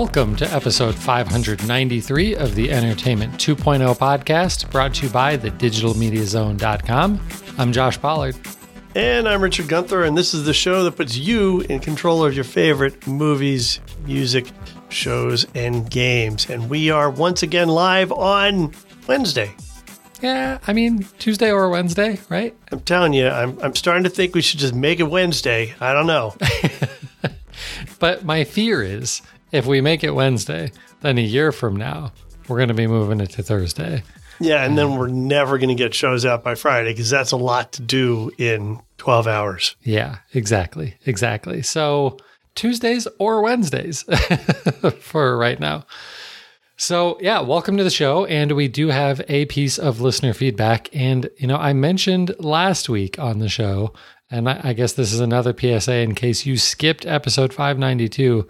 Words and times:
Welcome 0.00 0.34
to 0.36 0.50
episode 0.50 0.94
593 0.94 2.34
of 2.34 2.54
the 2.54 2.72
Entertainment 2.72 3.34
2.0 3.34 3.98
podcast, 3.98 4.70
brought 4.70 4.94
to 4.94 5.06
you 5.06 5.12
by 5.12 5.36
the 5.36 5.50
thedigitalmediazone.com. 5.50 7.20
I'm 7.58 7.70
Josh 7.70 8.00
Pollard. 8.00 8.34
And 8.94 9.28
I'm 9.28 9.42
Richard 9.42 9.68
Gunther, 9.68 10.04
and 10.04 10.16
this 10.16 10.32
is 10.32 10.46
the 10.46 10.54
show 10.54 10.84
that 10.84 10.92
puts 10.92 11.18
you 11.18 11.60
in 11.68 11.80
control 11.80 12.24
of 12.24 12.34
your 12.34 12.44
favorite 12.44 13.06
movies, 13.06 13.80
music, 14.06 14.50
shows, 14.88 15.46
and 15.54 15.88
games. 15.90 16.48
And 16.48 16.70
we 16.70 16.90
are 16.90 17.10
once 17.10 17.42
again 17.42 17.68
live 17.68 18.10
on 18.10 18.72
Wednesday. 19.06 19.54
Yeah, 20.22 20.60
I 20.66 20.72
mean, 20.72 21.06
Tuesday 21.18 21.52
or 21.52 21.68
Wednesday, 21.68 22.18
right? 22.30 22.56
I'm 22.72 22.80
telling 22.80 23.12
you, 23.12 23.28
I'm, 23.28 23.58
I'm 23.60 23.74
starting 23.74 24.04
to 24.04 24.10
think 24.10 24.34
we 24.34 24.40
should 24.40 24.60
just 24.60 24.74
make 24.74 24.98
it 24.98 25.10
Wednesday. 25.10 25.74
I 25.78 25.92
don't 25.92 26.06
know. 26.06 26.34
But 27.98 28.24
my 28.24 28.44
fear 28.44 28.82
is 28.82 29.20
if 29.52 29.66
we 29.66 29.80
make 29.80 30.04
it 30.04 30.10
Wednesday, 30.10 30.72
then 31.00 31.18
a 31.18 31.22
year 31.22 31.52
from 31.52 31.76
now, 31.76 32.12
we're 32.48 32.56
going 32.56 32.68
to 32.68 32.74
be 32.74 32.86
moving 32.86 33.20
it 33.20 33.30
to 33.30 33.42
Thursday. 33.42 34.02
Yeah, 34.40 34.64
and 34.64 34.76
then 34.76 34.96
we're 34.96 35.08
never 35.08 35.58
going 35.58 35.68
to 35.68 35.74
get 35.74 35.94
shows 35.94 36.24
out 36.24 36.42
by 36.42 36.54
Friday 36.54 36.92
because 36.92 37.10
that's 37.10 37.32
a 37.32 37.36
lot 37.36 37.72
to 37.72 37.82
do 37.82 38.30
in 38.38 38.80
12 38.96 39.26
hours. 39.26 39.76
Yeah, 39.82 40.18
exactly. 40.32 40.96
Exactly. 41.04 41.62
So 41.62 42.16
Tuesdays 42.54 43.06
or 43.18 43.42
Wednesdays 43.42 44.02
for 45.00 45.36
right 45.36 45.60
now. 45.60 45.84
So, 46.76 47.18
yeah, 47.20 47.40
welcome 47.40 47.76
to 47.76 47.84
the 47.84 47.90
show. 47.90 48.24
And 48.24 48.52
we 48.52 48.66
do 48.66 48.88
have 48.88 49.20
a 49.28 49.44
piece 49.46 49.78
of 49.78 50.00
listener 50.00 50.32
feedback. 50.32 50.88
And, 50.94 51.28
you 51.36 51.46
know, 51.46 51.58
I 51.58 51.74
mentioned 51.74 52.34
last 52.38 52.88
week 52.88 53.18
on 53.18 53.38
the 53.38 53.50
show, 53.50 53.92
and 54.30 54.48
I, 54.48 54.60
I 54.64 54.72
guess 54.72 54.94
this 54.94 55.12
is 55.12 55.20
another 55.20 55.54
PSA 55.54 55.96
in 55.96 56.14
case 56.14 56.46
you 56.46 56.56
skipped 56.56 57.04
episode 57.04 57.52
592. 57.52 58.48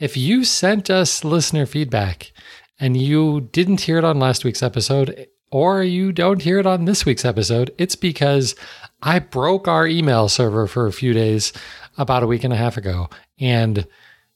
If 0.00 0.16
you 0.16 0.44
sent 0.44 0.88
us 0.88 1.24
listener 1.24 1.66
feedback 1.66 2.32
and 2.80 2.96
you 2.96 3.50
didn't 3.52 3.82
hear 3.82 3.98
it 3.98 4.04
on 4.04 4.18
last 4.18 4.44
week's 4.44 4.62
episode, 4.62 5.28
or 5.52 5.82
you 5.82 6.10
don't 6.10 6.40
hear 6.40 6.58
it 6.58 6.64
on 6.64 6.86
this 6.86 7.04
week's 7.04 7.26
episode, 7.26 7.70
it's 7.76 7.96
because 7.96 8.54
I 9.02 9.18
broke 9.18 9.68
our 9.68 9.86
email 9.86 10.30
server 10.30 10.66
for 10.66 10.86
a 10.86 10.92
few 10.92 11.12
days 11.12 11.52
about 11.98 12.22
a 12.22 12.26
week 12.26 12.44
and 12.44 12.52
a 12.52 12.56
half 12.56 12.78
ago, 12.78 13.10
and 13.38 13.86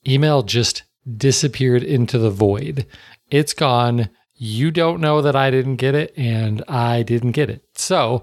email 0.06 0.42
just 0.42 0.82
disappeared 1.16 1.82
into 1.82 2.18
the 2.18 2.30
void. 2.30 2.84
It's 3.30 3.54
gone. 3.54 4.10
You 4.34 4.70
don't 4.70 5.00
know 5.00 5.22
that 5.22 5.36
I 5.36 5.50
didn't 5.50 5.76
get 5.76 5.94
it, 5.94 6.12
and 6.14 6.62
I 6.68 7.02
didn't 7.04 7.32
get 7.32 7.48
it. 7.48 7.64
So 7.74 8.22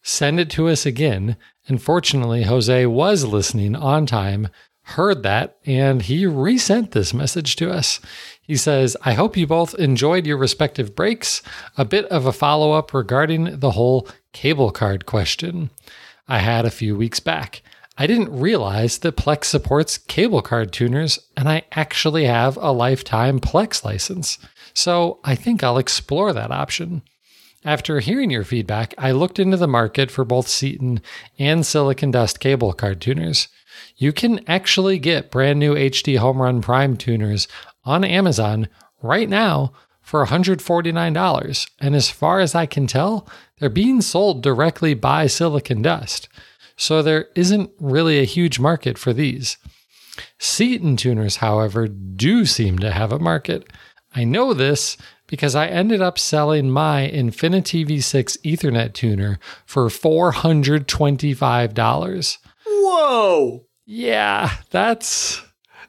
send 0.00 0.40
it 0.40 0.48
to 0.52 0.68
us 0.68 0.86
again. 0.86 1.36
And 1.66 1.82
fortunately, 1.82 2.44
Jose 2.44 2.86
was 2.86 3.26
listening 3.26 3.76
on 3.76 4.06
time, 4.06 4.48
heard 4.88 5.22
that, 5.22 5.58
and 5.66 6.02
he 6.02 6.26
resent 6.26 6.92
this 6.92 7.12
message 7.12 7.56
to 7.56 7.70
us. 7.70 8.00
He 8.40 8.56
says, 8.56 8.96
I 9.02 9.12
hope 9.12 9.36
you 9.36 9.46
both 9.46 9.74
enjoyed 9.74 10.26
your 10.26 10.38
respective 10.38 10.94
breaks. 10.94 11.42
A 11.76 11.84
bit 11.84 12.06
of 12.06 12.24
a 12.24 12.32
follow 12.32 12.72
up 12.72 12.94
regarding 12.94 13.60
the 13.60 13.72
whole 13.72 14.08
cable 14.32 14.70
card 14.70 15.04
question 15.04 15.70
I 16.26 16.38
had 16.38 16.64
a 16.64 16.70
few 16.70 16.96
weeks 16.96 17.20
back. 17.20 17.62
I 17.96 18.06
didn't 18.06 18.30
realize 18.30 18.98
that 18.98 19.16
Plex 19.16 19.44
supports 19.46 19.98
cable 19.98 20.40
card 20.40 20.72
tuners, 20.72 21.18
and 21.36 21.48
I 21.48 21.64
actually 21.72 22.24
have 22.24 22.56
a 22.56 22.70
lifetime 22.70 23.40
Plex 23.40 23.84
license. 23.84 24.38
So 24.72 25.20
I 25.24 25.34
think 25.34 25.62
I'll 25.62 25.78
explore 25.78 26.32
that 26.32 26.50
option. 26.50 27.02
After 27.64 27.98
hearing 27.98 28.30
your 28.30 28.44
feedback, 28.44 28.94
I 28.98 29.10
looked 29.10 29.38
into 29.38 29.56
the 29.56 29.66
market 29.66 30.10
for 30.10 30.24
both 30.24 30.46
Ceton 30.46 31.00
and 31.38 31.66
Silicon 31.66 32.12
Dust 32.12 32.38
cable 32.38 32.72
card 32.72 33.00
tuners. 33.00 33.48
You 33.96 34.12
can 34.12 34.40
actually 34.48 34.98
get 34.98 35.30
brand 35.30 35.58
new 35.58 35.74
HD 35.74 36.18
Home 36.18 36.40
Run 36.40 36.62
Prime 36.62 36.96
tuners 36.96 37.48
on 37.84 38.04
Amazon 38.04 38.68
right 39.02 39.28
now 39.28 39.72
for 40.00 40.24
$149. 40.24 41.70
And 41.80 41.96
as 41.96 42.10
far 42.10 42.40
as 42.40 42.54
I 42.54 42.66
can 42.66 42.86
tell, 42.86 43.28
they're 43.58 43.68
being 43.68 44.02
sold 44.02 44.42
directly 44.42 44.94
by 44.94 45.26
Silicon 45.26 45.82
Dust. 45.82 46.28
So 46.76 47.02
there 47.02 47.26
isn't 47.34 47.70
really 47.80 48.20
a 48.20 48.24
huge 48.24 48.60
market 48.60 48.96
for 48.98 49.12
these. 49.12 49.58
Ceton 50.38 50.96
tuners, 50.96 51.36
however, 51.36 51.88
do 51.88 52.46
seem 52.46 52.78
to 52.78 52.92
have 52.92 53.10
a 53.10 53.18
market. 53.18 53.68
I 54.14 54.24
know 54.24 54.54
this 54.54 54.96
because 55.28 55.54
I 55.54 55.68
ended 55.68 56.02
up 56.02 56.18
selling 56.18 56.70
my 56.70 57.08
InfiniTV 57.14 58.02
6 58.02 58.36
Ethernet 58.38 58.94
tuner 58.94 59.38
for 59.64 59.86
$425. 59.88 62.38
Whoa! 62.66 63.64
Yeah, 63.86 64.50
that's 64.70 65.40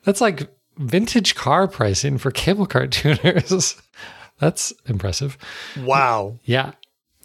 that's 0.03 0.21
like 0.21 0.47
vintage 0.77 1.35
car 1.35 1.67
pricing 1.67 2.17
for 2.17 2.31
cable 2.31 2.65
car 2.65 2.87
tuners. 2.87 3.75
that's 4.39 4.71
impressive. 4.85 5.37
Wow. 5.81 6.39
Yeah. 6.43 6.71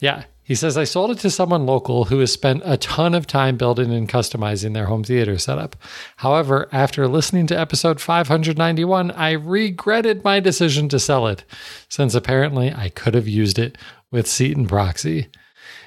Yeah. 0.00 0.25
He 0.44 0.55
says, 0.55 0.77
I 0.77 0.84
sold 0.84 1.10
it 1.10 1.19
to 1.21 1.31
someone 1.31 1.65
local 1.65 2.05
who 2.05 2.19
has 2.19 2.31
spent 2.31 2.62
a 2.66 2.77
ton 2.77 3.15
of 3.15 3.27
time 3.27 3.56
building 3.56 3.91
and 3.93 4.06
customizing 4.06 4.75
their 4.75 4.87
home 4.87 5.03
theater 5.03 5.38
setup. 5.38 5.75
However, 6.16 6.69
after 6.71 7.09
listening 7.09 7.47
to 7.47 7.59
episode 7.59 7.99
591, 7.99 9.10
I 9.12 9.32
regretted 9.32 10.22
my 10.22 10.41
decision 10.41 10.91
to 10.91 11.00
sell 11.00 11.27
it, 11.27 11.44
since 11.88 12.15
apparently 12.15 12.72
I 12.72 12.91
could 12.91 13.15
have 13.15 13.27
used 13.27 13.59
it 13.59 13.78
with 14.10 14.27
Ceton 14.27 14.69
Proxy. 14.69 15.28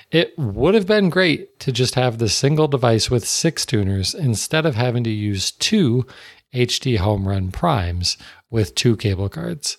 It 0.09 0.33
would 0.39 0.73
have 0.73 0.87
been 0.87 1.09
great 1.09 1.59
to 1.59 1.71
just 1.71 1.93
have 1.93 2.17
the 2.17 2.29
single 2.29 2.67
device 2.67 3.11
with 3.11 3.27
six 3.27 3.63
tuners 3.63 4.15
instead 4.15 4.65
of 4.65 4.73
having 4.73 5.03
to 5.03 5.09
use 5.11 5.51
two 5.51 6.07
HD 6.53 6.97
Home 6.97 7.27
Run 7.27 7.51
Primes 7.51 8.17
with 8.49 8.73
two 8.73 8.95
cable 8.97 9.29
cards. 9.29 9.77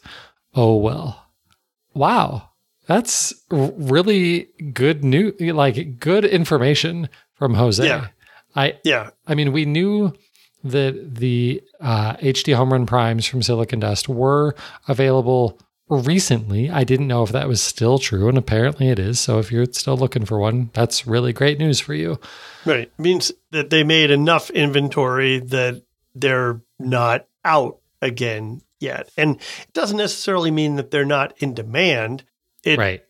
Oh 0.54 0.76
well. 0.76 1.26
Wow. 1.94 2.47
That's 2.88 3.34
really 3.50 4.48
good 4.72 5.04
new 5.04 5.32
like 5.38 6.00
good 6.00 6.24
information 6.24 7.08
from 7.34 7.54
Jose. 7.54 7.86
Yeah. 7.86 8.08
I 8.56 8.78
Yeah. 8.82 9.10
I 9.26 9.34
mean, 9.34 9.52
we 9.52 9.66
knew 9.66 10.14
that 10.64 11.16
the 11.16 11.62
uh, 11.80 12.14
HD 12.16 12.56
Home 12.56 12.72
Run 12.72 12.86
Primes 12.86 13.26
from 13.26 13.42
Silicon 13.42 13.78
Dust 13.78 14.08
were 14.08 14.56
available 14.88 15.60
recently. 15.88 16.70
I 16.70 16.84
didn't 16.84 17.08
know 17.08 17.22
if 17.22 17.30
that 17.30 17.46
was 17.46 17.62
still 17.62 17.98
true, 17.98 18.28
and 18.28 18.36
apparently 18.36 18.88
it 18.88 18.98
is. 18.98 19.20
So 19.20 19.38
if 19.38 19.52
you're 19.52 19.66
still 19.66 19.96
looking 19.96 20.24
for 20.24 20.38
one, 20.38 20.70
that's 20.72 21.06
really 21.06 21.32
great 21.32 21.58
news 21.58 21.80
for 21.80 21.94
you. 21.94 22.18
Right. 22.64 22.90
It 22.98 22.98
means 22.98 23.32
that 23.50 23.70
they 23.70 23.84
made 23.84 24.10
enough 24.10 24.50
inventory 24.50 25.38
that 25.38 25.82
they're 26.14 26.60
not 26.78 27.26
out 27.44 27.78
again 28.02 28.62
yet. 28.80 29.10
And 29.16 29.36
it 29.36 29.72
doesn't 29.72 29.96
necessarily 29.96 30.50
mean 30.50 30.76
that 30.76 30.90
they're 30.90 31.04
not 31.04 31.34
in 31.38 31.54
demand. 31.54 32.24
It 32.64 32.78
right. 32.78 33.02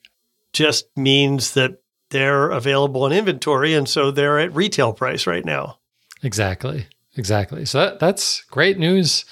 just 0.53 0.87
means 0.97 1.55
that 1.55 1.79
they're 2.11 2.51
available 2.51 3.07
in 3.07 3.13
inventory 3.13 3.75
and 3.75 3.89
so 3.89 4.11
they're 4.11 4.39
at 4.39 4.55
retail 4.55 4.93
price 4.93 5.27
right 5.27 5.45
now. 5.45 5.79
Exactly. 6.23 6.87
Exactly. 7.17 7.65
So 7.65 7.79
that, 7.79 7.99
that's 7.99 8.43
great 8.45 8.79
news 8.79 9.25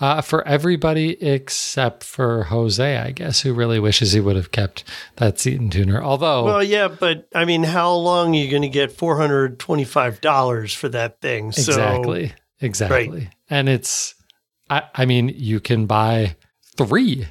uh, 0.00 0.20
for 0.20 0.46
everybody 0.46 1.22
except 1.22 2.04
for 2.04 2.44
Jose, 2.44 2.96
I 2.96 3.10
guess, 3.10 3.40
who 3.40 3.52
really 3.52 3.78
wishes 3.78 4.12
he 4.12 4.20
would 4.20 4.36
have 4.36 4.50
kept 4.50 4.84
that 5.16 5.38
Ceton 5.38 5.70
tuner. 5.70 6.02
Although, 6.02 6.44
Well, 6.44 6.62
yeah, 6.62 6.88
but 6.88 7.28
I 7.34 7.44
mean, 7.44 7.62
how 7.62 7.92
long 7.94 8.34
are 8.34 8.38
you 8.38 8.50
going 8.50 8.62
to 8.62 8.68
get 8.68 8.96
$425 8.96 10.74
for 10.74 10.88
that 10.90 11.20
thing? 11.20 11.52
So, 11.52 11.72
exactly. 11.72 12.32
Exactly. 12.60 13.30
And 13.48 13.68
it's, 13.68 14.14
I, 14.68 14.82
I 14.94 15.06
mean, 15.06 15.28
you 15.34 15.60
can 15.60 15.86
buy 15.86 16.36
three 16.76 17.28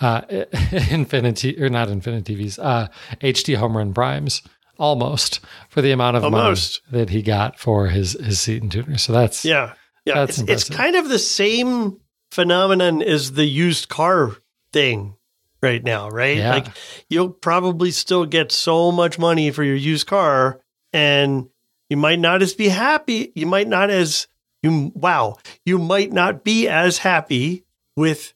uh, 0.00 0.22
Infinity, 0.90 1.60
or 1.62 1.68
not 1.68 1.88
Infinity 1.88 2.36
TVs, 2.36 2.58
uh, 2.62 2.88
HD 3.20 3.56
Home 3.56 3.76
Run 3.76 3.92
Primes 3.94 4.42
almost 4.78 5.40
for 5.68 5.82
the 5.82 5.90
amount 5.90 6.16
of 6.16 6.24
Almost. 6.24 6.82
money 6.90 7.00
that 7.04 7.10
he 7.10 7.22
got 7.22 7.58
for 7.58 7.88
his, 7.88 8.12
his 8.12 8.40
Ceton 8.40 8.70
tuner. 8.70 8.98
So 8.98 9.12
that's, 9.12 9.44
yeah. 9.44 9.74
Yeah. 10.04 10.14
That's 10.14 10.38
It's, 10.38 10.50
it's 10.50 10.70
kind 10.70 10.96
of 10.96 11.08
the 11.08 11.18
same 11.18 11.98
phenomenon 12.30 13.02
as 13.02 13.32
the 13.32 13.44
used 13.44 13.88
car 13.88 14.36
thing 14.72 15.16
right 15.62 15.82
now, 15.82 16.08
right? 16.08 16.36
Yeah. 16.36 16.54
Like 16.54 16.66
you'll 17.08 17.30
probably 17.30 17.90
still 17.90 18.24
get 18.24 18.52
so 18.52 18.92
much 18.92 19.18
money 19.18 19.50
for 19.50 19.64
your 19.64 19.76
used 19.76 20.06
car 20.06 20.60
and 20.92 21.48
you 21.90 21.96
might 21.96 22.20
not 22.20 22.42
as 22.42 22.54
be 22.54 22.68
happy. 22.68 23.32
You 23.34 23.46
might 23.46 23.68
not 23.68 23.90
as 23.90 24.28
you 24.62 24.92
wow, 24.94 25.38
you 25.64 25.78
might 25.78 26.12
not 26.12 26.44
be 26.44 26.68
as 26.68 26.98
happy 26.98 27.64
with 27.96 28.34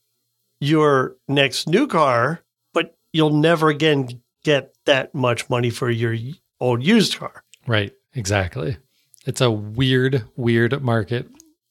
your 0.62 1.16
next 1.26 1.68
new 1.68 1.88
car, 1.88 2.40
but 2.72 2.96
you'll 3.12 3.34
never 3.34 3.68
again 3.68 4.22
get 4.44 4.72
that 4.84 5.12
much 5.12 5.50
money 5.50 5.70
for 5.70 5.90
your 5.90 6.16
old 6.60 6.84
used 6.84 7.18
car. 7.18 7.42
Right. 7.66 7.92
Exactly. 8.14 8.76
It's 9.26 9.40
a 9.40 9.50
weird, 9.50 10.24
weird 10.36 10.80
market 10.80 11.28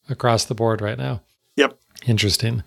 across 0.09 0.43
the 0.45 0.55
board 0.55 0.81
right 0.81 0.97
now. 0.97 1.21
Yep. 1.55 1.79
Interesting. 2.05 2.63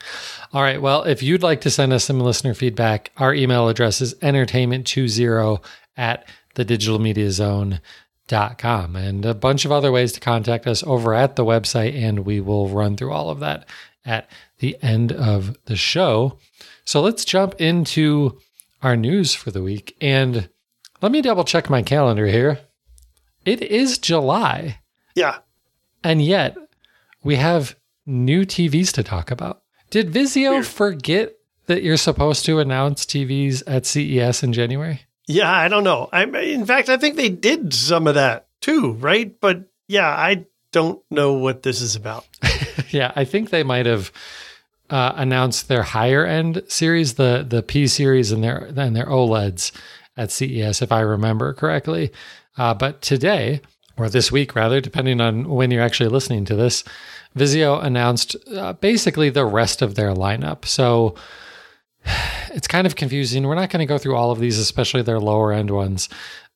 All 0.54 0.62
right. 0.62 0.80
Well, 0.80 1.02
if 1.02 1.22
you'd 1.22 1.42
like 1.42 1.60
to 1.62 1.70
send 1.70 1.92
us 1.92 2.04
some 2.04 2.20
listener 2.20 2.54
feedback, 2.54 3.10
our 3.18 3.34
email 3.34 3.68
address 3.68 4.00
is 4.00 4.14
entertainment20 4.16 5.62
at 5.98 6.26
thedigitalmediazone.com 6.54 8.96
and 8.96 9.26
a 9.26 9.34
bunch 9.34 9.66
of 9.66 9.72
other 9.72 9.92
ways 9.92 10.12
to 10.12 10.20
contact 10.20 10.66
us 10.66 10.82
over 10.84 11.12
at 11.12 11.36
the 11.36 11.44
website, 11.44 11.94
and 11.94 12.20
we 12.20 12.40
will 12.40 12.68
run 12.68 12.96
through 12.96 13.12
all 13.12 13.28
of 13.28 13.40
that 13.40 13.68
at 14.04 14.28
the 14.58 14.76
end 14.82 15.12
of 15.12 15.56
the 15.66 15.76
show. 15.76 16.38
So 16.84 17.00
let's 17.00 17.24
jump 17.24 17.54
into 17.60 18.38
our 18.82 18.96
news 18.96 19.34
for 19.34 19.50
the 19.50 19.62
week. 19.62 19.96
And 20.00 20.48
let 21.00 21.12
me 21.12 21.22
double 21.22 21.44
check 21.44 21.70
my 21.70 21.82
calendar 21.82 22.26
here. 22.26 22.60
It 23.44 23.62
is 23.62 23.98
July. 23.98 24.80
Yeah. 25.14 25.38
And 26.02 26.22
yet 26.22 26.56
we 27.22 27.36
have 27.36 27.76
new 28.06 28.44
TVs 28.44 28.92
to 28.92 29.02
talk 29.02 29.30
about. 29.30 29.62
Did 29.90 30.12
Vizio 30.12 30.50
Weird. 30.52 30.66
forget 30.66 31.34
that 31.66 31.82
you're 31.82 31.96
supposed 31.96 32.44
to 32.46 32.58
announce 32.58 33.06
TVs 33.06 33.62
at 33.66 33.86
CES 33.86 34.42
in 34.42 34.52
January? 34.52 35.02
Yeah, 35.26 35.50
I 35.50 35.68
don't 35.68 35.84
know. 35.84 36.08
I 36.12 36.24
in 36.24 36.66
fact 36.66 36.88
I 36.90 36.98
think 36.98 37.16
they 37.16 37.30
did 37.30 37.72
some 37.72 38.06
of 38.06 38.14
that 38.16 38.48
too, 38.60 38.92
right? 38.94 39.34
But 39.40 39.64
yeah, 39.88 40.08
I 40.08 40.44
don't 40.72 41.02
know 41.10 41.34
what 41.34 41.62
this 41.62 41.80
is 41.80 41.96
about. 41.96 42.26
yeah, 42.94 43.12
I 43.16 43.24
think 43.24 43.50
they 43.50 43.62
might 43.62 43.86
have 43.86 44.12
uh, 44.90 45.12
announced 45.16 45.68
their 45.68 45.82
higher 45.82 46.24
end 46.24 46.62
series, 46.68 47.14
the 47.14 47.44
the 47.46 47.62
P 47.62 47.86
series 47.86 48.32
and 48.32 48.42
their 48.42 48.72
and 48.76 48.94
their 48.94 49.06
OLEDs 49.06 49.72
at 50.16 50.30
CES, 50.30 50.82
if 50.82 50.92
I 50.92 51.00
remember 51.00 51.52
correctly. 51.52 52.12
Uh, 52.56 52.74
but 52.74 53.02
today, 53.02 53.60
or 53.96 54.08
this 54.08 54.30
week 54.30 54.54
rather, 54.54 54.80
depending 54.80 55.20
on 55.20 55.48
when 55.48 55.70
you're 55.70 55.82
actually 55.82 56.08
listening 56.08 56.44
to 56.46 56.54
this, 56.54 56.84
Vizio 57.36 57.82
announced 57.82 58.36
uh, 58.54 58.74
basically 58.74 59.30
the 59.30 59.44
rest 59.44 59.82
of 59.82 59.94
their 59.94 60.14
lineup. 60.14 60.64
So 60.64 61.16
it's 62.50 62.68
kind 62.68 62.86
of 62.86 62.96
confusing. 62.96 63.46
We're 63.46 63.54
not 63.54 63.70
going 63.70 63.80
to 63.80 63.92
go 63.92 63.98
through 63.98 64.16
all 64.16 64.30
of 64.30 64.38
these, 64.38 64.58
especially 64.58 65.02
their 65.02 65.20
lower 65.20 65.52
end 65.52 65.70
ones. 65.70 66.08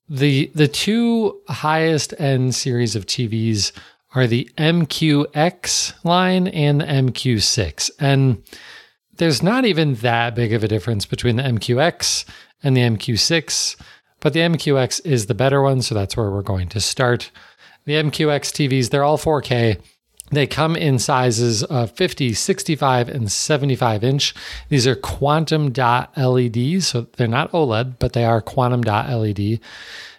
The 0.08 0.50
the 0.55 0.69
two 0.69 1.41
highest 1.49 2.14
end 2.19 2.55
series 2.55 2.96
of 2.96 3.06
TVs 3.06 3.73
are 4.14 4.26
the 4.26 4.50
MQX 4.56 6.05
line 6.05 6.49
and 6.49 6.81
the 6.81 6.84
MQ6. 6.84 7.90
And 8.00 8.43
there's 9.16 9.43
not 9.43 9.64
even 9.64 9.94
that 9.96 10.34
big 10.34 10.52
of 10.52 10.64
a 10.64 10.69
difference 10.69 11.05
between 11.06 11.37
the 11.37 11.43
MQX 11.43 12.25
and 12.62 12.76
the 12.76 12.81
MQ6, 12.81 13.76
but 14.20 14.32
the 14.32 14.40
MQX 14.40 15.05
is 15.05 15.26
the 15.26 15.34
better 15.34 15.62
one, 15.62 15.82
so 15.82 15.94
that's 15.94 16.16
where 16.16 16.31
we're 16.31 16.43
going 16.43 16.69
to 16.70 16.81
start. 16.81 17.31
The 17.84 17.94
MQX 17.94 18.69
TVs, 18.69 18.90
they're 18.90 19.05
all 19.05 19.19
4K. 19.19 19.81
They 20.31 20.46
come 20.46 20.76
in 20.76 20.99
sizes 20.99 21.64
of 21.64 21.90
50, 21.93 22.34
65, 22.34 23.08
and 23.08 23.32
75 23.32 24.05
inch. 24.05 24.34
These 24.69 24.87
are 24.87 24.94
quantum 24.94 25.72
dot 25.72 26.16
LEDs, 26.16 26.88
so 26.88 27.06
they're 27.16 27.26
not 27.26 27.50
OLED, 27.52 27.99
but 27.99 28.12
they 28.12 28.25
are 28.25 28.43
quantum 28.43 28.82
dot 28.82 29.08
LED. 29.08 29.60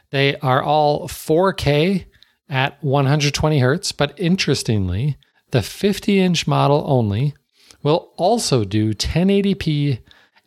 They 0.10 0.36
are 0.38 0.64
all 0.64 1.08
4K 1.08 2.06
at 2.50 2.84
120 2.84 3.60
hertz, 3.60 3.92
but 3.92 4.14
interestingly, 4.20 5.18
the 5.52 5.62
50 5.62 6.20
inch 6.20 6.48
model 6.48 6.84
only 6.88 7.34
will 7.84 8.12
also 8.18 8.64
do 8.64 8.94
1080p 8.94 10.00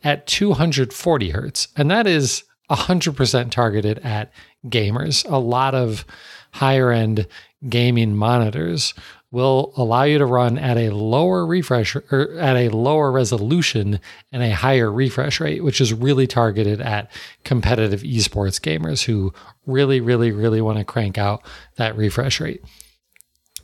at 0.05 0.27
240 0.27 1.31
hertz, 1.31 1.69
and 1.77 1.91
that 1.91 2.07
is 2.07 2.45
100% 2.71 3.51
targeted 3.51 3.99
at 4.01 4.33
gamers. 4.67 5.29
A 5.31 5.39
lot 5.39 5.75
of 5.75 6.05
higher 6.53 6.91
end 6.91 7.27
gaming 7.69 8.17
monitors 8.17 8.95
will 9.33 9.73
allow 9.77 10.03
you 10.03 10.19
to 10.19 10.27
run 10.27 10.59
at 10.59 10.77
a 10.77 10.91
lower 10.91 11.45
refresh 11.45 11.97
or 11.97 12.37
at 12.39 12.55
a 12.55 12.69
lower 12.69 13.11
resolution 13.11 13.99
and 14.31 14.43
a 14.43 14.55
higher 14.55 14.93
refresh 14.93 15.41
rate, 15.41 15.65
which 15.65 15.81
is 15.81 15.93
really 15.93 16.27
targeted 16.27 16.81
at 16.81 17.11
competitive 17.43 18.03
esports 18.03 18.61
gamers 18.61 19.05
who 19.05 19.33
really, 19.67 20.01
really, 20.01 20.31
really 20.31 20.61
want 20.61 20.79
to 20.79 20.85
crank 20.85 21.17
out 21.17 21.43
that 21.77 21.97
refresh 21.97 22.41
rate 22.41 22.63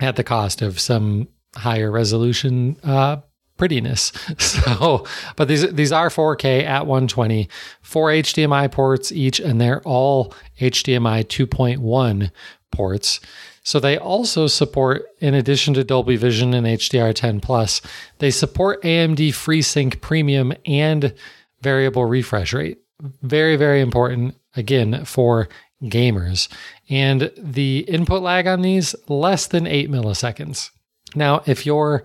at 0.01 0.17
the 0.17 0.25
cost 0.25 0.63
of 0.63 0.81
some 0.81 1.29
higher 1.55 1.91
resolution 1.91 2.77
uh, 2.83 3.19
prettiness. 3.59 4.13
So, 4.39 5.05
but 5.37 5.49
these 5.49 5.71
these 5.73 5.93
are 5.93 6.09
4K 6.09 6.65
at 6.65 6.87
120, 6.87 7.49
four 7.83 8.09
HDMI 8.09 8.71
ports 8.71 9.13
each, 9.13 9.41
and 9.41 9.61
they're 9.61 9.83
all 9.83 10.33
HDMI 10.61 11.25
2.1 11.25 12.31
ports. 12.71 13.21
So 13.69 13.79
they 13.79 13.99
also 13.99 14.47
support, 14.47 15.09
in 15.19 15.35
addition 15.35 15.75
to 15.75 15.85
Dolby 15.85 16.17
Vision 16.17 16.55
and 16.55 16.67
HDR10 16.67 17.43
Plus, 17.43 17.83
they 18.17 18.31
support 18.31 18.83
AMD 18.83 19.19
FreeSync 19.29 20.01
Premium 20.01 20.55
and 20.65 21.13
variable 21.61 22.07
refresh 22.07 22.55
rate. 22.55 22.79
Very, 23.21 23.57
very 23.57 23.83
important 23.83 24.37
again 24.57 25.05
for 25.05 25.51
gamers. 25.83 26.49
And 26.89 27.31
the 27.37 27.81
input 27.81 28.23
lag 28.23 28.47
on 28.47 28.63
these 28.63 28.97
less 29.07 29.47
than 29.47 29.67
eight 29.67 29.91
milliseconds. 29.91 30.71
Now, 31.15 31.43
if 31.45 31.67
you're 31.67 32.05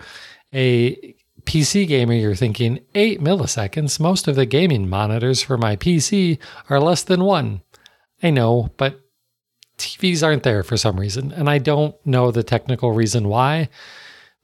a 0.54 1.16
PC 1.44 1.88
gamer, 1.88 2.12
you're 2.12 2.36
thinking 2.36 2.82
eight 2.94 3.22
milliseconds. 3.22 4.02
Most 4.02 4.28
of 4.28 4.36
the 4.36 4.46
gaming 4.46 4.90
monitors 4.90 5.42
for 5.42 5.58
my 5.58 5.78
PC 5.78 6.40
are 6.70 6.82
less 6.82 7.04
than 7.04 7.24
one. 7.24 7.62
I 8.22 8.32
know, 8.32 8.70
but 8.76 9.00
TVs 9.78 10.24
aren't 10.24 10.44
there 10.44 10.64
for 10.64 10.78
some 10.78 11.00
reason. 11.00 11.32
And 11.32 11.50
I 11.50 11.58
don't 11.58 11.96
know 12.06 12.32
the 12.32 12.44
technical 12.44 12.92
reason 12.92 13.28
why, 13.28 13.70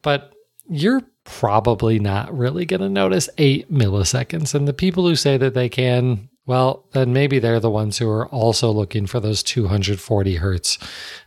but 0.02 0.34
you're 0.70 1.04
probably 1.24 2.00
not 2.00 2.36
really 2.36 2.66
going 2.66 2.82
to 2.82 2.90
notice 2.90 3.30
eight 3.38 3.72
milliseconds. 3.72 4.56
And 4.56 4.68
the 4.68 4.74
people 4.74 5.08
who 5.08 5.16
say 5.16 5.38
that 5.38 5.54
they 5.54 5.70
can, 5.70 6.30
well, 6.46 6.86
then 6.92 7.14
maybe 7.14 7.40
they're 7.40 7.60
the 7.60 7.70
ones 7.70 7.98
who 7.98 8.10
are 8.10 8.28
also 8.28 8.72
looking 8.72 9.06
for 9.06 9.20
those 9.20 9.44
240 9.44 10.36
hertz 10.38 10.78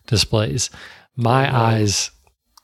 displays. 0.06 0.70
My 1.16 1.54
eyes 1.54 2.10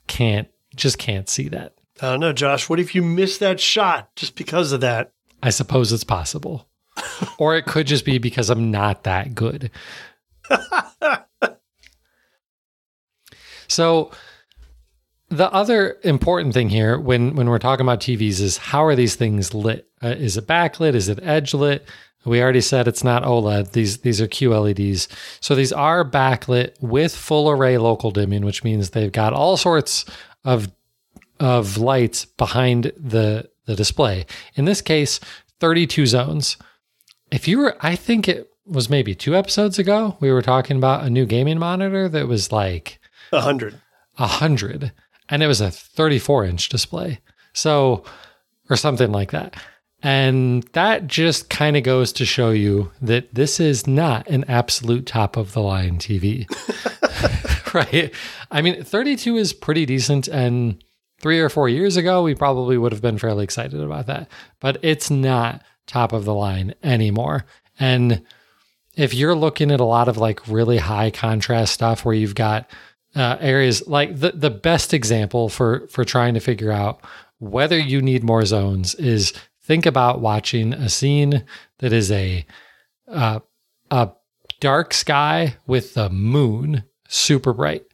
can't, 0.06 0.48
just 0.74 0.98
can't 0.98 1.28
see 1.28 1.48
that. 1.48 1.74
I 2.00 2.12
don't 2.12 2.20
know, 2.20 2.32
Josh. 2.32 2.68
What 2.68 2.80
if 2.80 2.94
you 2.94 3.02
miss 3.02 3.38
that 3.38 3.60
shot 3.60 4.14
just 4.16 4.36
because 4.36 4.72
of 4.72 4.80
that? 4.80 5.12
I 5.42 5.50
suppose 5.50 5.92
it's 5.92 6.04
possible. 6.04 6.68
or 7.38 7.56
it 7.56 7.66
could 7.66 7.86
just 7.86 8.04
be 8.04 8.18
because 8.18 8.50
I'm 8.50 8.70
not 8.70 9.04
that 9.04 9.34
good. 9.34 9.70
so 13.68 14.10
the 15.30 15.52
other 15.52 15.98
important 16.04 16.54
thing 16.54 16.68
here 16.70 16.98
when 16.98 17.34
when 17.34 17.48
we're 17.48 17.58
talking 17.58 17.84
about 17.84 18.00
TVs 18.00 18.40
is 18.40 18.56
how 18.56 18.84
are 18.84 18.94
these 18.94 19.14
things 19.14 19.54
lit? 19.54 19.88
Uh, 20.02 20.08
is 20.08 20.36
it 20.36 20.46
backlit? 20.46 20.94
Is 20.94 21.08
it 21.08 21.18
edge 21.22 21.54
lit? 21.54 21.86
We 22.24 22.42
already 22.42 22.60
said 22.60 22.88
it's 22.88 23.04
not 23.04 23.22
OLED. 23.22 23.72
These 23.72 23.98
these 23.98 24.20
are 24.20 24.26
QLEDs. 24.26 25.08
So 25.40 25.54
these 25.54 25.72
are 25.72 26.04
backlit 26.04 26.74
with 26.80 27.14
full 27.14 27.50
array 27.50 27.78
local 27.78 28.10
dimming, 28.10 28.44
which 28.44 28.64
means 28.64 28.90
they've 28.90 29.12
got 29.12 29.32
all 29.32 29.56
sorts 29.56 30.04
of 30.44 30.68
of 31.38 31.78
lights 31.78 32.24
behind 32.24 32.92
the 32.96 33.48
the 33.66 33.76
display. 33.76 34.26
In 34.54 34.64
this 34.64 34.80
case, 34.80 35.20
32 35.60 36.06
zones. 36.06 36.56
If 37.30 37.46
you 37.46 37.58
were 37.58 37.76
I 37.80 37.96
think 37.96 38.28
it 38.28 38.50
was 38.66 38.90
maybe 38.90 39.14
2 39.14 39.34
episodes 39.34 39.78
ago, 39.78 40.16
we 40.20 40.30
were 40.30 40.42
talking 40.42 40.76
about 40.76 41.04
a 41.04 41.10
new 41.10 41.24
gaming 41.26 41.58
monitor 41.58 42.08
that 42.08 42.28
was 42.28 42.50
like 42.52 42.97
A 43.32 43.40
hundred. 43.40 43.74
A 44.18 44.22
100 44.22 44.92
and 45.28 45.42
it 45.42 45.46
was 45.46 45.60
a 45.60 45.70
34 45.70 46.44
inch 46.44 46.68
display. 46.68 47.20
So 47.52 48.04
or 48.70 48.76
something 48.76 49.12
like 49.12 49.30
that. 49.30 49.56
And 50.02 50.62
that 50.74 51.06
just 51.06 51.50
kind 51.50 51.76
of 51.76 51.82
goes 51.82 52.12
to 52.14 52.24
show 52.24 52.50
you 52.50 52.92
that 53.02 53.34
this 53.34 53.58
is 53.58 53.86
not 53.86 54.28
an 54.28 54.44
absolute 54.44 55.06
top 55.06 55.36
of 55.36 55.52
the 55.52 55.62
line 55.62 55.98
TV. 55.98 56.46
right? 57.74 58.14
I 58.50 58.62
mean, 58.62 58.84
32 58.84 59.36
is 59.36 59.52
pretty 59.52 59.86
decent. 59.86 60.28
And 60.28 60.82
three 61.20 61.40
or 61.40 61.48
four 61.48 61.68
years 61.68 61.96
ago, 61.96 62.22
we 62.22 62.34
probably 62.34 62.78
would 62.78 62.92
have 62.92 63.02
been 63.02 63.18
fairly 63.18 63.44
excited 63.44 63.80
about 63.80 64.06
that. 64.06 64.28
But 64.60 64.78
it's 64.82 65.10
not 65.10 65.62
top 65.86 66.12
of 66.12 66.24
the 66.24 66.34
line 66.34 66.74
anymore. 66.82 67.44
And 67.80 68.22
if 68.94 69.14
you're 69.14 69.34
looking 69.34 69.70
at 69.70 69.80
a 69.80 69.84
lot 69.84 70.08
of 70.08 70.16
like 70.16 70.46
really 70.46 70.78
high 70.78 71.10
contrast 71.10 71.72
stuff 71.72 72.04
where 72.04 72.14
you've 72.14 72.34
got 72.34 72.70
uh, 73.18 73.36
areas 73.40 73.86
like 73.88 74.20
the, 74.20 74.30
the 74.30 74.50
best 74.50 74.94
example 74.94 75.48
for 75.48 75.86
for 75.88 76.04
trying 76.04 76.34
to 76.34 76.40
figure 76.40 76.70
out 76.70 77.00
whether 77.38 77.78
you 77.78 78.00
need 78.00 78.22
more 78.22 78.44
zones 78.44 78.94
is 78.94 79.32
think 79.62 79.84
about 79.84 80.20
watching 80.20 80.72
a 80.72 80.88
scene 80.88 81.44
that 81.78 81.92
is 81.92 82.12
a 82.12 82.46
uh, 83.08 83.40
a 83.90 84.10
dark 84.60 84.94
sky 84.94 85.56
with 85.66 85.94
the 85.94 86.08
moon 86.10 86.84
super 87.08 87.52
bright. 87.52 87.84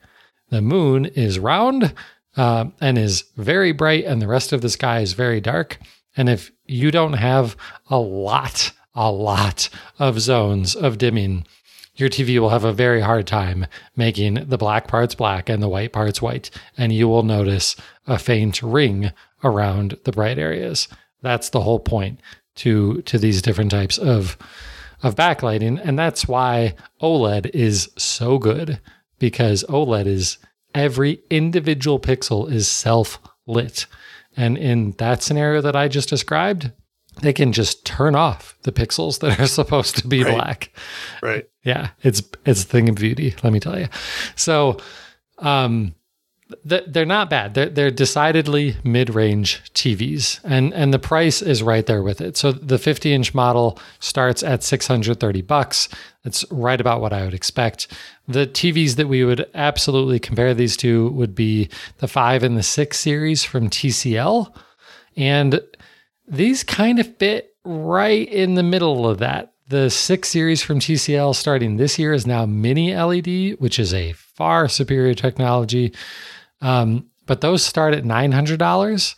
The 0.51 0.61
moon 0.61 1.07
is 1.07 1.39
round 1.39 1.95
uh, 2.37 2.67
and 2.81 2.99
is 2.99 3.25
very 3.37 3.73
bright, 3.73 4.05
and 4.05 4.21
the 4.21 4.29
rest 4.29 4.53
of 4.53 4.61
the 4.61 4.69
sky 4.69 5.01
is 5.01 5.15
very 5.15 5.41
dark. 5.41 5.79
And 6.17 6.29
if 6.29 6.53
you 6.67 6.91
don't 6.91 7.15
have 7.15 7.57
a 7.89 7.99
lot, 7.99 8.73
a 8.95 9.11
lot 9.11 9.69
of 9.99 10.21
zones 10.21 10.75
of 10.75 10.99
dimming, 10.99 11.47
your 11.97 12.09
TV 12.09 12.39
will 12.39 12.51
have 12.51 12.65
a 12.65 12.73
very 12.73 13.01
hard 13.01 13.27
time 13.27 13.67
making 13.97 14.35
the 14.49 14.59
black 14.59 14.89
parts 14.89 15.15
black 15.15 15.49
and 15.49 15.63
the 15.63 15.69
white 15.69 15.93
parts 15.93 16.21
white. 16.21 16.51
And 16.77 16.93
you 16.93 17.09
will 17.09 17.23
notice 17.23 17.77
a 18.07 18.19
faint 18.19 18.63
ring 18.63 19.13
around 19.43 19.99
the 20.05 20.13
bright 20.13 20.39
areas. 20.39 20.89
That's 21.23 21.51
the 21.51 21.61
whole 21.61 21.81
point 21.81 22.21
to, 22.57 23.03
to 23.03 23.19
these 23.19 23.43
different 23.43 23.71
types 23.71 23.99
of, 23.99 24.37
of 25.03 25.15
backlighting. 25.15 25.81
And 25.83 25.99
that's 25.99 26.27
why 26.27 26.75
OLED 27.01 27.51
is 27.55 27.91
so 27.97 28.39
good 28.39 28.81
because 29.19 29.65
OLED 29.69 30.07
is 30.07 30.39
every 30.75 31.21
individual 31.31 32.01
pixel 32.01 32.51
is 32.51 32.71
self 32.71 33.19
lit. 33.47 33.87
And 34.37 34.59
in 34.59 34.93
that 34.99 35.23
scenario 35.23 35.61
that 35.61 35.77
I 35.77 35.87
just 35.87 36.09
described, 36.09 36.73
they 37.23 37.33
can 37.33 37.53
just 37.53 37.85
turn 37.87 38.15
off 38.15 38.57
the 38.63 38.73
pixels 38.73 39.21
that 39.21 39.39
are 39.41 39.47
supposed 39.61 39.97
to 39.99 40.07
be 40.09 40.23
Right. 40.25 40.35
black. 40.35 40.71
Right. 41.23 41.49
Yeah, 41.65 41.91
it's 42.03 42.23
it's 42.45 42.63
a 42.63 42.67
thing 42.67 42.89
of 42.89 42.97
beauty, 42.97 43.35
let 43.43 43.53
me 43.53 43.61
tell 43.61 43.79
you. 43.79 43.89
So, 44.37 44.79
um, 45.39 45.95
th- 46.69 46.85
they're 46.87 47.07
not 47.07 47.31
bad. 47.31 47.55
They're 47.55 47.71
they're 47.71 47.91
decidedly 47.91 48.77
mid-range 48.85 49.63
TVs, 49.75 50.41
and 50.45 50.73
and 50.75 50.93
the 50.93 50.99
price 50.99 51.41
is 51.43 51.63
right 51.63 51.87
there 51.87 52.03
with 52.03 52.21
it. 52.21 52.37
So 52.37 52.53
the 52.53 52.77
50-inch 52.77 53.35
model 53.35 53.79
starts 53.99 54.43
at 54.43 54.63
630 54.63 55.43
bucks. 55.43 55.89
That's 56.23 56.45
right 56.51 56.81
about 56.81 57.01
what 57.01 57.13
I 57.13 57.25
would 57.25 57.35
expect. 57.35 57.89
The 58.29 58.47
TVs 58.47 58.97
that 58.97 59.09
we 59.09 59.25
would 59.25 59.47
absolutely 59.55 60.19
compare 60.19 60.55
these 60.55 60.77
to 60.79 61.09
would 61.11 61.35
be 61.35 61.69
the 61.99 62.09
five 62.09 62.43
and 62.43 62.57
the 62.57 62.63
six 62.63 62.99
series 63.01 63.43
from 63.45 63.69
TCL, 63.71 64.55
and 65.17 65.61
these 66.27 66.65
kind 66.65 66.99
of 66.99 67.17
fit 67.17 67.55
right 67.65 68.29
in 68.29 68.55
the 68.55 68.63
middle 68.63 69.09
of 69.09 69.19
that. 69.19 69.53
The 69.69 69.89
six 69.89 70.29
series 70.29 70.63
from 70.63 70.79
TCL 70.79 71.35
starting 71.35 71.77
this 71.77 71.99
year 71.99 72.13
is 72.13 72.27
now 72.27 72.45
mini 72.45 72.95
LED, 72.95 73.59
which 73.59 73.79
is 73.79 73.95
a 73.95 74.13
far 74.13 74.69
superior 74.69 75.15
technology. 75.15 75.95
Um, 76.61 77.07
but 77.27 77.41
those 77.41 77.65
start 77.65 77.95
at 77.95 78.05
$900. 78.05 79.15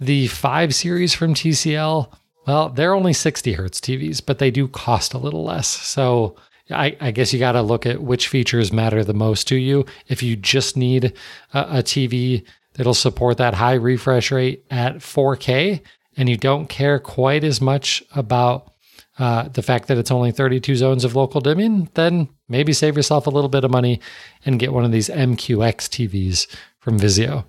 The 0.00 0.26
five 0.26 0.74
series 0.74 1.14
from 1.14 1.34
TCL, 1.34 2.12
well, 2.46 2.68
they're 2.68 2.94
only 2.94 3.12
60 3.12 3.52
hertz 3.52 3.80
TVs, 3.80 4.20
but 4.24 4.38
they 4.38 4.50
do 4.50 4.68
cost 4.68 5.14
a 5.14 5.18
little 5.18 5.44
less. 5.44 5.68
So 5.68 6.36
I, 6.70 6.96
I 7.00 7.10
guess 7.12 7.32
you 7.32 7.38
got 7.38 7.52
to 7.52 7.62
look 7.62 7.86
at 7.86 8.02
which 8.02 8.28
features 8.28 8.72
matter 8.72 9.04
the 9.04 9.14
most 9.14 9.46
to 9.48 9.56
you. 9.56 9.86
If 10.08 10.22
you 10.22 10.36
just 10.36 10.76
need 10.76 11.14
a, 11.54 11.60
a 11.78 11.82
TV 11.82 12.44
that'll 12.74 12.94
support 12.94 13.38
that 13.38 13.54
high 13.54 13.74
refresh 13.74 14.30
rate 14.32 14.64
at 14.70 14.96
4K, 14.96 15.80
and 16.16 16.28
you 16.28 16.36
don't 16.36 16.68
care 16.68 16.98
quite 16.98 17.44
as 17.44 17.60
much 17.60 18.02
about 18.14 18.72
uh, 19.18 19.48
the 19.48 19.62
fact 19.62 19.88
that 19.88 19.98
it's 19.98 20.10
only 20.10 20.30
32 20.30 20.76
zones 20.76 21.04
of 21.04 21.16
local 21.16 21.40
dimming, 21.40 21.88
then 21.94 22.28
maybe 22.48 22.72
save 22.72 22.96
yourself 22.96 23.26
a 23.26 23.30
little 23.30 23.48
bit 23.48 23.64
of 23.64 23.70
money 23.70 24.00
and 24.44 24.58
get 24.58 24.72
one 24.72 24.84
of 24.84 24.92
these 24.92 25.08
MQX 25.08 25.88
TVs 25.88 26.46
from 26.78 26.98
Vizio. 26.98 27.44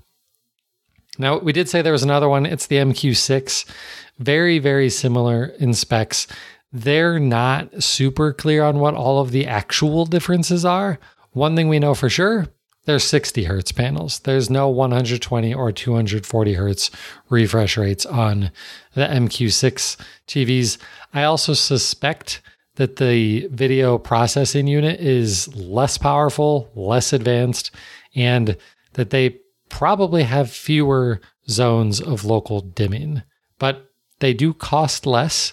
Now, 1.19 1.39
we 1.39 1.51
did 1.51 1.67
say 1.67 1.81
there 1.81 1.91
was 1.91 2.03
another 2.03 2.29
one. 2.29 2.45
It's 2.45 2.67
the 2.67 2.77
MQ6. 2.77 3.65
Very, 4.19 4.59
very 4.59 4.89
similar 4.89 5.45
in 5.59 5.74
specs. 5.74 6.27
They're 6.71 7.19
not 7.19 7.83
super 7.83 8.33
clear 8.33 8.63
on 8.63 8.79
what 8.79 8.93
all 8.93 9.19
of 9.19 9.31
the 9.31 9.47
actual 9.47 10.05
differences 10.05 10.63
are. 10.63 11.00
One 11.31 11.55
thing 11.55 11.69
we 11.69 11.79
know 11.79 11.93
for 11.93 12.09
sure 12.09 12.47
there's 12.88 13.03
60 13.03 13.44
hertz 13.44 13.74
panels. 13.74 14.20
There's 14.20 14.50
no 14.50 14.70
120 14.70 15.53
or 15.53 15.74
240 15.74 16.53
hertz 16.53 16.89
refresh 17.29 17.75
rates 17.75 18.06
on 18.06 18.50
the 18.94 19.06
MQ6 19.06 19.98
TVs. 20.25 20.77
I 21.13 21.24
also 21.25 21.53
suspect 21.53 22.41
that 22.75 22.96
the 22.96 23.48
video 23.51 23.98
processing 23.98 24.67
unit 24.67 25.01
is 25.01 25.53
less 25.53 25.98
powerful, 25.98 26.72
less 26.75 27.12
advanced, 27.12 27.72
and 28.15 28.56
that 28.94 29.10
they 29.10 29.38
probably 29.67 30.24
have 30.24 30.50
fewer 30.50 31.20
zones 31.50 32.00
of 32.00 32.24
local 32.24 32.62
dimming. 32.62 33.22
But 33.60 33.91
they 34.20 34.34
do 34.34 34.53
cost 34.53 35.06
less. 35.06 35.51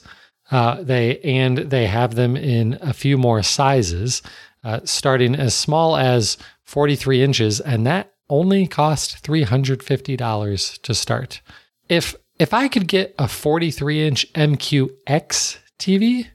Uh, 0.53 0.85
they 0.85 1.19
and 1.21 1.59
they 1.59 1.89
have 1.89 2.15
them 2.15 2.37
in 2.37 2.79
a 2.81 2.93
few 2.93 3.19
more 3.19 3.43
sizes, 3.43 4.23
uh, 4.63 4.79
starting 4.85 5.35
as 5.35 5.53
small 5.53 5.97
as 5.97 6.39
43 6.65 7.23
inches, 7.23 7.61
and 7.61 7.87
that 7.87 8.13
only 8.29 8.67
cost 8.67 9.23
$350 9.25 10.83
to 10.83 10.95
start. 10.95 11.41
If 11.89 12.17
if 12.39 12.53
I 12.53 12.69
could 12.69 12.89
get 12.89 13.15
a 13.19 13.29
43 13.29 14.07
inch 14.07 14.33
MQX 14.33 15.59
TV, 15.79 16.27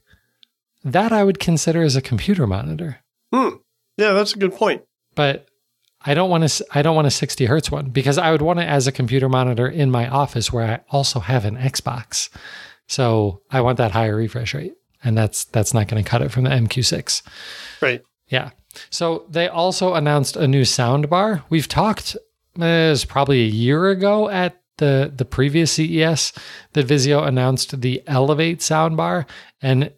that 0.84 1.12
I 1.12 1.24
would 1.24 1.40
consider 1.40 1.82
as 1.82 1.96
a 1.96 2.02
computer 2.02 2.48
monitor. 2.48 3.00
Hmm. 3.34 3.56
Yeah, 3.98 4.14
that's 4.14 4.34
a 4.34 4.40
good 4.40 4.54
point. 4.54 4.84
But 5.16 5.48
I 6.02 6.14
don't 6.14 6.30
want 6.30 6.48
to. 6.48 6.66
I 6.72 6.82
don't 6.82 6.96
want 6.96 7.08
a 7.08 7.12
60 7.12 7.46
hertz 7.46 7.70
one 7.70 7.90
because 7.90 8.18
I 8.18 8.32
would 8.32 8.42
want 8.42 8.60
it 8.60 8.70
as 8.70 8.88
a 8.88 8.92
computer 8.92 9.28
monitor 9.28 9.68
in 9.68 9.92
my 9.92 10.08
office 10.08 10.54
where 10.54 10.66
I 10.66 10.80
also 10.90 11.20
have 11.20 11.44
an 11.44 11.58
Xbox. 11.58 12.30
So 12.88 13.42
I 13.52 13.62
want 13.62 13.78
that 13.78 13.92
higher 13.92 14.16
refresh 14.16 14.54
rate, 14.54 14.74
and 15.04 15.18
that's 15.18 15.44
that's 15.46 15.74
not 15.74 15.88
going 15.90 16.02
to 16.02 16.10
cut 16.10 16.22
it 16.22 16.32
from 16.32 16.46
the 16.46 16.52
MQ6. 16.52 17.22
Right. 17.82 18.02
Yeah. 18.28 18.52
So 18.90 19.26
they 19.30 19.48
also 19.48 19.94
announced 19.96 20.36
a 20.36 20.48
new 20.48 20.66
sound 20.66 21.10
bar. 21.10 21.44
We've 21.50 21.68
talked 21.68 22.16
uh, 22.60 22.66
it 22.66 23.06
probably 23.08 23.44
a 23.44 23.48
year 23.48 23.90
ago 23.90 24.30
at 24.30 24.62
the 24.78 25.12
the 25.16 25.26
previous 25.26 25.74
CES 25.74 26.34
that 26.74 26.88
Vizio 26.88 27.26
announced 27.26 27.82
the 27.82 28.02
Elevate 28.08 28.62
sound 28.62 28.98
bar, 28.98 29.26
and 29.62 29.92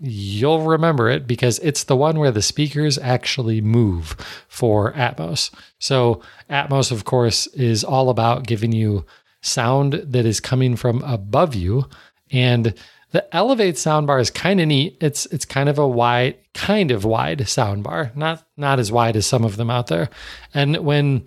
you'll 0.00 0.62
remember 0.62 1.08
it 1.10 1.26
because 1.26 1.58
it's 1.58 1.84
the 1.84 1.96
one 1.96 2.18
where 2.18 2.30
the 2.30 2.42
speakers 2.42 2.98
actually 2.98 3.60
move 3.60 4.16
for 4.48 4.92
Atmos. 4.92 5.50
So 5.78 6.22
Atmos, 6.48 6.90
of 6.92 7.04
course, 7.04 7.46
is 7.48 7.84
all 7.84 8.08
about 8.08 8.46
giving 8.46 8.72
you 8.72 9.04
sound 9.40 9.94
that 9.94 10.24
is 10.24 10.40
coming 10.40 10.76
from 10.76 11.02
above 11.02 11.54
you, 11.54 11.88
and 12.30 12.74
the 13.10 13.34
Elevate 13.34 13.76
soundbar 13.76 14.20
is 14.20 14.30
kind 14.30 14.60
of 14.60 14.68
neat. 14.68 14.96
It's 15.00 15.26
it's 15.26 15.44
kind 15.44 15.68
of 15.68 15.78
a 15.78 15.88
wide, 15.88 16.36
kind 16.54 16.90
of 16.90 17.04
wide 17.04 17.40
soundbar, 17.40 18.14
not 18.14 18.46
not 18.56 18.78
as 18.78 18.92
wide 18.92 19.16
as 19.16 19.26
some 19.26 19.44
of 19.44 19.56
them 19.56 19.70
out 19.70 19.86
there. 19.86 20.10
And 20.52 20.78
when 20.78 21.26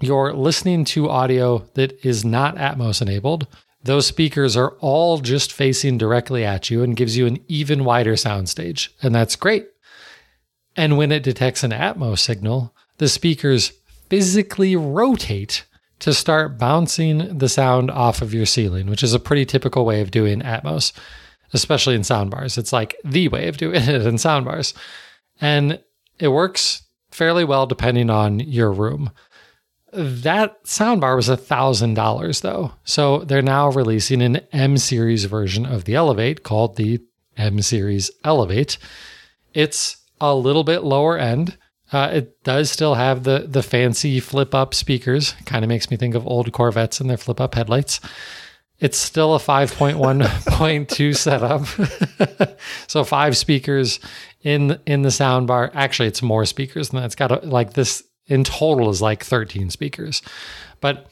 you're 0.00 0.32
listening 0.32 0.84
to 0.84 1.08
audio 1.08 1.58
that 1.74 2.04
is 2.04 2.24
not 2.24 2.56
Atmos 2.56 3.00
enabled, 3.02 3.46
those 3.82 4.06
speakers 4.06 4.56
are 4.56 4.72
all 4.80 5.18
just 5.18 5.52
facing 5.52 5.98
directly 5.98 6.44
at 6.44 6.70
you 6.70 6.82
and 6.82 6.96
gives 6.96 7.16
you 7.16 7.26
an 7.26 7.38
even 7.48 7.84
wider 7.84 8.14
soundstage, 8.14 8.88
and 9.02 9.14
that's 9.14 9.36
great. 9.36 9.66
And 10.76 10.96
when 10.96 11.10
it 11.10 11.22
detects 11.22 11.64
an 11.64 11.72
Atmos 11.72 12.18
signal, 12.18 12.74
the 12.98 13.08
speakers 13.08 13.72
physically 14.08 14.76
rotate 14.76 15.64
to 16.00 16.14
start 16.14 16.58
bouncing 16.58 17.38
the 17.38 17.48
sound 17.48 17.90
off 17.90 18.22
of 18.22 18.32
your 18.32 18.46
ceiling, 18.46 18.88
which 18.88 19.02
is 19.02 19.14
a 19.14 19.20
pretty 19.20 19.44
typical 19.44 19.84
way 19.84 20.00
of 20.00 20.10
doing 20.10 20.40
Atmos, 20.40 20.92
especially 21.52 21.94
in 21.94 22.02
soundbars. 22.02 22.56
It's 22.56 22.72
like 22.72 22.96
the 23.04 23.28
way 23.28 23.48
of 23.48 23.56
doing 23.56 23.82
it 23.82 24.06
in 24.06 24.14
soundbars. 24.14 24.74
And 25.40 25.80
it 26.18 26.28
works 26.28 26.82
fairly 27.10 27.44
well 27.44 27.66
depending 27.66 28.10
on 28.10 28.40
your 28.40 28.72
room. 28.72 29.10
That 29.92 30.62
soundbar 30.64 31.16
was 31.16 31.28
$1,000 31.28 32.40
though. 32.42 32.72
So 32.84 33.20
they're 33.20 33.42
now 33.42 33.70
releasing 33.70 34.20
an 34.22 34.36
M 34.52 34.76
series 34.76 35.24
version 35.24 35.64
of 35.64 35.84
the 35.84 35.94
Elevate 35.94 36.42
called 36.42 36.76
the 36.76 37.00
M 37.36 37.62
series 37.62 38.10
Elevate. 38.24 38.78
It's 39.54 39.96
a 40.20 40.34
little 40.34 40.64
bit 40.64 40.84
lower 40.84 41.16
end. 41.16 41.56
Uh, 41.92 42.10
it 42.12 42.42
does 42.44 42.70
still 42.70 42.94
have 42.94 43.24
the 43.24 43.46
the 43.48 43.62
fancy 43.62 44.20
flip 44.20 44.54
up 44.54 44.74
speakers. 44.74 45.32
Kind 45.46 45.64
of 45.64 45.68
makes 45.68 45.90
me 45.90 45.96
think 45.96 46.14
of 46.14 46.26
old 46.26 46.52
Corvettes 46.52 47.00
and 47.00 47.08
their 47.08 47.16
flip 47.16 47.40
up 47.40 47.54
headlights. 47.54 48.00
It's 48.80 48.98
still 48.98 49.34
a 49.34 49.40
5.1.2 49.40 51.16
setup. 52.46 52.58
so 52.86 53.02
five 53.04 53.36
speakers 53.36 53.98
in 54.42 54.78
in 54.86 55.02
the 55.02 55.10
sound 55.10 55.46
bar. 55.46 55.70
Actually, 55.74 56.08
it's 56.08 56.22
more 56.22 56.44
speakers 56.44 56.90
than 56.90 57.00
that. 57.00 57.06
It's 57.06 57.14
got 57.14 57.32
a, 57.32 57.46
like 57.46 57.72
this 57.72 58.02
in 58.26 58.44
total 58.44 58.90
is 58.90 59.02
like 59.02 59.24
13 59.24 59.70
speakers. 59.70 60.22
But 60.80 61.10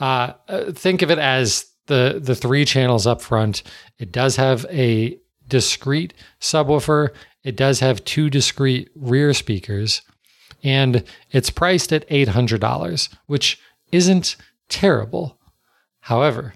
uh, 0.00 0.32
think 0.72 1.02
of 1.02 1.10
it 1.10 1.18
as 1.18 1.66
the 1.86 2.20
the 2.22 2.34
three 2.34 2.64
channels 2.64 3.06
up 3.06 3.22
front. 3.22 3.62
It 3.98 4.12
does 4.12 4.36
have 4.36 4.66
a 4.70 5.18
discrete 5.46 6.14
subwoofer. 6.40 7.10
It 7.42 7.56
does 7.56 7.80
have 7.80 8.04
two 8.04 8.28
discrete 8.30 8.90
rear 8.94 9.32
speakers, 9.32 10.02
and 10.68 11.02
it's 11.30 11.48
priced 11.48 11.94
at 11.94 12.06
$800, 12.10 13.08
which 13.24 13.58
isn't 13.90 14.36
terrible. 14.68 15.38
However, 16.00 16.52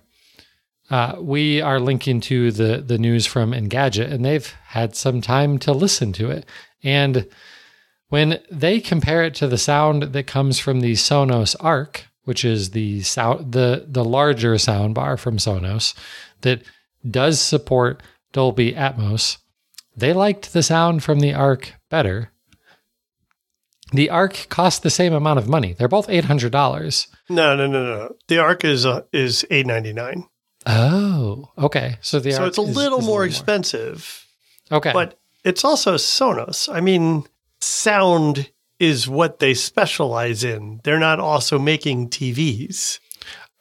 uh, 0.91 1.17
we 1.19 1.63
are 1.63 1.81
linking 1.81 2.21
to 2.21 2.53
the 2.53 2.83
the 2.87 2.99
news 2.99 3.27
from 3.27 3.53
Engadget, 3.53 4.13
and 4.13 4.23
they've 4.23 4.55
had 4.67 4.95
some 4.95 5.23
time 5.23 5.59
to 5.61 5.73
listen 5.73 6.13
to 6.13 6.31
it. 6.31 6.45
And 6.83 7.27
when 8.09 8.41
they 8.51 8.81
compare 8.81 9.23
it 9.23 9.35
to 9.37 9.49
the 9.49 9.57
sound 9.57 10.03
that 10.03 10.27
comes 10.27 10.59
from 10.59 10.81
the 10.81 10.93
Sonos 10.93 11.57
Arc, 11.61 12.05
which 12.25 12.45
is 12.45 12.71
the 12.71 13.01
sound 13.01 13.53
the 13.53 13.87
the 13.89 14.05
larger 14.05 14.59
sound 14.59 14.95
bar 14.95 15.17
from 15.17 15.39
Sonos 15.39 15.95
that 16.43 16.63
does 17.11 17.41
support 17.41 18.03
Dolby 18.33 18.73
Atmos, 18.73 19.39
they 19.97 20.13
liked 20.13 20.53
the 20.53 20.63
sound 20.63 21.03
from 21.03 21.21
the 21.21 21.33
Arc 21.33 21.73
better. 21.89 22.32
The 23.93 24.11
Arc 24.11 24.47
cost 24.49 24.83
the 24.83 24.91
same 24.91 25.13
amount 25.13 25.39
of 25.39 25.49
money. 25.49 25.75
They're 25.75 25.89
both 25.89 26.09
eight 26.09 26.25
hundred 26.25 26.53
dollars. 26.53 27.09
No, 27.29 27.55
no, 27.57 27.67
no, 27.67 27.85
no. 27.85 28.15
The 28.29 28.39
Arc 28.39 28.65
is 28.65 28.87
uh, 28.87 29.03
is 29.13 29.45
eight 29.51 29.67
ninety 29.67 29.93
nine. 29.93 30.27
Oh, 30.67 31.51
okay. 31.59 31.97
So 32.01 32.19
the 32.21 32.33
So 32.33 32.39
Arc 32.43 32.49
it's 32.49 32.59
a 32.59 32.63
is- 32.63 32.77
little 32.77 33.01
is 33.01 33.07
more 33.07 33.25
expensive, 33.25 34.27
Okay, 34.71 34.93
but 34.93 35.19
it's 35.45 35.65
also 35.65 35.97
Sonos. 35.97 36.73
I 36.73 36.81
mean, 36.81 37.25
sound 37.61 38.51
is 38.79 39.09
what 39.09 39.39
they 39.39 39.55
specialize 39.55 40.43
in. 40.45 40.81
They're 40.85 40.99
not 40.99 41.21
also 41.21 41.59
making 41.59 42.11
TVs. 42.11 42.99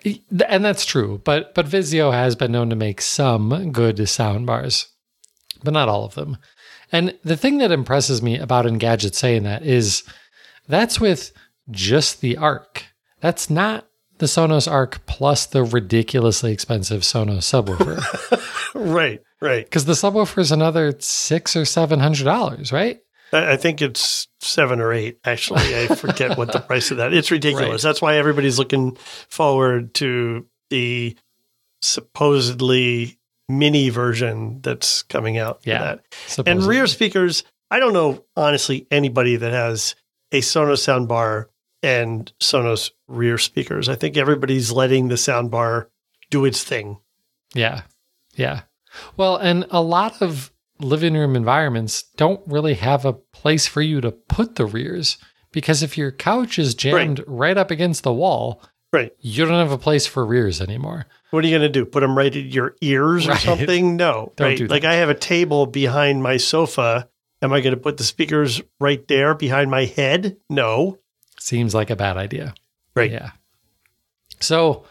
And 0.03 0.65
that's 0.65 0.85
true, 0.85 1.21
but 1.23 1.53
but 1.53 1.67
Vizio 1.67 2.11
has 2.11 2.35
been 2.35 2.51
known 2.51 2.69
to 2.71 2.75
make 2.75 3.01
some 3.01 3.71
good 3.71 4.07
sound 4.09 4.47
bars, 4.47 4.87
but 5.63 5.73
not 5.73 5.89
all 5.89 6.05
of 6.05 6.15
them. 6.15 6.37
And 6.91 7.17
the 7.23 7.37
thing 7.37 7.59
that 7.59 7.71
impresses 7.71 8.21
me 8.21 8.37
about 8.37 8.65
Engadget 8.65 9.13
saying 9.13 9.43
that 9.43 9.63
is 9.63 10.03
that's 10.67 10.99
with 10.99 11.31
just 11.69 12.21
the 12.21 12.37
Arc. 12.37 12.85
That's 13.19 13.49
not 13.49 13.87
the 14.17 14.25
Sonos 14.27 14.71
Arc 14.71 15.05
plus 15.05 15.47
the 15.47 15.63
ridiculously 15.63 16.51
expensive 16.51 17.01
Sonos 17.01 17.43
subwoofer. 17.43 18.71
right, 18.75 19.19
right. 19.41 19.65
Because 19.65 19.85
the 19.85 19.93
subwoofer 19.93 20.37
is 20.39 20.51
another 20.51 20.93
six 20.99 21.55
or 21.55 21.65
seven 21.65 21.99
hundred 21.99 22.25
dollars, 22.25 22.71
right? 22.71 22.99
I 23.33 23.55
think 23.55 23.81
it's 23.81 24.27
seven 24.41 24.79
or 24.81 24.91
eight. 24.93 25.19
Actually, 25.23 25.75
I 25.75 25.87
forget 25.87 26.37
what 26.37 26.51
the 26.51 26.59
price 26.59 26.91
of 26.91 26.97
that. 26.97 27.13
It's 27.13 27.31
ridiculous. 27.31 27.83
Right. 27.83 27.89
That's 27.89 28.01
why 28.01 28.17
everybody's 28.17 28.59
looking 28.59 28.95
forward 29.29 29.93
to 29.95 30.45
the 30.69 31.17
supposedly 31.81 33.17
mini 33.47 33.89
version 33.89 34.61
that's 34.61 35.03
coming 35.03 35.37
out. 35.37 35.61
Yeah, 35.65 35.95
and 36.45 36.63
rear 36.63 36.87
speakers. 36.87 37.43
I 37.69 37.79
don't 37.79 37.93
know 37.93 38.25
honestly 38.35 38.85
anybody 38.91 39.37
that 39.37 39.53
has 39.53 39.95
a 40.31 40.41
Sonos 40.41 40.85
soundbar 40.85 41.45
and 41.83 42.31
Sonos 42.39 42.91
rear 43.07 43.37
speakers. 43.37 43.89
I 43.89 43.95
think 43.95 44.17
everybody's 44.17 44.71
letting 44.71 45.07
the 45.07 45.15
soundbar 45.15 45.87
do 46.29 46.45
its 46.45 46.63
thing. 46.63 46.99
Yeah, 47.53 47.81
yeah. 48.35 48.61
Well, 49.17 49.37
and 49.37 49.65
a 49.69 49.81
lot 49.81 50.21
of 50.21 50.51
living 50.79 51.13
room 51.13 51.35
environments 51.35 52.03
don't 52.15 52.41
really 52.47 52.73
have 52.75 53.05
a 53.05 53.13
place 53.13 53.67
for 53.67 53.81
you 53.81 54.01
to 54.01 54.11
put 54.11 54.55
the 54.55 54.65
rears 54.65 55.17
because 55.51 55.83
if 55.83 55.97
your 55.97 56.11
couch 56.11 56.57
is 56.57 56.75
jammed 56.75 57.19
right, 57.19 57.27
right 57.27 57.57
up 57.57 57.71
against 57.71 58.03
the 58.03 58.13
wall, 58.13 58.63
right, 58.91 59.11
you 59.19 59.45
don't 59.45 59.53
have 59.53 59.71
a 59.71 59.77
place 59.77 60.05
for 60.05 60.25
rears 60.25 60.61
anymore. 60.61 61.05
What 61.31 61.43
are 61.43 61.47
you 61.47 61.57
going 61.57 61.71
to 61.71 61.79
do? 61.79 61.85
Put 61.85 62.01
them 62.01 62.17
right 62.17 62.35
at 62.35 62.45
your 62.45 62.75
ears 62.81 63.27
or 63.27 63.35
something? 63.37 63.95
No, 63.95 64.33
don't 64.35 64.59
right. 64.59 64.69
Like 64.69 64.83
I 64.83 64.95
have 64.95 65.09
a 65.09 65.15
table 65.15 65.65
behind 65.65 66.23
my 66.23 66.37
sofa. 66.37 67.07
Am 67.41 67.51
I 67.53 67.61
going 67.61 67.73
to 67.75 67.81
put 67.81 67.97
the 67.97 68.03
speakers 68.03 68.61
right 68.79 69.07
there 69.07 69.33
behind 69.33 69.71
my 69.71 69.85
head? 69.85 70.37
No. 70.49 70.99
Seems 71.39 71.73
like 71.73 71.89
a 71.89 71.95
bad 71.95 72.17
idea. 72.17 72.53
Right. 72.95 73.11
Yeah. 73.11 73.31
So 74.39 74.85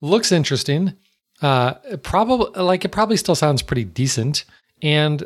looks 0.00 0.30
interesting. 0.30 0.94
Uh, 1.42 1.74
probably 2.02 2.60
like 2.62 2.84
it 2.84 2.90
probably 2.90 3.16
still 3.16 3.34
sounds 3.34 3.62
pretty 3.62 3.84
decent. 3.84 4.44
And 4.82 5.24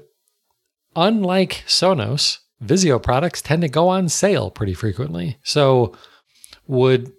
unlike 0.97 1.65
Sonos, 1.67 2.39
Vizio 2.63 3.03
products 3.03 3.43
tend 3.43 3.63
to 3.63 3.69
go 3.69 3.89
on 3.89 4.09
sale 4.09 4.51
pretty 4.51 4.75
frequently. 4.75 5.39
So, 5.43 5.95
would 6.67 7.13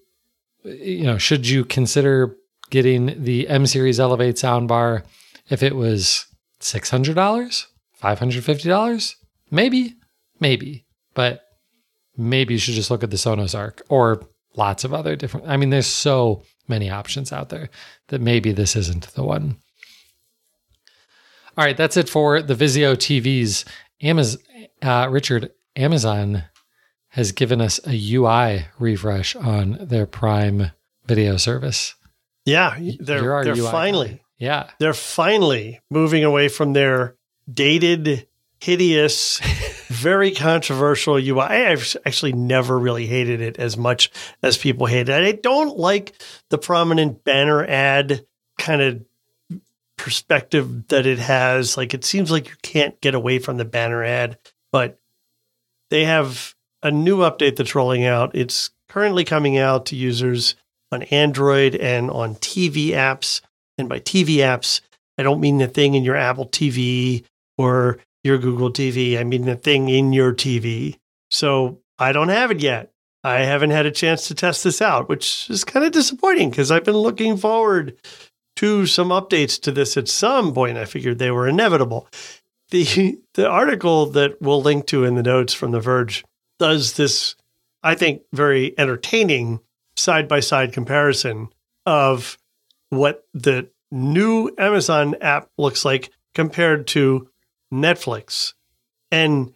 you 0.63 1.03
know, 1.03 1.17
should 1.17 1.47
you 1.47 1.65
consider 1.65 2.35
getting 2.69 3.23
the 3.23 3.47
M 3.47 3.67
Series 3.67 3.99
Elevate 3.99 4.35
soundbar 4.35 5.03
if 5.49 5.61
it 5.61 5.75
was 5.75 6.25
$600, 6.61 7.13
$550? 8.01 9.15
Maybe, 9.55 9.95
maybe, 10.41 10.85
but 11.13 11.41
maybe 12.17 12.55
you 12.55 12.59
should 12.59 12.73
just 12.73 12.91
look 12.91 13.03
at 13.03 13.09
the 13.09 13.15
Sonos 13.15 13.57
Arc 13.57 13.81
or 13.87 14.27
lots 14.57 14.83
of 14.83 14.93
other 14.93 15.15
different. 15.15 15.47
I 15.47 15.55
mean, 15.55 15.69
there's 15.69 15.87
so 15.87 16.43
many 16.67 16.89
options 16.89 17.31
out 17.31 17.47
there 17.47 17.69
that 18.09 18.19
maybe 18.19 18.51
this 18.51 18.75
isn't 18.75 19.13
the 19.13 19.23
one. 19.23 19.55
All 21.57 21.63
right, 21.63 21.77
that's 21.77 21.95
it 21.95 22.09
for 22.09 22.41
the 22.41 22.53
Vizio 22.53 22.95
TVs. 22.97 23.63
Amazon, 24.01 24.41
uh, 24.81 25.07
Richard, 25.09 25.51
Amazon 25.77 26.43
has 27.09 27.31
given 27.31 27.61
us 27.61 27.79
a 27.87 28.13
UI 28.13 28.65
refresh 28.77 29.37
on 29.37 29.77
their 29.79 30.05
Prime 30.05 30.71
video 31.05 31.37
service. 31.37 31.95
Yeah, 32.43 32.77
they're, 32.99 33.43
they're 33.43 33.55
finally, 33.55 34.09
guy. 34.09 34.21
yeah, 34.37 34.69
they're 34.79 34.93
finally 34.93 35.79
moving 35.89 36.25
away 36.25 36.49
from 36.49 36.73
their 36.73 37.15
dated, 37.51 38.27
hideous, 38.59 39.39
very 39.87 40.31
controversial 40.31 41.15
UI. 41.15 41.41
I've 41.41 41.95
actually 42.05 42.33
never 42.33 42.77
really 42.77 43.05
hated 43.05 43.41
it 43.41 43.57
as 43.57 43.77
much 43.77 44.11
as 44.41 44.57
people 44.57 44.85
hate 44.85 45.09
it. 45.09 45.23
I 45.23 45.31
don't 45.33 45.77
like 45.77 46.13
the 46.49 46.57
prominent 46.57 47.23
banner 47.23 47.65
ad 47.65 48.25
kind 48.59 48.81
of 48.81 49.05
perspective 49.97 50.87
that 50.87 51.05
it 51.05 51.19
has. 51.19 51.77
Like 51.77 51.93
it 51.93 52.05
seems 52.05 52.31
like 52.31 52.49
you 52.49 52.55
can't 52.61 52.99
get 53.01 53.15
away 53.15 53.39
from 53.39 53.57
the 53.57 53.65
banner 53.65 54.03
ad, 54.03 54.37
but 54.71 54.99
they 55.89 56.05
have 56.05 56.53
a 56.83 56.91
new 56.91 57.17
update 57.19 57.55
that's 57.55 57.75
rolling 57.75 58.05
out. 58.05 58.35
It's 58.35 58.69
currently 58.89 59.23
coming 59.23 59.57
out 59.57 59.87
to 59.87 59.95
users 59.95 60.55
on 60.91 61.03
Android 61.03 61.75
and 61.75 62.11
on 62.11 62.35
TV 62.35 62.89
apps. 62.89 63.41
And 63.77 63.89
by 63.89 63.99
TV 63.99 64.37
apps, 64.37 64.81
I 65.17 65.23
don't 65.23 65.41
mean 65.41 65.57
the 65.57 65.67
thing 65.67 65.95
in 65.95 66.03
your 66.03 66.15
Apple 66.15 66.47
TV 66.47 67.23
or 67.57 67.99
your 68.25 68.37
Google 68.39 68.71
TV. 68.71 69.17
I 69.17 69.23
mean 69.23 69.43
the 69.43 69.55
thing 69.55 69.87
in 69.87 70.11
your 70.11 70.33
TV. 70.33 70.97
So 71.29 71.79
I 71.99 72.11
don't 72.11 72.29
have 72.29 72.51
it 72.51 72.59
yet. 72.59 72.91
I 73.23 73.39
haven't 73.39 73.71
had 73.71 73.85
a 73.85 73.91
chance 73.91 74.27
to 74.27 74.35
test 74.35 74.63
this 74.63 74.81
out, 74.81 75.09
which 75.09 75.49
is 75.49 75.63
kind 75.63 75.85
of 75.85 75.91
disappointing 75.91 76.49
because 76.49 76.71
I've 76.71 76.83
been 76.83 76.97
looking 76.97 77.37
forward 77.37 77.97
to 78.57 78.85
some 78.85 79.09
updates 79.09 79.59
to 79.61 79.71
this 79.71 79.97
at 79.97 80.07
some 80.07 80.53
point. 80.53 80.77
I 80.77 80.85
figured 80.85 81.19
they 81.19 81.31
were 81.31 81.47
inevitable. 81.47 82.07
The 82.69 83.19
the 83.33 83.47
article 83.47 84.07
that 84.07 84.41
we'll 84.41 84.61
link 84.61 84.87
to 84.87 85.03
in 85.03 85.15
the 85.15 85.23
notes 85.23 85.53
from 85.53 85.71
The 85.71 85.79
Verge 85.79 86.23
does 86.59 86.93
this, 86.93 87.35
I 87.83 87.95
think, 87.95 88.23
very 88.33 88.77
entertaining 88.77 89.59
side 89.97 90.27
by 90.27 90.39
side 90.39 90.73
comparison 90.73 91.49
of 91.85 92.37
what 92.89 93.25
the 93.33 93.69
new 93.91 94.51
Amazon 94.57 95.15
app 95.21 95.49
looks 95.57 95.85
like 95.85 96.11
compared 96.33 96.87
to 96.87 97.29
Netflix. 97.73 98.53
And 99.11 99.53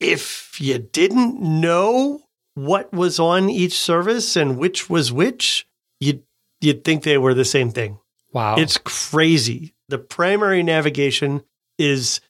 if 0.00 0.60
you 0.60 0.78
didn't 0.78 1.40
know 1.40 2.22
what 2.54 2.92
was 2.92 3.18
on 3.18 3.50
each 3.50 3.78
service 3.78 4.36
and 4.36 4.58
which 4.58 4.88
was 4.88 5.12
which, 5.12 5.66
you'd 6.00 6.22
you'd 6.60 6.84
think 6.84 7.02
they 7.02 7.18
were 7.18 7.34
the 7.34 7.44
same 7.44 7.70
thing. 7.70 7.98
Wow. 8.32 8.56
It's 8.56 8.78
crazy. 8.78 9.74
The 9.88 9.98
primary 9.98 10.62
navigation 10.62 11.42
is 11.78 12.20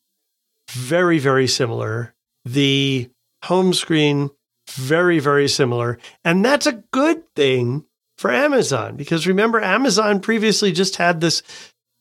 very, 0.71 1.19
very 1.19 1.47
similar. 1.47 2.15
The 2.45 3.11
home 3.45 3.73
screen, 3.73 4.31
very, 4.71 5.19
very 5.19 5.49
similar. 5.49 5.99
And 6.25 6.45
that's 6.45 6.67
a 6.67 6.83
good 6.93 7.23
thing 7.35 7.85
for 8.19 8.31
Amazon 8.31 8.97
because 8.97 9.27
remember, 9.27 9.61
Amazon 9.61 10.21
previously 10.21 10.73
just 10.73 10.97
had 10.97 11.21
this 11.21 11.43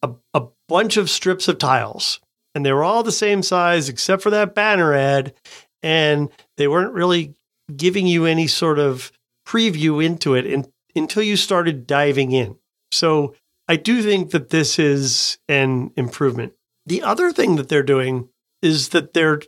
a, 0.01 0.11
a 0.33 0.47
bunch 0.67 0.97
of 0.97 1.09
strips 1.09 1.47
of 1.47 1.57
tiles 1.57 2.19
and 2.55 2.65
they 2.65 2.73
were 2.73 2.83
all 2.83 3.03
the 3.03 3.11
same 3.11 3.43
size 3.43 3.89
except 3.89 4.21
for 4.21 4.29
that 4.29 4.55
banner 4.55 4.93
ad. 4.93 5.33
And 5.81 6.29
they 6.57 6.67
weren't 6.67 6.93
really 6.93 7.35
giving 7.75 8.07
you 8.07 8.25
any 8.25 8.47
sort 8.47 8.79
of 8.79 9.11
preview 9.45 10.03
into 10.03 10.35
it 10.35 10.45
in, 10.45 10.71
until 10.95 11.23
you 11.23 11.35
started 11.35 11.87
diving 11.87 12.31
in. 12.31 12.57
So 12.91 13.35
I 13.67 13.75
do 13.75 14.01
think 14.01 14.31
that 14.31 14.49
this 14.49 14.79
is 14.79 15.37
an 15.49 15.91
improvement. 15.95 16.53
The 16.85 17.01
other 17.01 17.31
thing 17.31 17.55
that 17.55 17.69
they're 17.69 17.83
doing 17.83 18.29
is 18.61 18.89
that 18.89 19.13
they're 19.13 19.41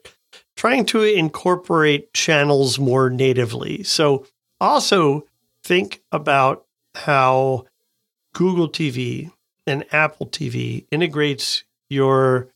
trying 0.58 0.86
to 0.88 1.04
incorporate 1.04 2.14
channels 2.14 2.80
more 2.80 3.10
natively. 3.10 3.84
So 3.84 4.26
also 4.60 5.26
think 5.64 6.02
about 6.12 6.66
how 6.96 7.66
Google 8.34 8.70
TV 8.70 9.32
and 9.68 9.86
Apple 9.94 10.28
TV 10.28 10.86
integrates 10.92 11.64
your 11.90 12.48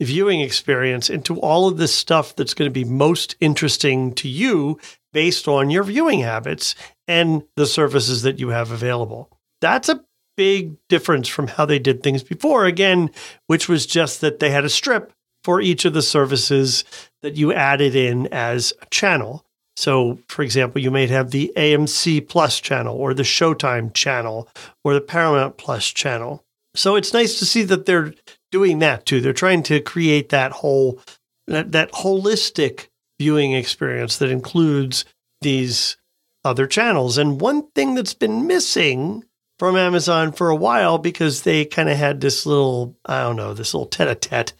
viewing 0.00 0.40
experience 0.40 1.10
into 1.10 1.38
all 1.40 1.68
of 1.68 1.76
this 1.76 1.94
stuff 1.94 2.34
that's 2.36 2.54
going 2.54 2.68
to 2.68 2.72
be 2.72 2.84
most 2.84 3.36
interesting 3.40 4.14
to 4.14 4.28
you 4.28 4.78
based 5.12 5.48
on 5.48 5.70
your 5.70 5.84
viewing 5.84 6.20
habits 6.20 6.74
and 7.06 7.42
the 7.56 7.66
services 7.66 8.22
that 8.22 8.38
you 8.38 8.48
have 8.48 8.70
available. 8.70 9.30
That's 9.60 9.88
a 9.88 10.04
big 10.36 10.76
difference 10.88 11.28
from 11.28 11.48
how 11.48 11.66
they 11.66 11.78
did 11.78 12.02
things 12.02 12.22
before, 12.22 12.64
again, 12.64 13.10
which 13.46 13.68
was 13.68 13.86
just 13.86 14.20
that 14.20 14.38
they 14.38 14.50
had 14.50 14.64
a 14.64 14.70
strip 14.70 15.12
for 15.44 15.60
each 15.60 15.84
of 15.84 15.92
the 15.92 16.02
services 16.02 16.84
that 17.22 17.36
you 17.36 17.52
added 17.52 17.94
in 17.94 18.26
as 18.28 18.72
a 18.80 18.86
channel. 18.86 19.44
So, 19.76 20.18
for 20.28 20.42
example, 20.42 20.80
you 20.80 20.90
might 20.90 21.10
have 21.10 21.30
the 21.30 21.52
AMC 21.56 22.28
Plus 22.28 22.60
channel 22.60 22.96
or 22.96 23.14
the 23.14 23.22
Showtime 23.22 23.94
channel 23.94 24.48
or 24.84 24.94
the 24.94 25.00
Paramount 25.00 25.56
Plus 25.56 25.86
channel. 25.86 26.44
So 26.74 26.96
it's 26.96 27.12
nice 27.12 27.38
to 27.38 27.46
see 27.46 27.62
that 27.64 27.86
they're 27.86 28.14
doing 28.50 28.78
that 28.80 29.06
too. 29.06 29.20
They're 29.20 29.32
trying 29.32 29.62
to 29.64 29.80
create 29.80 30.30
that 30.30 30.52
whole 30.52 31.00
that, 31.46 31.72
that 31.72 31.92
holistic 31.92 32.88
viewing 33.18 33.52
experience 33.52 34.18
that 34.18 34.30
includes 34.30 35.04
these 35.40 35.96
other 36.44 36.66
channels. 36.66 37.18
And 37.18 37.40
one 37.40 37.70
thing 37.72 37.94
that's 37.94 38.14
been 38.14 38.46
missing 38.46 39.24
from 39.58 39.76
Amazon 39.76 40.32
for 40.32 40.48
a 40.48 40.56
while 40.56 40.96
because 40.96 41.42
they 41.42 41.66
kind 41.66 41.90
of 41.90 41.98
had 41.98 42.20
this 42.20 42.46
little, 42.46 42.96
I 43.04 43.20
don't 43.20 43.36
know, 43.36 43.52
this 43.52 43.74
little 43.74 43.86
tete 43.86 44.08
a 44.08 44.14
tete 44.14 44.54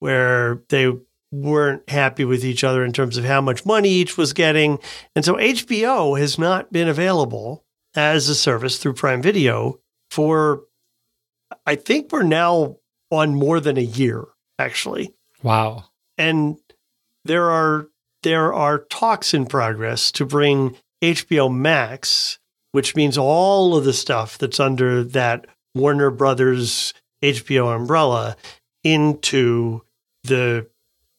where 0.00 0.62
they 0.68 0.92
weren't 1.30 1.88
happy 1.88 2.26
with 2.26 2.44
each 2.44 2.62
other 2.62 2.84
in 2.84 2.92
terms 2.92 3.16
of 3.16 3.24
how 3.24 3.40
much 3.40 3.64
money 3.64 3.88
each 3.88 4.18
was 4.18 4.34
getting. 4.34 4.78
And 5.16 5.24
so 5.24 5.36
HBO 5.36 6.18
has 6.18 6.38
not 6.38 6.70
been 6.70 6.88
available 6.88 7.64
as 7.94 8.28
a 8.28 8.34
service 8.34 8.76
through 8.76 8.92
Prime 8.92 9.22
Video 9.22 9.80
for, 10.10 10.64
I 11.64 11.74
think 11.76 12.12
we're 12.12 12.22
now 12.22 12.76
on 13.12 13.34
more 13.34 13.60
than 13.60 13.76
a 13.76 13.82
year, 13.82 14.24
actually. 14.58 15.14
Wow. 15.42 15.84
And 16.16 16.56
there 17.24 17.50
are 17.50 17.88
there 18.22 18.52
are 18.52 18.78
talks 18.78 19.34
in 19.34 19.46
progress 19.46 20.10
to 20.12 20.24
bring 20.24 20.76
HBO 21.02 21.52
Max, 21.54 22.38
which 22.72 22.96
means 22.96 23.18
all 23.18 23.76
of 23.76 23.84
the 23.84 23.92
stuff 23.92 24.38
that's 24.38 24.58
under 24.58 25.04
that 25.04 25.46
Warner 25.74 26.10
Brothers 26.10 26.94
HBO 27.22 27.74
umbrella, 27.74 28.36
into 28.82 29.82
the 30.24 30.66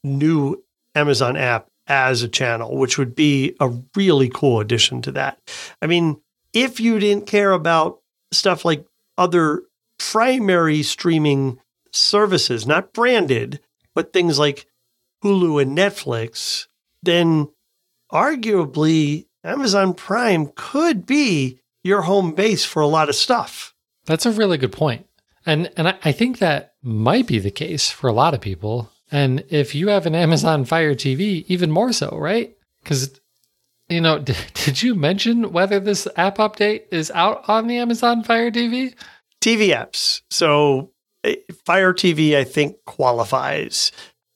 new 0.03 0.63
Amazon 0.95 1.37
app 1.37 1.67
as 1.87 2.23
a 2.23 2.27
channel, 2.27 2.77
which 2.77 2.97
would 2.97 3.15
be 3.15 3.55
a 3.59 3.71
really 3.95 4.29
cool 4.29 4.59
addition 4.59 5.01
to 5.01 5.11
that. 5.11 5.39
I 5.81 5.87
mean, 5.87 6.21
if 6.53 6.79
you 6.79 6.99
didn't 6.99 7.27
care 7.27 7.51
about 7.51 7.99
stuff 8.31 8.65
like 8.65 8.85
other 9.17 9.63
primary 9.99 10.83
streaming 10.83 11.59
services, 11.93 12.67
not 12.67 12.93
branded, 12.93 13.59
but 13.93 14.13
things 14.13 14.39
like 14.39 14.65
Hulu 15.23 15.61
and 15.61 15.77
Netflix, 15.77 16.67
then 17.01 17.49
arguably 18.11 19.27
Amazon 19.43 19.93
Prime 19.93 20.51
could 20.55 21.05
be 21.05 21.59
your 21.83 22.03
home 22.03 22.33
base 22.33 22.63
for 22.65 22.81
a 22.81 22.87
lot 22.87 23.09
of 23.09 23.15
stuff. 23.15 23.73
That's 24.05 24.25
a 24.25 24.31
really 24.31 24.57
good 24.57 24.71
point. 24.71 25.07
And 25.45 25.71
and 25.75 25.89
I, 25.89 25.95
I 26.05 26.11
think 26.11 26.39
that 26.39 26.73
might 26.81 27.27
be 27.27 27.39
the 27.39 27.51
case 27.51 27.89
for 27.89 28.07
a 28.07 28.13
lot 28.13 28.33
of 28.33 28.41
people. 28.41 28.89
And 29.11 29.43
if 29.49 29.75
you 29.75 29.89
have 29.89 30.05
an 30.05 30.15
Amazon 30.15 30.65
Fire 30.65 30.95
TV, 30.95 31.45
even 31.47 31.69
more 31.69 31.91
so, 31.91 32.17
right? 32.17 32.55
Because 32.81 33.19
you 33.89 34.01
know, 34.01 34.19
did, 34.19 34.37
did 34.53 34.81
you 34.81 34.95
mention 34.95 35.51
whether 35.51 35.79
this 35.79 36.07
app 36.15 36.37
update 36.37 36.83
is 36.91 37.11
out 37.11 37.47
on 37.49 37.67
the 37.67 37.77
Amazon 37.77 38.23
Fire 38.23 38.51
TV? 38.51 38.95
TV 39.41 39.75
apps. 39.75 40.21
So 40.29 40.92
Fire 41.65 41.93
TV, 41.93 42.35
I 42.35 42.43
think, 42.43 42.77
qualifies. 42.85 43.91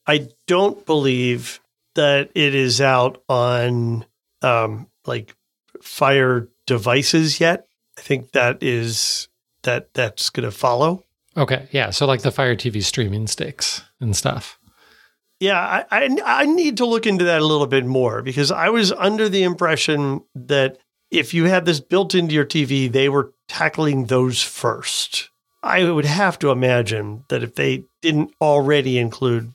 I 0.06 0.30
don't 0.47 0.86
believe 0.86 1.60
that 1.95 2.30
it 2.36 2.56
is 2.56 2.80
out 2.80 3.21
on 3.28 4.06
um, 4.41 4.88
like 5.06 5.36
Fire 5.82 6.47
devices 6.65 7.39
yet. 7.39 7.67
I 7.97 8.02
think 8.02 8.32
that 8.32 8.63
is 8.63 9.28
that 9.63 9.93
that's 9.93 10.30
going 10.30 10.45
to 10.45 10.52
follow. 10.52 11.04
Okay, 11.36 11.67
yeah. 11.71 11.89
So 11.89 12.06
like 12.06 12.21
the 12.21 12.32
Fire 12.32 12.56
TV 12.56 12.84
streaming 12.84 13.28
sticks 13.28 13.84
and 14.00 14.15
stuff. 14.15 14.60
Yeah, 15.39 15.60
I, 15.60 15.86
I 15.91 16.17
I 16.26 16.45
need 16.45 16.78
to 16.78 16.86
look 16.86 17.06
into 17.06 17.26
that 17.26 17.41
a 17.41 17.45
little 17.45 17.67
bit 17.67 17.86
more 17.86 18.23
because 18.23 18.52
I 18.52 18.69
was 18.69 18.91
under 18.91 19.30
the 19.30 19.43
impression 19.43 20.23
that 20.34 20.80
if 21.12 21.34
you 21.34 21.45
had 21.45 21.65
this 21.65 21.80
built 21.80 22.15
into 22.15 22.34
your 22.34 22.45
TV, 22.45 22.91
they 22.91 23.08
were 23.08 23.34
tackling 23.47 24.06
those 24.06 24.41
first. 24.41 25.30
I 25.67 25.89
would 25.89 26.06
have 26.06 26.39
to 26.39 26.51
imagine 26.51 27.23
that 27.27 27.43
if 27.43 27.56
they 27.56 27.84
didn't 28.01 28.34
already 28.41 28.97
include 28.97 29.51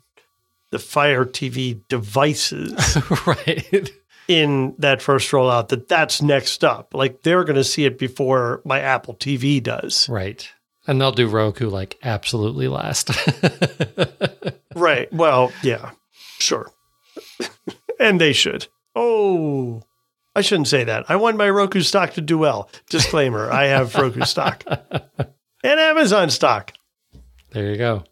the 0.71 0.79
Fire 0.79 1.25
TV 1.25 1.81
devices 1.89 2.97
right. 3.27 3.91
in 4.29 4.75
that 4.79 5.03
first 5.03 5.31
rollout, 5.31 5.69
that 5.69 5.89
that's 5.89 6.23
next 6.23 6.65
up. 6.65 6.95
Like 6.95 7.23
they're 7.23 7.45
going 7.45 7.57
to 7.57 7.65
see 7.65 7.85
it 7.85 7.99
before 7.99 8.61
my 8.65 8.81
Apple 8.81 9.15
TV 9.15 9.63
does. 9.63 10.09
Right. 10.09 10.49
And 10.87 11.01
they'll 11.01 11.13
do 11.13 11.29
Roku 11.29 11.69
like 11.69 11.99
absolutely 12.03 12.69
last. 12.69 13.11
Right. 14.75 15.13
Well, 15.13 15.53
yeah, 15.63 15.91
sure. 16.39 16.71
and 18.01 18.21
they 18.21 18.33
should. 18.33 18.67
Oh, 18.95 19.83
I 20.35 20.41
shouldn't 20.41 20.69
say 20.69 20.85
that. 20.85 21.11
I 21.11 21.17
want 21.17 21.37
my 21.37 21.49
Roku 21.51 21.81
stock 21.83 22.15
to 22.15 22.21
do 22.21 22.39
well. 22.39 22.69
Disclaimer 22.89 23.51
I 23.51 23.65
have 23.67 23.95
Roku 23.95 24.25
stock 24.25 24.65
and 25.63 25.79
Amazon 25.81 26.31
stock. 26.31 26.73
There 27.51 27.71
you 27.71 27.77
go. 27.77 28.05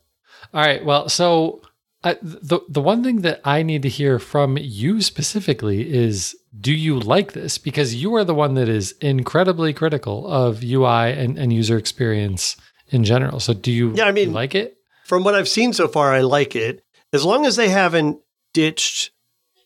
All 0.52 0.60
right. 0.62 0.84
Well, 0.84 1.08
so 1.08 1.62
uh, 2.04 2.14
the 2.22 2.60
the 2.68 2.80
one 2.80 3.02
thing 3.04 3.22
that 3.22 3.40
I 3.44 3.62
need 3.62 3.82
to 3.82 3.88
hear 3.88 4.18
from 4.18 4.56
you 4.58 5.00
specifically 5.02 5.92
is 5.92 6.36
do 6.58 6.72
you 6.72 6.98
like 6.98 7.32
this? 7.32 7.58
Because 7.58 7.94
you 7.94 8.14
are 8.16 8.24
the 8.24 8.34
one 8.34 8.54
that 8.54 8.68
is 8.68 8.92
incredibly 9.00 9.72
critical 9.72 10.26
of 10.26 10.62
UI 10.64 11.12
and, 11.12 11.38
and 11.38 11.52
user 11.52 11.76
experience 11.78 12.56
in 12.88 13.04
general. 13.04 13.38
So 13.40 13.54
do 13.54 13.70
you 13.70 13.94
Yeah, 13.94 14.06
I 14.06 14.12
mean- 14.12 14.32
like 14.32 14.54
it? 14.54 14.76
From 15.06 15.24
what 15.24 15.34
I've 15.34 15.48
seen 15.48 15.72
so 15.72 15.88
far, 15.88 16.12
I 16.14 16.20
like 16.20 16.54
it. 16.54 16.84
As 17.12 17.24
long 17.24 17.44
as 17.44 17.56
they 17.56 17.68
haven't 17.68 18.18
ditched 18.54 19.10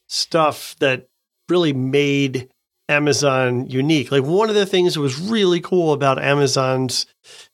stuff 0.06 0.74
that 0.80 1.08
really 1.48 1.72
made 1.74 2.48
Amazon 2.88 3.68
unique. 3.68 4.12
Like 4.12 4.24
one 4.24 4.48
of 4.48 4.54
the 4.54 4.66
things 4.66 4.94
that 4.94 5.00
was 5.00 5.18
really 5.20 5.60
cool 5.60 5.92
about 5.92 6.22
Amazon's 6.22 7.06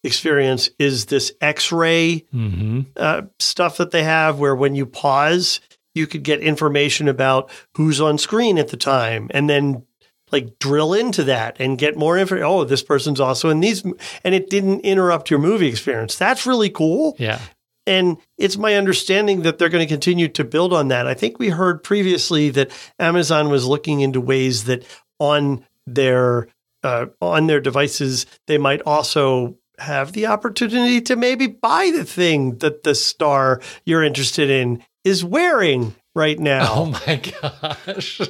experience 0.03 0.71
is 0.79 1.07
this 1.07 1.33
X 1.41 1.71
ray 1.73 2.25
Mm-hmm. 2.35 2.81
uh, 2.97 3.23
stuff 3.39 3.77
that 3.77 3.91
they 3.91 4.03
have 4.03 4.39
where 4.39 4.57
when 4.57 4.75
you 4.75 4.87
pause, 4.87 5.61
you 5.95 6.07
could 6.07 6.23
get 6.23 6.41
information 6.41 7.09
about 7.09 7.51
who's 7.77 8.01
on 8.01 8.19
screen 8.19 8.59
at 8.59 8.69
the 8.69 8.77
time 8.77 9.29
and 9.33 9.49
then 9.49 9.85
like 10.33 10.59
drill 10.61 10.95
into 10.95 11.25
that 11.25 11.57
and 11.59 11.79
get 11.79 11.97
more 11.97 12.17
info. 12.17 12.41
Oh, 12.41 12.65
this 12.65 12.83
person's 12.83 13.21
also 13.21 13.49
in 13.51 13.61
these, 13.61 13.83
and 14.25 14.35
it 14.35 14.49
didn't 14.49 14.81
interrupt 14.81 15.31
your 15.31 15.41
movie 15.41 15.67
experience. 15.69 16.17
That's 16.17 16.47
really 16.47 16.71
cool. 16.71 17.17
Yeah. 17.19 17.41
And 17.87 18.19
it's 18.39 18.57
my 18.57 18.75
understanding 18.77 19.43
that 19.43 19.59
they're 19.59 19.69
going 19.69 19.85
to 19.85 19.93
continue 19.93 20.29
to 20.29 20.45
build 20.45 20.73
on 20.73 20.89
that. 20.89 21.09
I 21.09 21.15
think 21.15 21.39
we 21.41 21.49
heard 21.49 21.83
previously 21.83 22.51
that 22.51 22.71
Amazon 23.01 23.49
was 23.49 23.67
looking 23.67 24.01
into 24.01 24.21
ways 24.21 24.65
that 24.65 24.85
on 25.21 25.65
their 25.87 26.49
uh, 26.83 27.07
on 27.21 27.47
their 27.47 27.61
devices 27.61 28.27
they 28.47 28.59
might 28.59 28.83
also 28.83 29.57
have 29.79 30.13
the 30.13 30.27
opportunity 30.27 31.01
to 31.01 31.17
maybe 31.17 31.47
buy 31.47 31.91
the 31.95 32.05
thing 32.05 32.59
that 32.59 32.83
the 32.83 32.95
star 32.95 33.61
you're 33.85 34.03
interested 34.03 34.51
in 34.51 34.83
is 35.05 35.25
wearing 35.25 35.95
right 36.15 36.39
now. 36.39 36.67
Oh 36.71 36.87
my 36.87 37.23
gosh. 37.41 38.21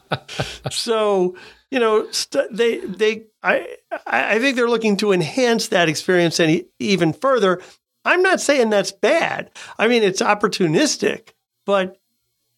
so 0.70 1.36
you 1.70 1.78
know 1.78 2.10
st- 2.10 2.54
they 2.54 2.78
they 2.78 3.24
I 3.42 3.76
I 4.06 4.38
think 4.38 4.56
they're 4.56 4.68
looking 4.68 4.96
to 4.98 5.12
enhance 5.12 5.68
that 5.68 5.88
experience 5.88 6.40
any 6.40 6.66
even 6.78 7.12
further. 7.12 7.60
I'm 8.04 8.22
not 8.22 8.40
saying 8.40 8.70
that's 8.70 8.92
bad. 8.92 9.50
I 9.78 9.88
mean 9.88 10.02
it's 10.02 10.20
opportunistic, 10.22 11.30
but 11.64 11.96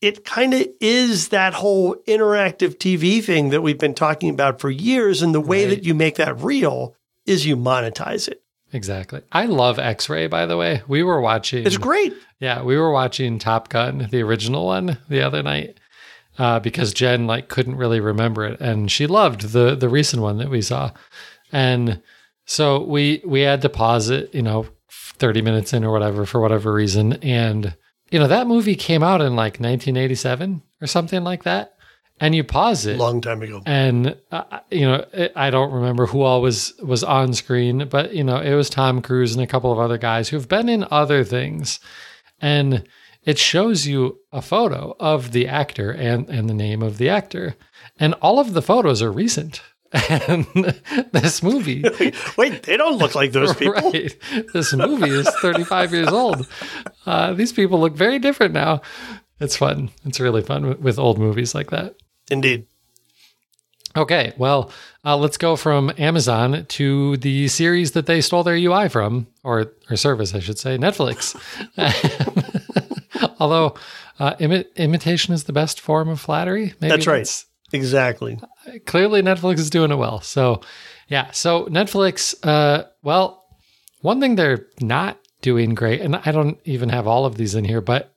it 0.05 0.25
kind 0.25 0.53
of 0.55 0.67
is 0.81 1.29
that 1.29 1.55
whole 1.55 1.97
interactive 2.07 2.77
TV 2.77 3.23
thing 3.23 3.51
that 3.51 3.63
we've 3.63 3.79
been 3.79 3.95
talking 3.95 4.31
about 4.31 4.61
for 4.61 4.71
years. 4.71 5.23
And 5.23 5.35
the 5.35 5.41
way 5.41 5.65
Right. 5.67 5.71
that 5.71 5.85
you 5.85 5.95
make 5.95 6.17
that 6.17 6.39
real 6.41 6.95
is 7.27 7.47
you 7.47 7.57
monetize 7.57 8.29
it. 8.29 8.43
exactly. 8.73 9.21
I 9.33 9.47
love 9.47 9.79
X 9.79 10.09
Ray, 10.09 10.27
by 10.27 10.47
the 10.47 10.57
way. 10.57 10.83
We 10.89 11.03
were 11.03 11.21
watching. 11.21 11.65
It's 11.67 11.77
great. 11.79 12.13
Yeah, 12.41 12.63
we 12.63 12.77
were 12.77 12.91
watching 12.91 13.39
Top 13.39 13.69
Gun, 13.69 14.09
the 14.11 14.23
original 14.23 14.67
one, 14.67 14.99
the 15.09 15.23
other 15.23 15.43
night, 15.43 15.79
uh, 16.39 16.59
because 16.61 16.93
Jen 16.93 17.27
like 17.27 17.49
couldn't 17.49 17.77
really 17.77 18.01
remember 18.01 18.45
it, 18.45 18.61
and 18.61 18.91
she 18.91 19.07
loved 19.07 19.53
the 19.53 19.75
the 19.77 19.89
recent 19.89 20.21
one 20.23 20.39
that 20.39 20.51
we 20.51 20.61
saw, 20.61 20.91
and 21.53 22.03
so 22.45 22.83
we 22.83 23.23
we 23.25 23.41
had 23.43 23.63
to 23.63 23.69
pause 23.69 24.11
it, 24.11 24.35
you 24.35 24.43
know, 24.43 24.67
thirty 24.91 25.41
minutes 25.41 25.73
in 25.73 25.85
or 25.85 25.93
whatever 25.93 26.27
for 26.27 26.41
whatever 26.41 26.73
reason, 26.75 27.15
and 27.23 27.75
you 28.15 28.21
know 28.21 28.29
that 28.29 28.47
movie 28.47 28.77
came 28.77 29.03
out 29.03 29.21
in 29.21 29.35
like 29.35 29.55
1987 29.59 30.63
or 30.81 30.87
something 30.87 31.25
like 31.25 31.43
that, 31.43 31.75
and 32.21 32.33
you 32.33 32.45
pause 32.45 32.87
it, 32.87 32.97
Long 32.97 33.21
time 33.21 33.43
ago. 33.43 33.61
and 33.67 34.17
uh, 34.31 34.61
you 34.71 34.83
know 34.87 35.05
it, 35.13 35.33
i 35.35 35.51
don't 35.51 35.73
remember 35.73 36.07
who 36.07 36.23
all 36.23 36.41
was 36.41 36.73
was 36.81 37.03
on 37.03 37.35
screen 37.35 37.89
but 37.89 38.15
you 38.15 38.23
know 38.23 38.37
it 38.37 38.55
was 38.55 38.71
tom 38.71 39.03
cruise 39.03 39.35
and 39.35 39.43
a 39.43 39.49
couple 39.49 39.73
of 39.73 39.81
other 39.81 39.99
guys 39.99 40.29
who've 40.29 40.49
been 40.49 40.69
in 40.69 40.87
other 40.91 41.25
things. 41.25 41.81
And 42.41 42.85
it 43.25 43.39
shows 43.39 43.87
you 43.87 44.19
a 44.31 44.43
photo 44.43 44.95
of 45.01 45.33
the 45.33 45.49
actor 45.49 45.91
and 45.91 46.29
and 46.29 46.49
the 46.49 46.55
name 46.55 46.83
of 46.83 46.99
the 46.99 47.09
actor. 47.09 47.57
And 47.99 48.15
all 48.23 48.39
of 48.39 48.53
the 48.53 48.63
photos 48.63 49.03
are 49.03 49.11
recent 49.11 49.61
and 49.95 50.45
this 51.13 51.43
movie 51.43 51.83
Wait, 52.37 52.63
they 52.65 52.77
don't 52.77 52.99
look 52.99 53.15
like 53.15 53.33
those 53.33 53.55
people. 53.55 53.75
right 53.93 54.17
this 54.53 54.73
movie 54.75 55.11
is 55.11 55.29
35 55.41 55.93
years 55.93 56.09
old 56.09 56.49
uh, 57.07 57.33
these 57.33 57.53
people 57.53 57.81
look 57.81 57.95
very 57.95 58.19
different 58.19 58.53
now 58.53 58.83
it's 59.41 59.57
fun 59.57 59.91
it's 60.05 60.19
really 60.21 60.43
fun 60.43 60.67
with, 60.67 60.79
with 60.81 60.99
old 60.99 61.19
movies 61.19 61.55
like 61.55 61.71
that 61.71 61.95
Indeed. 62.31 62.67
Okay, 63.97 64.33
well, 64.37 64.73
uh, 65.05 65.17
let's 65.17 65.37
go 65.37 65.55
from 65.55 65.93
Amazon 65.99 66.67
to 66.67 67.17
the 67.19 67.47
series 67.47 67.93
that 67.93 68.07
they 68.07 68.21
stole 68.21 68.43
their 68.43 68.57
UI 68.57 68.89
from, 68.89 69.29
or 69.45 69.73
or 69.89 69.97
service, 69.97 70.35
I 70.35 70.41
should 70.41 70.59
say, 70.59 70.77
Netflix. 70.77 71.37
Although 73.39 73.75
uh, 74.19 74.35
imi- 74.37 74.67
imitation 74.75 75.33
is 75.33 75.45
the 75.45 75.53
best 75.53 75.81
form 75.81 76.09
of 76.09 76.21
flattery. 76.21 76.75
Maybe 76.81 76.89
That's 76.89 77.07
right. 77.07 77.45
Exactly. 77.75 78.39
Clearly, 78.87 79.21
Netflix 79.21 79.59
is 79.59 79.69
doing 79.69 79.91
it 79.91 79.97
well. 79.97 80.21
So, 80.21 80.61
yeah. 81.09 81.33
So 81.33 81.67
Netflix, 81.67 82.35
uh, 82.45 82.85
well, 83.03 83.45
one 84.01 84.21
thing 84.21 84.37
they're 84.37 84.67
not 84.81 85.19
doing 85.43 85.75
great, 85.75 86.01
and 86.01 86.17
I 86.17 86.31
don't 86.31 86.59
even 86.65 86.89
have 86.91 87.07
all 87.07 87.27
of 87.27 87.37
these 87.37 87.55
in 87.55 87.65
here, 87.65 87.81
but 87.81 88.15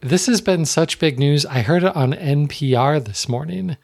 this 0.00 0.26
has 0.26 0.40
been 0.40 0.66
such 0.66 0.98
big 0.98 1.18
news. 1.18 1.46
I 1.46 1.60
heard 1.60 1.82
it 1.82 1.96
on 1.96 2.12
NPR 2.12 3.04
this 3.04 3.28
morning 3.28 3.76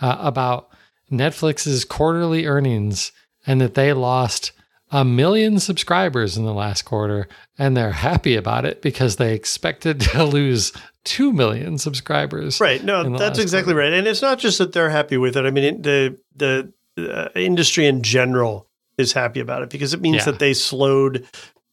uh, 0.00 0.16
about 0.18 0.70
Netflix's 1.10 1.84
quarterly 1.84 2.46
earnings 2.46 3.12
and 3.46 3.60
that 3.60 3.74
they 3.74 3.92
lost 3.92 4.52
a 4.90 5.04
million 5.04 5.58
subscribers 5.58 6.36
in 6.36 6.44
the 6.44 6.52
last 6.52 6.82
quarter, 6.82 7.26
and 7.58 7.76
they're 7.76 7.92
happy 7.92 8.36
about 8.36 8.64
it 8.64 8.82
because 8.82 9.16
they 9.16 9.34
expected 9.34 10.00
to 10.12 10.24
lose 10.24 10.72
2 11.04 11.32
million 11.32 11.78
subscribers. 11.78 12.60
Right. 12.60 12.82
No, 12.82 13.16
that's 13.16 13.38
exactly 13.38 13.72
quarter. 13.72 13.90
right. 13.90 13.98
And 13.98 14.06
it's 14.06 14.22
not 14.22 14.38
just 14.38 14.58
that 14.58 14.72
they're 14.72 14.90
happy 14.90 15.16
with 15.16 15.36
it. 15.36 15.44
I 15.44 15.50
mean, 15.50 15.82
the 15.82 16.18
the 16.36 16.72
uh, 16.98 17.28
industry 17.34 17.86
in 17.86 18.02
general 18.02 18.68
is 18.98 19.12
happy 19.12 19.40
about 19.40 19.62
it 19.62 19.70
because 19.70 19.94
it 19.94 20.00
means 20.00 20.18
yeah. 20.18 20.24
that 20.26 20.38
they 20.38 20.54
slowed 20.54 21.26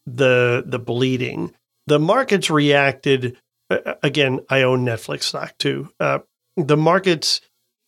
the 0.06 0.64
the 0.66 0.80
bleeding. 0.80 1.54
The 1.88 2.00
markets 2.00 2.50
reacted 2.50 3.38
uh, 3.70 3.96
again, 4.04 4.42
I 4.50 4.64
own 4.64 4.86
Netflix 4.86 5.24
stock 5.24 5.58
too. 5.58 5.90
Uh, 6.00 6.20
the 6.58 6.78
markets 6.78 7.42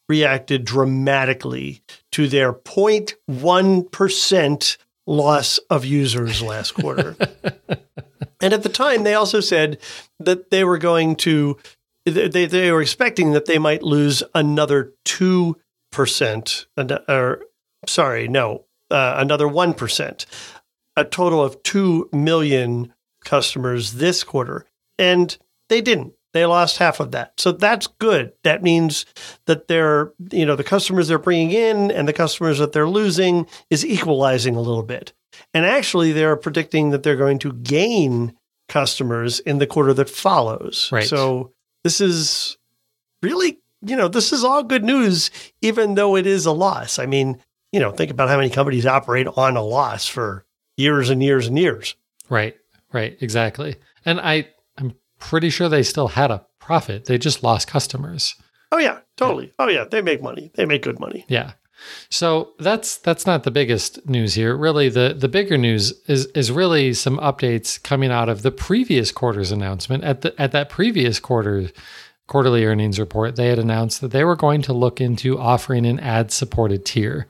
reacted 0.08 0.66
dramatically 0.66 1.84
to 2.12 2.28
their 2.28 2.54
0.1% 2.54 4.78
loss 5.08 5.58
of 5.70 5.86
users 5.86 6.42
last 6.42 6.72
quarter. 6.72 7.16
and 8.42 8.54
at 8.54 8.64
the 8.64 8.70
time, 8.70 9.04
they 9.04 9.14
also 9.14 9.40
said 9.40 9.78
that 10.20 10.50
they 10.50 10.64
were 10.64 10.78
going 10.78 11.16
to, 11.18 11.58
they, 12.06 12.46
they 12.46 12.72
were 12.72 12.82
expecting 12.82 13.32
that 13.34 13.46
they 13.46 13.60
might 13.60 13.84
lose 13.84 14.24
another 14.34 14.94
2%, 15.06 16.66
or 17.08 17.44
sorry, 17.88 18.28
no, 18.28 18.66
uh, 18.90 19.16
another 19.18 19.48
1%, 19.48 20.26
a 20.98 21.06
total 21.06 21.44
of 21.44 21.62
2 21.64 22.10
million 22.12 22.94
customers 23.24 23.94
this 23.94 24.24
quarter. 24.24 24.66
And 24.98 25.38
they 25.70 25.82
didn't. 25.82 26.14
They 26.34 26.46
lost 26.46 26.78
half 26.78 27.00
of 27.00 27.12
that. 27.12 27.34
So 27.40 27.52
that's 27.52 27.88
good. 27.88 28.34
That 28.44 28.64
means 28.64 29.06
that 29.46 29.68
they're, 29.68 30.14
you 30.32 30.46
know, 30.46 30.56
the 30.56 30.64
customers 30.64 31.08
they're 31.08 31.20
bringing 31.20 31.52
in 31.52 31.92
and 31.92 32.08
the 32.08 32.14
customers 32.14 32.60
that 32.60 32.72
they're 32.72 32.88
losing 32.88 33.48
is 33.70 33.86
equalizing 33.86 34.56
a 34.56 34.62
little 34.62 34.84
bit. 34.84 35.14
And 35.54 35.66
actually, 35.66 36.12
they're 36.12 36.38
predicting 36.38 36.92
that 36.92 37.04
they're 37.04 37.18
going 37.18 37.40
to 37.40 37.54
gain 37.54 38.36
customers 38.70 39.40
in 39.42 39.58
the 39.58 39.68
quarter 39.68 39.94
that 39.94 40.10
follows. 40.10 40.90
Right. 40.92 41.06
So 41.06 41.52
this 41.84 42.00
is 42.00 42.58
really, 43.22 43.60
you 43.82 43.96
know, 43.96 44.08
this 44.08 44.32
is 44.32 44.44
all 44.44 44.64
good 44.64 44.84
news, 44.84 45.30
even 45.62 45.96
though 45.96 46.16
it 46.16 46.26
is 46.26 46.46
a 46.46 46.52
loss. 46.52 47.00
I 47.00 47.06
mean, 47.06 47.42
you 47.72 47.80
know, 47.80 47.92
think 47.92 48.12
about 48.12 48.30
how 48.30 48.38
many 48.38 48.50
companies 48.50 48.86
operate 48.86 49.28
on 49.28 49.58
a 49.58 49.62
loss 49.62 50.08
for 50.08 50.46
years 50.78 51.10
and 51.10 51.22
years 51.22 51.48
and 51.48 51.60
years. 51.60 51.96
Right. 52.30 52.56
Right. 52.94 53.18
Exactly. 53.22 53.76
And 54.06 54.20
I, 54.20 54.48
I'm 54.78 54.94
pretty 55.20 55.50
sure 55.50 55.68
they 55.68 55.84
still 55.84 56.08
had 56.08 56.32
a 56.32 56.46
profit. 56.60 57.06
They 57.06 57.18
just 57.18 57.44
lost 57.44 57.68
customers. 57.68 58.36
Oh 58.72 58.78
yeah, 58.78 59.00
totally. 59.18 59.48
Yeah. 59.48 59.52
Oh 59.60 59.68
yeah, 59.68 59.84
they 59.84 60.02
make 60.02 60.22
money. 60.22 60.52
They 60.56 60.66
make 60.66 60.84
good 60.84 61.00
money. 61.00 61.26
Yeah. 61.28 61.54
So 62.10 62.52
that's 62.60 62.98
that's 62.98 63.26
not 63.26 63.44
the 63.44 63.52
biggest 63.52 64.08
news 64.08 64.34
here. 64.34 64.56
Really, 64.56 64.90
the 64.90 65.16
the 65.18 65.28
bigger 65.28 65.58
news 65.58 65.94
is 66.08 66.26
is 66.28 66.52
really 66.52 66.94
some 66.94 67.18
updates 67.18 67.82
coming 67.82 68.12
out 68.12 68.30
of 68.30 68.42
the 68.42 68.52
previous 68.52 69.12
quarter's 69.12 69.52
announcement. 69.52 70.04
At 70.04 70.22
the 70.22 70.40
at 70.42 70.52
that 70.52 70.70
previous 70.70 71.20
quarter 71.20 71.70
quarterly 72.28 72.64
earnings 72.66 73.00
report, 73.00 73.36
they 73.36 73.48
had 73.48 73.60
announced 73.60 74.00
that 74.00 74.12
they 74.12 74.24
were 74.24 74.38
going 74.38 74.62
to 74.62 74.74
look 74.74 75.02
into 75.02 75.38
offering 75.38 75.86
an 75.86 76.00
ad 76.00 76.32
supported 76.32 76.86
tier. 76.86 77.28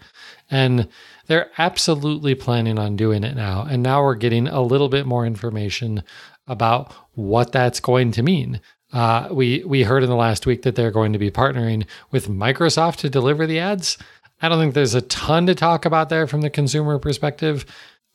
And 0.50 0.88
they're 1.26 1.50
absolutely 1.58 2.36
planning 2.36 2.78
on 2.78 2.98
doing 2.98 3.24
it 3.24 3.36
now. 3.36 3.64
And 3.64 3.82
now 3.82 4.04
we're 4.04 4.16
getting 4.16 4.48
a 4.48 4.62
little 4.62 4.90
bit 4.90 5.06
more 5.06 5.26
information 5.26 6.04
about 6.46 6.94
what 7.14 7.52
that's 7.52 7.80
going 7.80 8.12
to 8.12 8.22
mean. 8.22 8.62
Uh, 8.94 9.30
we 9.32 9.64
we 9.64 9.84
heard 9.84 10.04
in 10.04 10.10
the 10.10 10.16
last 10.16 10.46
week 10.46 10.64
that 10.64 10.76
they're 10.76 10.92
going 10.92 11.14
to 11.14 11.20
be 11.20 11.32
partnering 11.32 11.86
with 12.12 12.28
Microsoft 12.28 12.98
to 12.98 13.10
deliver 13.10 13.48
the 13.48 13.60
ads. 13.60 13.98
I 14.42 14.50
don't 14.50 14.60
think 14.60 14.74
there's 14.74 14.96
a 14.96 15.02
ton 15.02 15.46
to 15.48 15.56
talk 15.56 15.86
about 15.86 16.10
there 16.10 16.28
from 16.28 16.42
the 16.42 16.50
consumer 16.50 16.98
perspective. 17.00 17.66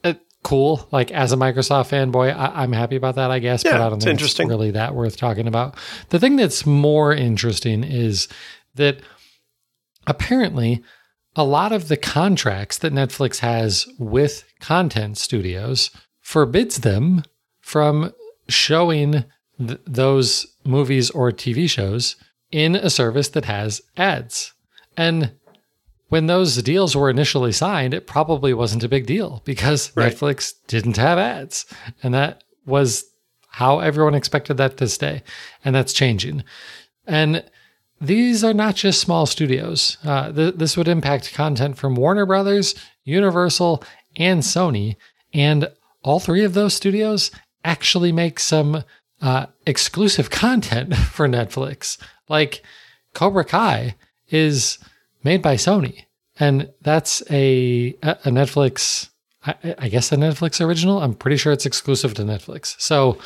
Uh, 0.03 0.15
cool, 0.43 0.89
like 0.91 1.11
as 1.13 1.33
a 1.33 1.37
Microsoft 1.37 1.91
fanboy, 1.91 2.35
I, 2.37 2.65
am 2.65 2.73
happy 2.73 2.97
about 2.97 3.15
that, 3.17 3.31
I 3.31 3.39
guess. 3.39 3.65
Yeah, 3.65 3.73
but 3.73 3.81
I 3.81 3.89
don't 3.91 4.03
think 4.03 4.21
it's 4.21 4.39
really 4.39 4.73
that 4.73 4.95
worth 4.95 5.17
talking 5.17 5.47
about. 5.47 5.77
The 6.11 6.19
thing 6.19 6.37
that's 6.37 6.67
more 6.67 7.13
interesting 7.13 7.85
is 7.85 8.29
that 8.75 9.01
apparently 10.07 10.83
a 11.37 11.45
lot 11.45 11.73
of 11.73 11.89
the 11.89 11.97
contracts 11.97 12.79
that 12.79 12.93
Netflix 12.93 13.41
has 13.41 13.87
with 13.99 14.45
content 14.61 15.19
studios 15.19 15.91
forbids 16.21 16.79
them 16.79 17.23
from 17.61 18.13
showing 18.49 19.25
th- 19.59 19.81
those 19.87 20.47
movies 20.65 21.11
or 21.11 21.31
TV 21.31 21.69
shows 21.69 22.17
in 22.51 22.75
a 22.75 22.89
service 22.89 23.29
that 23.29 23.45
has 23.45 23.83
ads. 23.97 24.55
And 24.97 25.33
when 26.09 26.27
those 26.27 26.63
deals 26.63 26.95
were 26.95 27.11
initially 27.11 27.53
signed, 27.53 27.93
it 27.93 28.07
probably 28.07 28.55
wasn't 28.55 28.85
a 28.85 28.89
big 28.89 29.07
deal 29.07 29.43
because 29.45 29.95
right. 29.97 30.13
Netflix 30.13 30.55
didn't 30.69 30.97
have 30.97 31.19
ads. 31.19 31.67
And 32.03 32.15
that 32.15 32.45
was 32.65 33.05
how 33.49 33.81
everyone 33.81 34.15
expected 34.15 34.57
that 34.59 34.77
to 34.77 34.89
stay. 34.89 35.23
And 35.65 35.75
that's 35.75 35.93
changing. 35.93 36.45
And 37.07 37.45
these 38.01 38.45
are 38.45 38.55
not 38.55 38.77
just 38.77 39.01
small 39.01 39.27
studios. 39.27 39.97
Uh, 40.05 40.31
th- 40.31 40.55
this 40.57 40.77
would 40.77 40.89
impact 40.89 41.35
content 41.35 41.77
from 41.77 41.97
Warner 41.97 42.27
Brothers, 42.27 42.75
Universal, 43.05 43.83
and 44.17 44.43
Sony. 44.43 44.97
And 45.33 45.71
all 46.03 46.21
three 46.21 46.45
of 46.45 46.55
those 46.55 46.75
studios 46.75 47.31
actually 47.65 48.13
make 48.13 48.39
some 48.39 48.85
uh, 49.21 49.47
exclusive 49.67 50.31
content 50.31 50.95
for 50.95 51.27
Netflix. 51.27 51.99
Like 52.29 52.63
Cobra 53.15 53.45
Kai 53.45 53.97
is 54.29 54.79
made 55.27 55.43
by 55.43 55.57
Sony, 55.57 56.05
and 56.39 56.73
that's 56.81 57.23
a 57.31 57.89
a 58.03 58.31
Netflix. 58.31 59.11
I, 59.45 59.89
guess 59.89 60.11
a 60.11 60.17
Netflix 60.17 60.65
original. 60.65 61.01
I'm 61.01 61.15
pretty 61.15 61.37
sure 61.37 61.53
it's 61.53 61.67
exclusive 61.67 62.15
to 62.15 62.23
Netflix. 62.23 62.75
So 62.81 63.19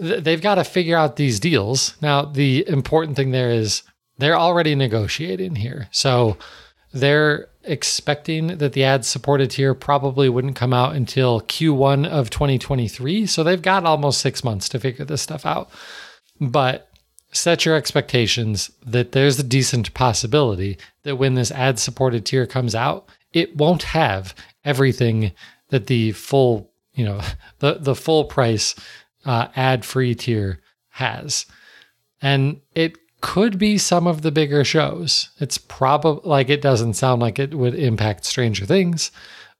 th- 0.00 0.24
they've 0.24 0.40
got 0.40 0.54
to 0.54 0.64
figure 0.64 0.96
out 0.96 1.16
these 1.16 1.38
deals. 1.38 1.94
Now, 2.00 2.24
the 2.24 2.66
important 2.66 3.16
thing 3.16 3.32
there 3.32 3.50
is 3.50 3.82
they're 4.16 4.38
already 4.38 4.74
negotiating 4.74 5.56
here. 5.56 5.88
So 5.90 6.38
they're 6.94 7.48
expecting 7.64 8.58
that 8.58 8.72
the 8.72 8.84
ad 8.84 9.04
supported 9.04 9.50
tier 9.50 9.74
probably 9.74 10.30
wouldn't 10.30 10.56
come 10.56 10.72
out 10.72 10.96
until 10.96 11.42
Q1 11.42 12.06
of 12.06 12.30
2023. 12.30 13.26
So 13.26 13.44
they've 13.44 13.60
got 13.60 13.84
almost 13.84 14.22
six 14.22 14.42
months 14.42 14.70
to 14.70 14.80
figure 14.80 15.04
this 15.04 15.20
stuff 15.20 15.44
out. 15.44 15.68
But 16.40 16.88
set 17.32 17.64
your 17.64 17.74
expectations 17.74 18.70
that 18.84 19.12
there's 19.12 19.38
a 19.38 19.42
decent 19.44 19.92
possibility 19.94 20.78
that 21.02 21.16
when 21.16 21.34
this 21.34 21.50
ad 21.50 21.78
supported 21.78 22.24
tier 22.24 22.46
comes 22.46 22.74
out, 22.74 23.08
it 23.32 23.56
won't 23.56 23.82
have 23.82 24.34
everything 24.64 25.32
that 25.68 25.86
the 25.86 26.12
full, 26.12 26.70
you 26.94 27.04
know, 27.04 27.20
the, 27.58 27.78
the 27.80 27.94
full 27.94 28.24
price 28.24 28.74
uh, 29.24 29.48
ad 29.56 29.84
free 29.84 30.14
tier 30.14 30.60
has. 30.90 31.46
And 32.20 32.60
it 32.74 32.96
could 33.20 33.58
be 33.58 33.78
some 33.78 34.06
of 34.06 34.22
the 34.22 34.32
bigger 34.32 34.64
shows. 34.64 35.30
It's 35.38 35.56
probably 35.56 36.28
like 36.28 36.50
it 36.50 36.60
doesn't 36.60 36.94
sound 36.94 37.22
like 37.22 37.38
it 37.38 37.54
would 37.54 37.74
impact 37.74 38.24
Stranger 38.26 38.66
Things, 38.66 39.10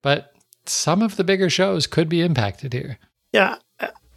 but 0.02 0.35
some 0.66 1.00
of 1.00 1.16
the 1.16 1.24
bigger 1.24 1.48
shows 1.48 1.87
could 1.87 2.08
be 2.08 2.20
impacted 2.20 2.72
here. 2.72 2.98
Yeah. 3.32 3.56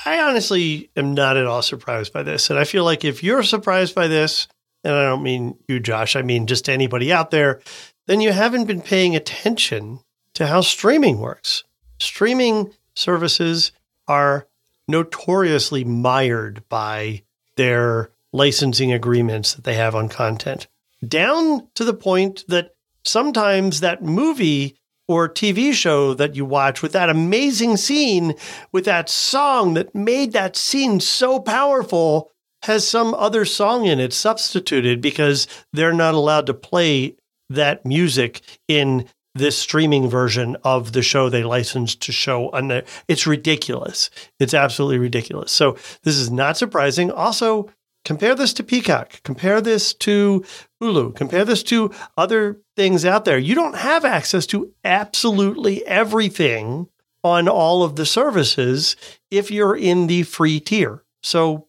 I 0.06 0.22
honestly 0.22 0.91
am 0.96 1.13
not 1.15 1.36
at 1.36 1.48
all 1.48 1.63
surprised 1.63 2.13
by 2.13 2.24
this. 2.24 2.50
And 2.50 2.60
I 2.60 2.63
feel 2.63 2.84
like 2.84 3.04
if 3.04 3.24
you're 3.24 3.44
surprised 3.44 3.96
by 3.96 4.08
this, 4.08 4.48
and 4.84 4.94
I 4.94 5.04
don't 5.04 5.24
mean 5.24 5.58
you, 5.68 5.80
Josh, 5.80 6.15
I 6.15 6.22
mean 6.22 6.46
just 6.46 6.70
anybody 6.70 7.12
out 7.12 7.32
there, 7.32 7.62
then 8.06 8.22
you 8.22 8.32
haven't 8.32 8.65
been 8.65 8.82
paying 8.82 9.15
attention 9.15 10.00
to 10.36 10.46
how 10.46 10.62
streaming 10.62 11.20
works. 11.20 11.63
Streaming 12.00 12.72
services 12.94 13.72
are 14.08 14.48
notoriously 14.88 15.84
mired 15.84 16.68
by 16.70 17.24
their 17.56 18.12
licensing 18.32 18.94
agreements 18.94 19.54
that 19.54 19.63
they 19.63 19.74
have 19.74 19.96
on 19.96 20.10
content, 20.10 20.68
down 21.06 21.68
to 21.74 21.84
the 21.84 21.94
point 21.94 22.44
that 22.48 22.76
sometimes 23.04 23.80
that 23.80 24.04
movie 24.04 24.78
or 25.08 25.30
TV 25.30 25.74
show 25.74 26.13
that 26.13 26.36
you 26.36 26.46
watch 26.46 26.82
with 26.82 26.91
that 26.94 27.10
amazing 27.10 27.78
scene, 27.78 28.34
with 28.72 28.86
that 28.86 29.10
song 29.10 29.74
that 29.76 29.94
made 29.94 30.34
that 30.34 30.56
scene 30.56 31.00
so 31.00 31.39
powerful, 31.39 32.32
has 32.63 32.88
some 32.88 33.13
other 33.13 33.46
song 33.46 33.86
in 33.86 34.00
it 34.00 34.13
substituted 34.13 35.00
because 35.00 35.48
they're 35.74 35.94
not 35.94 36.15
allowed 36.15 36.48
to 36.48 36.54
play 36.54 37.15
that 37.50 37.86
music 37.86 38.41
in 38.68 39.08
this 39.36 39.58
streaming 39.58 40.10
version 40.10 40.56
of 40.63 40.94
the 40.94 41.04
show 41.04 41.30
they 41.30 41.44
licensed 41.44 42.02
to 42.02 42.12
show 42.12 42.50
on 42.52 42.70
there. 42.70 42.84
It's 43.08 43.28
ridiculous. 43.28 44.10
It's 44.39 44.54
absolutely 44.54 44.98
ridiculous. 44.98 45.52
So 45.52 45.78
this 46.04 46.15
is 46.15 46.32
not 46.32 46.58
surprising. 46.58 47.12
Also, 47.12 47.70
compare 48.06 48.36
this 48.36 48.54
to 48.54 48.63
Peacock, 48.63 49.22
compare 49.24 49.60
this 49.60 49.94
to 49.96 50.46
Hulu, 50.82 51.15
compare 51.15 51.44
this 51.44 51.63
to 51.63 51.91
other 52.18 52.62
things 52.76 53.04
out 53.04 53.26
there. 53.26 53.38
You 53.38 53.56
don't 53.56 53.76
have 53.76 54.06
access 54.06 54.46
to 54.48 54.72
absolutely 54.84 55.86
everything 55.86 56.88
on 57.24 57.50
all 57.50 57.84
of 57.84 57.96
the 57.96 58.06
services 58.06 58.96
if 59.32 59.50
you're 59.52 59.76
in 59.76 60.08
the 60.08 60.24
free 60.24 60.60
tier. 60.60 61.04
So, 61.24 61.68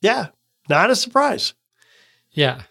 yeah, 0.00 0.28
not 0.68 0.90
a 0.90 0.96
surprise. 0.96 1.52
Yeah. 2.32 2.62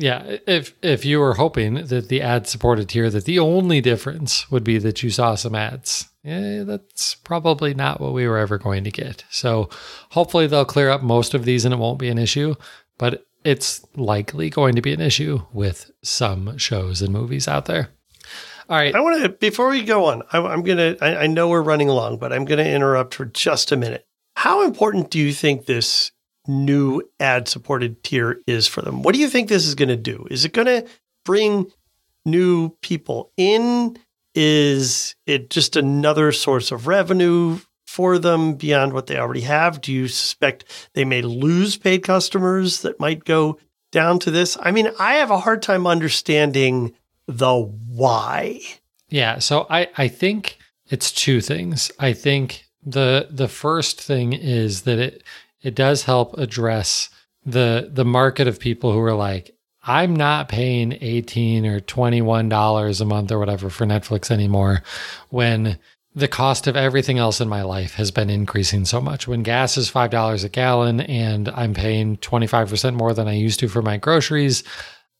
Yeah, 0.00 0.38
if 0.46 0.74
if 0.80 1.04
you 1.04 1.20
were 1.20 1.34
hoping 1.34 1.74
that 1.74 2.08
the 2.08 2.22
ad 2.22 2.46
supported 2.46 2.88
tier 2.88 3.10
that 3.10 3.26
the 3.26 3.38
only 3.38 3.82
difference 3.82 4.50
would 4.50 4.64
be 4.64 4.78
that 4.78 5.02
you 5.02 5.10
saw 5.10 5.34
some 5.34 5.54
ads, 5.54 6.08
yeah, 6.24 6.62
that's 6.62 7.16
probably 7.16 7.74
not 7.74 8.00
what 8.00 8.14
we 8.14 8.26
were 8.26 8.38
ever 8.38 8.56
going 8.56 8.82
to 8.84 8.90
get. 8.90 9.24
So 9.28 9.68
hopefully 10.08 10.46
they'll 10.46 10.64
clear 10.64 10.88
up 10.88 11.02
most 11.02 11.34
of 11.34 11.44
these 11.44 11.66
and 11.66 11.74
it 11.74 11.76
won't 11.76 11.98
be 11.98 12.08
an 12.08 12.16
issue, 12.16 12.54
but 12.96 13.26
it's 13.44 13.84
likely 13.94 14.48
going 14.48 14.74
to 14.74 14.80
be 14.80 14.94
an 14.94 15.02
issue 15.02 15.42
with 15.52 15.90
some 16.02 16.56
shows 16.56 17.02
and 17.02 17.12
movies 17.12 17.46
out 17.46 17.66
there. 17.66 17.90
All 18.70 18.78
right. 18.78 18.94
I 18.94 19.00
want 19.00 19.22
to 19.22 19.28
before 19.28 19.68
we 19.68 19.82
go 19.82 20.06
on. 20.06 20.22
I, 20.32 20.38
am 20.38 20.62
gonna. 20.62 20.96
I, 21.02 21.16
I 21.16 21.26
know 21.26 21.50
we're 21.50 21.60
running 21.60 21.90
along, 21.90 22.20
but 22.20 22.32
I'm 22.32 22.46
gonna 22.46 22.62
interrupt 22.62 23.12
for 23.12 23.26
just 23.26 23.70
a 23.70 23.76
minute. 23.76 24.06
How 24.36 24.64
important 24.64 25.10
do 25.10 25.18
you 25.18 25.34
think 25.34 25.66
this 25.66 26.10
new 26.46 27.02
ad 27.18 27.48
supported 27.48 28.02
tier 28.02 28.40
is 28.46 28.66
for 28.66 28.82
them. 28.82 29.02
What 29.02 29.14
do 29.14 29.20
you 29.20 29.28
think 29.28 29.48
this 29.48 29.66
is 29.66 29.74
going 29.74 29.88
to 29.88 29.96
do? 29.96 30.26
Is 30.30 30.44
it 30.44 30.52
going 30.52 30.66
to 30.66 30.86
bring 31.24 31.70
new 32.24 32.70
people 32.82 33.32
in? 33.36 33.98
Is 34.34 35.16
it 35.26 35.50
just 35.50 35.76
another 35.76 36.32
source 36.32 36.70
of 36.70 36.86
revenue 36.86 37.58
for 37.86 38.18
them 38.18 38.54
beyond 38.54 38.92
what 38.92 39.06
they 39.06 39.18
already 39.18 39.40
have? 39.40 39.80
Do 39.80 39.92
you 39.92 40.08
suspect 40.08 40.64
they 40.94 41.04
may 41.04 41.22
lose 41.22 41.76
paid 41.76 42.02
customers 42.02 42.82
that 42.82 43.00
might 43.00 43.24
go 43.24 43.58
down 43.90 44.18
to 44.20 44.30
this? 44.30 44.56
I 44.60 44.70
mean, 44.70 44.90
I 44.98 45.14
have 45.14 45.30
a 45.30 45.40
hard 45.40 45.62
time 45.62 45.86
understanding 45.86 46.94
the 47.26 47.56
why. 47.56 48.60
Yeah, 49.08 49.40
so 49.40 49.66
I 49.68 49.88
I 49.98 50.08
think 50.08 50.58
it's 50.88 51.10
two 51.10 51.40
things. 51.40 51.90
I 51.98 52.12
think 52.12 52.64
the 52.84 53.28
the 53.30 53.48
first 53.48 54.00
thing 54.00 54.32
is 54.32 54.82
that 54.82 54.98
it 54.98 55.22
it 55.62 55.74
does 55.74 56.04
help 56.04 56.38
address 56.38 57.10
the 57.44 57.90
the 57.92 58.04
market 58.04 58.46
of 58.46 58.60
people 58.60 58.92
who 58.92 59.00
are 59.00 59.14
like 59.14 59.54
I'm 59.82 60.14
not 60.14 60.48
paying 60.48 60.98
18 61.00 61.64
or 61.64 61.80
21 61.80 62.48
dollars 62.48 63.00
a 63.00 63.06
month 63.06 63.32
or 63.32 63.38
whatever 63.38 63.70
for 63.70 63.86
Netflix 63.86 64.30
anymore 64.30 64.82
when 65.30 65.78
the 66.14 66.28
cost 66.28 66.66
of 66.66 66.76
everything 66.76 67.18
else 67.18 67.40
in 67.40 67.48
my 67.48 67.62
life 67.62 67.94
has 67.94 68.10
been 68.10 68.30
increasing 68.30 68.84
so 68.84 69.00
much. 69.00 69.28
When 69.28 69.44
gas 69.44 69.76
is 69.76 69.90
$5 69.90 70.44
a 70.44 70.48
gallon 70.48 71.00
and 71.00 71.48
I'm 71.50 71.72
paying 71.72 72.16
25% 72.16 72.94
more 72.94 73.14
than 73.14 73.28
I 73.28 73.34
used 73.34 73.60
to 73.60 73.68
for 73.68 73.80
my 73.80 73.96
groceries, 73.96 74.64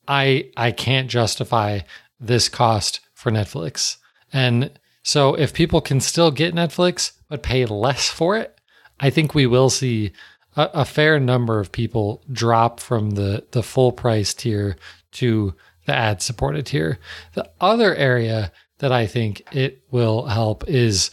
I 0.08 0.50
I 0.56 0.72
can't 0.72 1.08
justify 1.08 1.80
this 2.18 2.48
cost 2.48 3.00
for 3.14 3.30
Netflix. 3.30 3.96
And 4.32 4.70
so 5.02 5.34
if 5.34 5.54
people 5.54 5.80
can 5.80 6.00
still 6.00 6.30
get 6.30 6.54
Netflix 6.54 7.12
but 7.28 7.42
pay 7.42 7.64
less 7.64 8.08
for 8.08 8.36
it, 8.36 8.60
I 8.98 9.10
think 9.10 9.34
we 9.34 9.46
will 9.46 9.70
see 9.70 10.12
a, 10.56 10.70
a 10.74 10.84
fair 10.84 11.20
number 11.20 11.60
of 11.60 11.72
people 11.72 12.22
drop 12.32 12.80
from 12.80 13.10
the 13.10 13.44
the 13.52 13.62
full 13.62 13.92
price 13.92 14.34
tier 14.34 14.76
to 15.12 15.54
the 15.86 15.94
ad 15.94 16.22
supported 16.22 16.66
tier. 16.66 16.98
The 17.34 17.50
other 17.60 17.94
area 17.94 18.52
that 18.78 18.92
I 18.92 19.06
think 19.06 19.42
it 19.52 19.82
will 19.90 20.26
help 20.26 20.68
is 20.68 21.10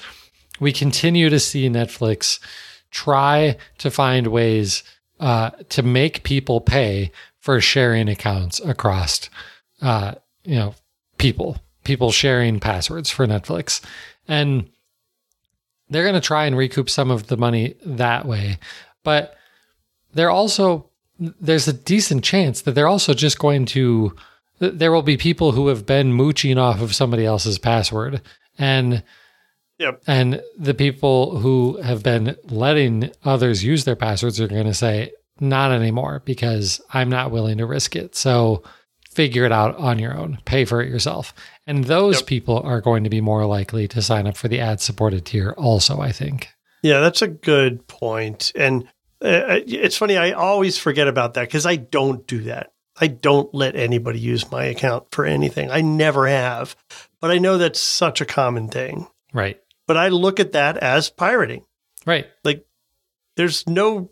we 0.59 0.71
continue 0.71 1.29
to 1.29 1.39
see 1.39 1.69
Netflix 1.69 2.39
try 2.91 3.57
to 3.77 3.91
find 3.91 4.27
ways 4.27 4.83
uh, 5.19 5.51
to 5.69 5.83
make 5.83 6.23
people 6.23 6.61
pay 6.61 7.11
for 7.39 7.59
sharing 7.61 8.09
accounts 8.09 8.59
across, 8.59 9.29
uh, 9.81 10.15
you 10.43 10.55
know, 10.55 10.75
people, 11.17 11.57
people 11.83 12.11
sharing 12.11 12.59
passwords 12.59 13.09
for 13.09 13.25
Netflix. 13.27 13.81
And 14.27 14.69
they're 15.89 16.03
going 16.03 16.15
to 16.15 16.21
try 16.21 16.45
and 16.45 16.57
recoup 16.57 16.89
some 16.89 17.11
of 17.11 17.27
the 17.27 17.37
money 17.37 17.75
that 17.85 18.25
way. 18.25 18.57
But 19.07 19.37
they're 20.13 20.29
also, 20.29 20.89
there's 21.17 21.65
a 21.69 21.71
decent 21.71 22.25
chance 22.25 22.59
that 22.63 22.73
they're 22.73 22.89
also 22.89 23.13
just 23.13 23.39
going 23.39 23.65
to, 23.67 24.13
there 24.59 24.91
will 24.91 25.01
be 25.01 25.15
people 25.15 25.53
who 25.53 25.69
have 25.69 25.85
been 25.85 26.11
mooching 26.11 26.57
off 26.57 26.81
of 26.81 26.93
somebody 26.93 27.25
else's 27.25 27.57
password. 27.57 28.21
And 28.57 29.03
Yep. 29.79 30.03
And 30.07 30.41
the 30.57 30.73
people 30.73 31.37
who 31.37 31.79
have 31.83 32.01
been 32.01 32.35
letting 32.45 33.11
others 33.23 33.63
use 33.63 33.85
their 33.85 33.95
passwords 33.95 34.41
are 34.41 34.47
going 34.47 34.65
to 34.65 34.73
say, 34.73 35.11
not 35.39 35.71
anymore, 35.71 36.23
because 36.25 36.81
I'm 36.91 37.09
not 37.09 37.31
willing 37.31 37.59
to 37.59 37.65
risk 37.65 37.95
it. 37.95 38.15
So 38.15 38.63
figure 39.11 39.45
it 39.45 39.51
out 39.51 39.77
on 39.77 39.99
your 39.99 40.17
own, 40.17 40.39
pay 40.45 40.65
for 40.65 40.81
it 40.81 40.89
yourself. 40.89 41.33
And 41.67 41.83
those 41.83 42.17
yep. 42.21 42.25
people 42.25 42.59
are 42.59 42.81
going 42.81 43.03
to 43.03 43.09
be 43.11 43.21
more 43.21 43.45
likely 43.45 43.87
to 43.89 44.01
sign 44.01 44.27
up 44.27 44.35
for 44.35 44.47
the 44.47 44.59
ad 44.59 44.81
supported 44.81 45.25
tier, 45.25 45.51
also, 45.51 46.01
I 46.01 46.11
think. 46.11 46.49
Yeah, 46.81 46.99
that's 46.99 47.21
a 47.21 47.27
good. 47.27 47.87
And 48.55 48.87
uh, 49.21 49.59
it's 49.65 49.97
funny, 49.97 50.17
I 50.17 50.31
always 50.31 50.77
forget 50.77 51.07
about 51.07 51.33
that 51.35 51.47
because 51.47 51.65
I 51.65 51.75
don't 51.75 52.25
do 52.27 52.41
that. 52.43 52.71
I 52.99 53.07
don't 53.07 53.53
let 53.53 53.75
anybody 53.75 54.19
use 54.19 54.49
my 54.51 54.65
account 54.65 55.07
for 55.11 55.25
anything. 55.25 55.69
I 55.69 55.81
never 55.81 56.27
have. 56.27 56.75
But 57.21 57.31
I 57.31 57.37
know 57.37 57.57
that's 57.57 57.79
such 57.79 58.21
a 58.21 58.25
common 58.25 58.69
thing. 58.69 59.07
Right. 59.33 59.59
But 59.87 59.97
I 59.97 60.09
look 60.09 60.39
at 60.39 60.51
that 60.53 60.77
as 60.77 61.09
pirating. 61.09 61.65
Right. 62.05 62.27
Like 62.43 62.65
there's 63.35 63.67
no 63.67 64.11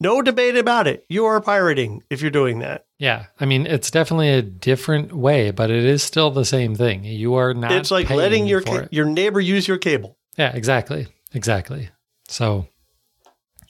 no 0.00 0.22
debate 0.22 0.56
about 0.56 0.86
it. 0.86 1.04
You 1.08 1.26
are 1.26 1.40
pirating 1.40 2.02
if 2.08 2.22
you're 2.22 2.30
doing 2.30 2.60
that. 2.60 2.86
Yeah. 2.98 3.26
I 3.38 3.44
mean, 3.44 3.66
it's 3.66 3.90
definitely 3.90 4.30
a 4.30 4.42
different 4.42 5.12
way, 5.12 5.50
but 5.50 5.70
it 5.70 5.84
is 5.84 6.02
still 6.02 6.30
the 6.30 6.44
same 6.44 6.74
thing. 6.74 7.04
You 7.04 7.34
are 7.34 7.52
not 7.52 7.72
It's 7.72 7.90
like 7.90 8.08
letting 8.08 8.46
your 8.46 8.62
ca- 8.62 8.88
your 8.90 9.04
neighbor 9.06 9.40
use 9.40 9.68
your 9.68 9.78
cable. 9.78 10.16
Yeah, 10.36 10.54
exactly. 10.54 11.08
Exactly. 11.34 11.90
So 12.28 12.66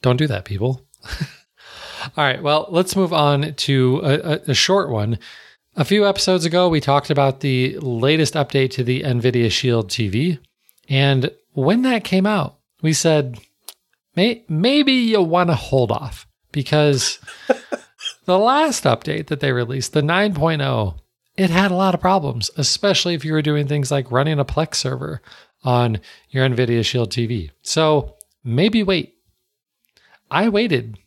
don't 0.02 0.16
do 0.16 0.26
that, 0.26 0.44
people. 0.44 0.86
All 2.16 2.24
right. 2.24 2.42
Well, 2.42 2.66
let's 2.70 2.96
move 2.96 3.12
on 3.12 3.54
to 3.54 4.00
a, 4.02 4.40
a, 4.48 4.54
short 4.54 4.90
one. 4.90 5.18
A 5.76 5.84
few 5.84 6.06
episodes 6.06 6.44
ago, 6.44 6.68
we 6.68 6.80
talked 6.80 7.10
about 7.10 7.40
the 7.40 7.78
latest 7.78 8.34
update 8.34 8.70
to 8.72 8.84
the 8.84 9.02
NVIDIA 9.02 9.50
Shield 9.50 9.90
TV. 9.90 10.38
And 10.88 11.30
when 11.52 11.82
that 11.82 12.04
came 12.04 12.26
out, 12.26 12.58
we 12.82 12.92
said, 12.92 13.38
May- 14.16 14.44
maybe 14.48 14.92
you 14.92 15.22
want 15.22 15.50
to 15.50 15.54
hold 15.54 15.92
off 15.92 16.26
because 16.52 17.18
the 18.24 18.38
last 18.38 18.84
update 18.84 19.28
that 19.28 19.40
they 19.40 19.52
released, 19.52 19.92
the 19.92 20.02
9.0, 20.02 20.98
it 21.36 21.50
had 21.50 21.70
a 21.70 21.76
lot 21.76 21.94
of 21.94 22.00
problems, 22.00 22.50
especially 22.56 23.14
if 23.14 23.24
you 23.24 23.32
were 23.32 23.42
doing 23.42 23.66
things 23.66 23.90
like 23.90 24.10
running 24.10 24.38
a 24.38 24.44
Plex 24.44 24.76
server 24.76 25.22
on 25.62 26.00
your 26.30 26.46
NVIDIA 26.48 26.84
Shield 26.84 27.10
TV. 27.10 27.50
So 27.62 28.16
maybe 28.42 28.82
wait. 28.82 29.14
I 30.30 30.48
waited. 30.48 30.98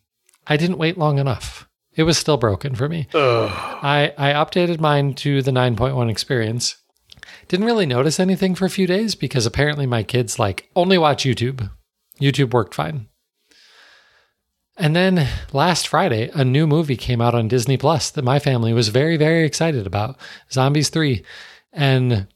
I 0.46 0.56
didn't 0.56 0.78
wait 0.78 0.98
long 0.98 1.18
enough. 1.18 1.68
It 1.96 2.02
was 2.02 2.18
still 2.18 2.36
broken 2.36 2.74
for 2.74 2.88
me. 2.88 3.06
I, 3.14 4.12
I 4.18 4.32
updated 4.32 4.80
mine 4.80 5.14
to 5.14 5.42
the 5.42 5.52
9.1 5.52 6.10
experience. 6.10 6.76
Didn't 7.48 7.66
really 7.66 7.86
notice 7.86 8.18
anything 8.18 8.54
for 8.54 8.64
a 8.64 8.70
few 8.70 8.86
days 8.86 9.14
because 9.14 9.46
apparently 9.46 9.86
my 9.86 10.02
kids 10.02 10.38
like 10.38 10.68
only 10.74 10.98
watch 10.98 11.24
YouTube. 11.24 11.70
YouTube 12.20 12.52
worked 12.52 12.74
fine. 12.74 13.08
And 14.76 14.96
then 14.96 15.28
last 15.52 15.86
Friday, 15.86 16.30
a 16.34 16.44
new 16.44 16.66
movie 16.66 16.96
came 16.96 17.20
out 17.20 17.34
on 17.34 17.46
Disney 17.46 17.76
Plus 17.76 18.10
that 18.10 18.24
my 18.24 18.40
family 18.40 18.72
was 18.72 18.88
very, 18.88 19.16
very 19.16 19.44
excited 19.44 19.86
about 19.86 20.16
Zombies 20.50 20.88
3. 20.88 21.24
And 21.72 22.26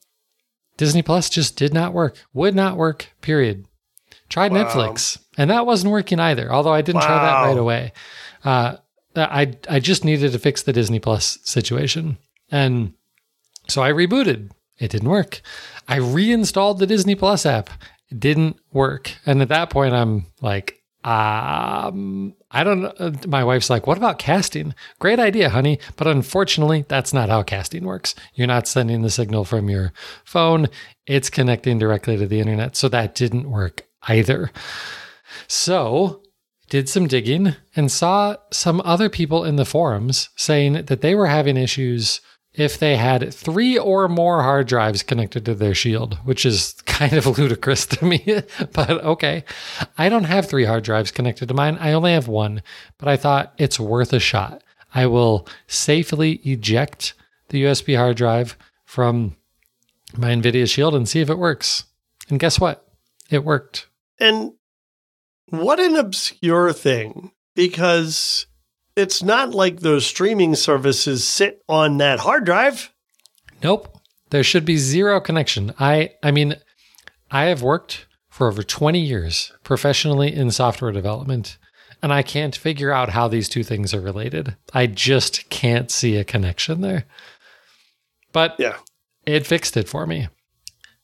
Disney 0.76 1.02
Plus 1.02 1.28
just 1.28 1.56
did 1.56 1.74
not 1.74 1.92
work, 1.92 2.16
would 2.32 2.54
not 2.54 2.76
work, 2.76 3.08
period. 3.20 3.66
Tried 4.28 4.52
wow. 4.52 4.64
Netflix, 4.64 5.18
and 5.38 5.48
that 5.50 5.64
wasn't 5.64 5.92
working 5.92 6.20
either, 6.20 6.52
although 6.52 6.74
I 6.74 6.82
didn't 6.82 7.00
wow. 7.00 7.06
try 7.06 7.24
that 7.24 7.42
right 7.48 7.58
away. 7.58 7.92
Uh, 8.44 8.76
I, 9.16 9.56
I 9.68 9.80
just 9.80 10.04
needed 10.04 10.32
to 10.32 10.38
fix 10.38 10.62
the 10.62 10.72
Disney 10.72 11.00
Plus 11.00 11.38
situation. 11.42 12.18
And 12.50 12.92
so 13.68 13.82
I 13.82 13.90
rebooted. 13.90 14.50
It 14.78 14.90
didn't 14.90 15.08
work. 15.08 15.40
I 15.88 15.96
reinstalled 15.96 16.78
the 16.78 16.86
Disney 16.86 17.14
Plus 17.14 17.46
app 17.46 17.70
it 18.10 18.20
didn't 18.20 18.58
work. 18.72 19.12
And 19.26 19.42
at 19.42 19.48
that 19.48 19.70
point, 19.70 19.94
I'm 19.94 20.26
like, 20.40 20.82
um, 21.04 22.34
I 22.50 22.64
don't 22.64 22.82
know. 22.82 22.92
Uh, 22.98 23.12
my 23.26 23.44
wife's 23.44 23.70
like, 23.70 23.86
what 23.86 23.98
about 23.98 24.18
casting? 24.18 24.74
Great 24.98 25.20
idea, 25.20 25.50
honey. 25.50 25.78
But 25.96 26.06
unfortunately, 26.06 26.84
that's 26.88 27.12
not 27.12 27.28
how 27.28 27.42
casting 27.42 27.84
works. 27.84 28.14
You're 28.34 28.46
not 28.46 28.66
sending 28.66 29.02
the 29.02 29.10
signal 29.10 29.44
from 29.44 29.68
your 29.68 29.92
phone, 30.24 30.68
it's 31.06 31.30
connecting 31.30 31.78
directly 31.78 32.16
to 32.16 32.26
the 32.26 32.40
internet. 32.40 32.76
So 32.76 32.88
that 32.88 33.14
didn't 33.14 33.50
work 33.50 33.86
either. 34.08 34.50
So, 35.46 36.22
did 36.68 36.88
some 36.88 37.06
digging 37.06 37.54
and 37.74 37.90
saw 37.90 38.36
some 38.50 38.82
other 38.84 39.08
people 39.08 39.44
in 39.44 39.56
the 39.56 39.64
forums 39.64 40.28
saying 40.36 40.84
that 40.84 41.00
they 41.00 41.14
were 41.14 41.26
having 41.26 41.56
issues 41.56 42.20
if 42.54 42.78
they 42.78 42.96
had 42.96 43.32
three 43.32 43.78
or 43.78 44.08
more 44.08 44.42
hard 44.42 44.66
drives 44.66 45.02
connected 45.02 45.44
to 45.44 45.54
their 45.54 45.74
shield, 45.74 46.18
which 46.24 46.44
is 46.44 46.74
kind 46.86 47.12
of 47.12 47.26
ludicrous 47.38 47.86
to 47.86 48.04
me, 48.04 48.42
but 48.72 48.90
okay. 48.90 49.44
I 49.96 50.08
don't 50.08 50.24
have 50.24 50.46
three 50.46 50.64
hard 50.64 50.82
drives 50.82 51.10
connected 51.10 51.48
to 51.48 51.54
mine. 51.54 51.78
I 51.80 51.92
only 51.92 52.12
have 52.12 52.28
one, 52.28 52.62
but 52.98 53.08
I 53.08 53.16
thought 53.16 53.54
it's 53.58 53.78
worth 53.78 54.12
a 54.12 54.18
shot. 54.18 54.62
I 54.94 55.06
will 55.06 55.46
safely 55.66 56.40
eject 56.44 57.14
the 57.50 57.62
USB 57.62 57.96
hard 57.96 58.16
drive 58.16 58.56
from 58.84 59.36
my 60.16 60.30
NVIDIA 60.30 60.68
Shield 60.68 60.94
and 60.94 61.08
see 61.08 61.20
if 61.20 61.30
it 61.30 61.38
works. 61.38 61.84
And 62.28 62.40
guess 62.40 62.58
what? 62.58 62.86
It 63.30 63.44
worked. 63.44 63.86
And 64.18 64.54
what 65.50 65.80
an 65.80 65.96
obscure 65.96 66.72
thing 66.72 67.32
because 67.54 68.46
it's 68.96 69.22
not 69.22 69.50
like 69.50 69.80
those 69.80 70.06
streaming 70.06 70.54
services 70.54 71.24
sit 71.26 71.60
on 71.68 71.98
that 71.98 72.20
hard 72.20 72.44
drive. 72.44 72.92
Nope. 73.62 73.96
There 74.30 74.44
should 74.44 74.64
be 74.64 74.76
zero 74.76 75.20
connection. 75.20 75.72
I 75.78 76.10
I 76.22 76.30
mean, 76.30 76.56
I 77.30 77.44
have 77.44 77.62
worked 77.62 78.06
for 78.28 78.48
over 78.48 78.62
20 78.62 79.00
years 79.00 79.52
professionally 79.64 80.32
in 80.34 80.50
software 80.50 80.92
development, 80.92 81.58
and 82.02 82.12
I 82.12 82.22
can't 82.22 82.54
figure 82.54 82.92
out 82.92 83.10
how 83.10 83.26
these 83.28 83.48
two 83.48 83.64
things 83.64 83.92
are 83.94 84.00
related. 84.00 84.56
I 84.72 84.86
just 84.86 85.48
can't 85.50 85.90
see 85.90 86.16
a 86.16 86.24
connection 86.24 86.80
there. 86.82 87.04
But 88.32 88.54
Yeah. 88.58 88.76
it 89.26 89.46
fixed 89.46 89.76
it 89.76 89.88
for 89.88 90.06
me. 90.06 90.28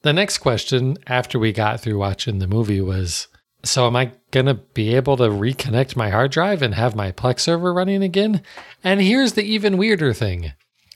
The 0.02 0.12
next 0.12 0.38
question 0.38 0.98
after 1.06 1.38
we 1.38 1.52
got 1.52 1.80
through 1.80 1.98
watching 1.98 2.38
the 2.38 2.46
movie 2.46 2.80
was 2.80 3.26
so 3.64 3.86
am 3.86 3.96
I 3.96 4.12
going 4.30 4.46
to 4.46 4.54
be 4.54 4.94
able 4.94 5.16
to 5.16 5.24
reconnect 5.24 5.96
my 5.96 6.10
hard 6.10 6.30
drive 6.30 6.62
and 6.62 6.74
have 6.74 6.94
my 6.94 7.12
Plex 7.12 7.40
server 7.40 7.72
running 7.72 8.02
again? 8.02 8.42
And 8.82 9.00
here's 9.00 9.32
the 9.32 9.42
even 9.42 9.76
weirder 9.76 10.12
thing. 10.12 10.52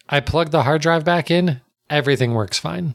I 0.09 0.21
plugged 0.21 0.53
the 0.53 0.63
hard 0.63 0.83
drive 0.83 1.05
back 1.05 1.31
in, 1.31 1.61
everything 1.91 2.35
works 2.35 2.59
fine. 2.59 2.95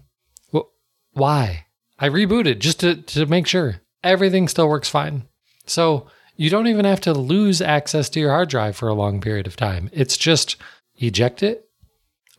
Well, 0.52 0.72
why? 1.14 1.66
I 2.00 2.10
rebooted 2.10 2.60
just 2.60 2.80
to, 2.82 2.96
to 2.96 3.26
make 3.26 3.48
sure 3.48 3.82
everything 4.04 4.48
still 4.48 4.68
works 4.68 4.90
fine. 4.90 5.24
So 5.66 6.08
you 6.36 6.50
don't 6.50 6.68
even 6.68 6.86
have 6.86 7.02
to 7.02 7.14
lose 7.14 7.62
access 7.62 8.10
to 8.10 8.20
your 8.20 8.32
hard 8.32 8.50
drive 8.50 8.76
for 8.76 8.88
a 8.88 8.94
long 8.94 9.22
period 9.22 9.48
of 9.48 9.56
time. 9.56 9.90
It's 9.94 10.18
just 10.18 10.56
eject 10.98 11.44
it, 11.44 11.70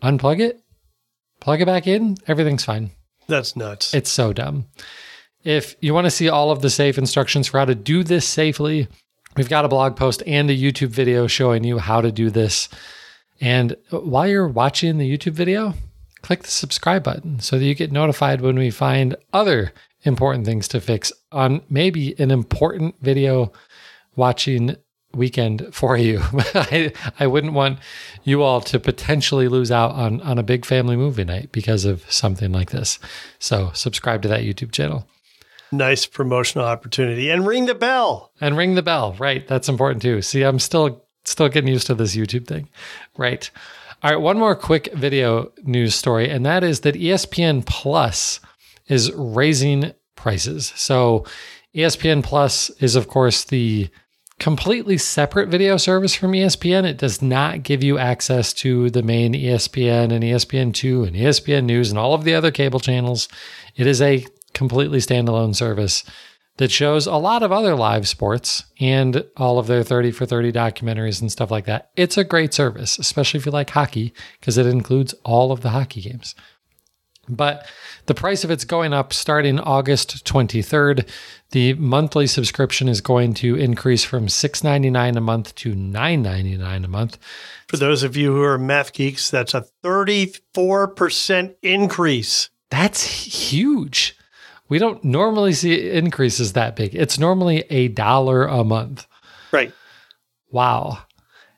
unplug 0.02 0.40
it, 0.40 0.60
plug 1.40 1.60
it 1.60 1.66
back 1.66 1.86
in, 1.86 2.16
everything's 2.26 2.64
fine. 2.64 2.90
That's 3.28 3.56
nuts. 3.56 3.94
It's 3.94 4.10
so 4.10 4.32
dumb. 4.32 4.66
If 5.44 5.76
you 5.80 5.92
want 5.92 6.06
to 6.06 6.10
see 6.10 6.30
all 6.30 6.50
of 6.50 6.62
the 6.62 6.70
safe 6.70 6.96
instructions 6.96 7.48
for 7.48 7.58
how 7.58 7.66
to 7.66 7.74
do 7.74 8.02
this 8.02 8.26
safely, 8.26 8.88
we've 9.36 9.48
got 9.48 9.66
a 9.66 9.68
blog 9.68 9.94
post 9.94 10.22
and 10.26 10.48
a 10.48 10.56
YouTube 10.56 10.88
video 10.88 11.26
showing 11.26 11.64
you 11.64 11.78
how 11.78 12.00
to 12.00 12.10
do 12.10 12.30
this. 12.30 12.70
And 13.40 13.76
while 13.90 14.26
you're 14.26 14.48
watching 14.48 14.96
the 14.96 15.18
YouTube 15.18 15.32
video, 15.32 15.74
click 16.22 16.42
the 16.42 16.50
subscribe 16.50 17.02
button 17.02 17.40
so 17.40 17.58
that 17.58 17.64
you 17.64 17.74
get 17.74 17.92
notified 17.92 18.40
when 18.40 18.56
we 18.56 18.70
find 18.70 19.16
other 19.34 19.74
important 20.02 20.46
things 20.46 20.66
to 20.68 20.80
fix 20.80 21.12
on 21.30 21.60
maybe 21.68 22.18
an 22.18 22.30
important 22.30 22.94
video 23.02 23.52
watching 24.16 24.76
weekend 25.12 25.68
for 25.72 25.98
you. 25.98 26.22
I, 26.54 26.92
I 27.20 27.26
wouldn't 27.26 27.52
want 27.52 27.80
you 28.24 28.42
all 28.42 28.62
to 28.62 28.80
potentially 28.80 29.48
lose 29.48 29.70
out 29.70 29.92
on, 29.92 30.22
on 30.22 30.38
a 30.38 30.42
big 30.42 30.64
family 30.64 30.96
movie 30.96 31.24
night 31.24 31.52
because 31.52 31.84
of 31.84 32.10
something 32.10 32.50
like 32.50 32.70
this. 32.70 32.98
So 33.38 33.70
subscribe 33.74 34.22
to 34.22 34.28
that 34.28 34.40
YouTube 34.40 34.72
channel 34.72 35.06
nice 35.76 36.06
promotional 36.06 36.66
opportunity. 36.66 37.30
And 37.30 37.46
ring 37.46 37.66
the 37.66 37.74
bell. 37.74 38.32
and 38.40 38.56
ring 38.56 38.74
the 38.74 38.82
bell. 38.82 39.14
Right. 39.18 39.46
That's 39.46 39.68
important 39.68 40.02
too. 40.02 40.22
See, 40.22 40.42
I'm 40.42 40.58
still 40.58 41.04
still 41.24 41.48
getting 41.48 41.72
used 41.72 41.86
to 41.86 41.94
this 41.94 42.16
YouTube 42.16 42.46
thing. 42.46 42.68
Right. 43.16 43.50
All 44.02 44.10
right, 44.10 44.20
one 44.20 44.38
more 44.38 44.54
quick 44.54 44.92
video 44.92 45.50
news 45.62 45.94
story, 45.94 46.28
and 46.28 46.44
that 46.44 46.62
is 46.62 46.80
that 46.80 46.94
ESPN 46.94 47.64
Plus 47.64 48.38
is 48.86 49.10
raising 49.12 49.94
prices. 50.14 50.74
So, 50.76 51.24
ESPN 51.74 52.22
Plus 52.22 52.68
is, 52.80 52.96
of 52.96 53.08
course, 53.08 53.44
the 53.44 53.88
completely 54.38 54.98
separate 54.98 55.48
video 55.48 55.78
service 55.78 56.14
from 56.14 56.32
ESPN. 56.32 56.84
It 56.84 56.98
does 56.98 57.22
not 57.22 57.62
give 57.62 57.82
you 57.82 57.98
access 57.98 58.52
to 58.54 58.90
the 58.90 59.02
main 59.02 59.32
ESPN 59.32 60.12
and 60.12 60.22
ESPN2 60.22 61.06
and 61.06 61.16
ESPN 61.16 61.64
News 61.64 61.88
and 61.88 61.98
all 61.98 62.12
of 62.12 62.24
the 62.24 62.34
other 62.34 62.50
cable 62.50 62.80
channels. 62.80 63.26
It 63.74 63.86
is 63.86 64.02
a 64.02 64.26
completely 64.54 64.98
standalone 64.98 65.54
service 65.54 66.04
that 66.56 66.70
shows 66.70 67.06
a 67.06 67.16
lot 67.16 67.42
of 67.42 67.50
other 67.50 67.74
live 67.74 68.06
sports 68.06 68.64
and 68.80 69.24
all 69.36 69.58
of 69.58 69.66
their 69.66 69.82
30 69.82 70.12
for 70.12 70.24
30 70.24 70.52
documentaries 70.52 71.20
and 71.20 71.30
stuff 71.30 71.50
like 71.50 71.66
that. 71.66 71.90
It's 71.96 72.16
a 72.16 72.24
great 72.24 72.54
service, 72.54 72.98
especially 72.98 73.38
if 73.38 73.46
you 73.46 73.52
like 73.52 73.70
hockey, 73.70 74.14
because 74.38 74.56
it 74.56 74.66
includes 74.66 75.14
all 75.24 75.50
of 75.50 75.62
the 75.62 75.70
hockey 75.70 76.00
games. 76.00 76.34
But 77.28 77.66
the 78.06 78.14
price 78.14 78.44
of 78.44 78.50
it's 78.50 78.64
going 78.64 78.92
up 78.92 79.12
starting 79.12 79.58
August 79.58 80.24
23rd. 80.26 81.08
The 81.52 81.74
monthly 81.74 82.26
subscription 82.26 82.88
is 82.88 83.00
going 83.00 83.34
to 83.34 83.56
increase 83.56 84.04
from 84.04 84.26
$6.99 84.26 85.16
a 85.16 85.20
month 85.20 85.54
to 85.56 85.74
$9.99 85.74 86.84
a 86.84 86.88
month. 86.88 87.18
For 87.68 87.78
those 87.78 88.02
of 88.02 88.16
you 88.16 88.32
who 88.32 88.42
are 88.42 88.58
math 88.58 88.92
geeks, 88.92 89.30
that's 89.30 89.54
a 89.54 89.66
34% 89.82 91.54
increase. 91.62 92.50
That's 92.70 93.04
huge. 93.04 94.13
We 94.68 94.78
don't 94.78 95.04
normally 95.04 95.52
see 95.52 95.90
increases 95.90 96.54
that 96.54 96.76
big. 96.76 96.94
It's 96.94 97.18
normally 97.18 97.64
a 97.70 97.88
dollar 97.88 98.46
a 98.46 98.64
month. 98.64 99.06
Right. 99.52 99.72
Wow. 100.50 101.00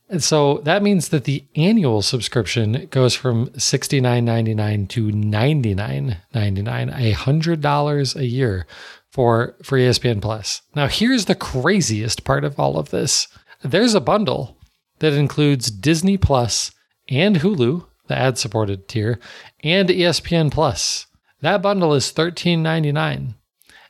And 0.09 0.23
so 0.23 0.59
that 0.59 0.83
means 0.83 1.09
that 1.09 1.25
the 1.25 1.45
annual 1.57 2.01
subscription 2.01 2.87
goes 2.91 3.15
from 3.15 3.49
$69.99 3.49 4.89
to 4.91 5.09
$99.99, 5.09 7.15
$100 7.15 8.17
a 8.17 8.27
year 8.27 8.67
for, 9.11 9.57
for 9.63 9.79
E 9.79 9.89
ESPN 9.89 10.23
Plus. 10.23 10.63
Now, 10.75 10.87
here's 10.87 11.25
the 11.25 11.35
craziest 11.35 12.25
part 12.25 12.45
of 12.45 12.61
all 12.61 12.79
of 12.79 12.91
this 12.91 13.29
there's 13.63 13.95
a 13.95 14.01
bundle 14.01 14.57
that 14.99 15.13
includes 15.13 15.71
Disney 15.71 16.17
Plus 16.17 16.71
and 17.09 17.37
Hulu, 17.37 17.87
the 18.07 18.17
ad 18.17 18.39
supported 18.39 18.89
tier, 18.89 19.19
and 19.65 19.89
ESPN 19.89 20.53
Plus. 20.53 21.07
That 21.47 21.63
bundle 21.63 21.95
is 21.95 22.13
$13.99. 22.13 23.35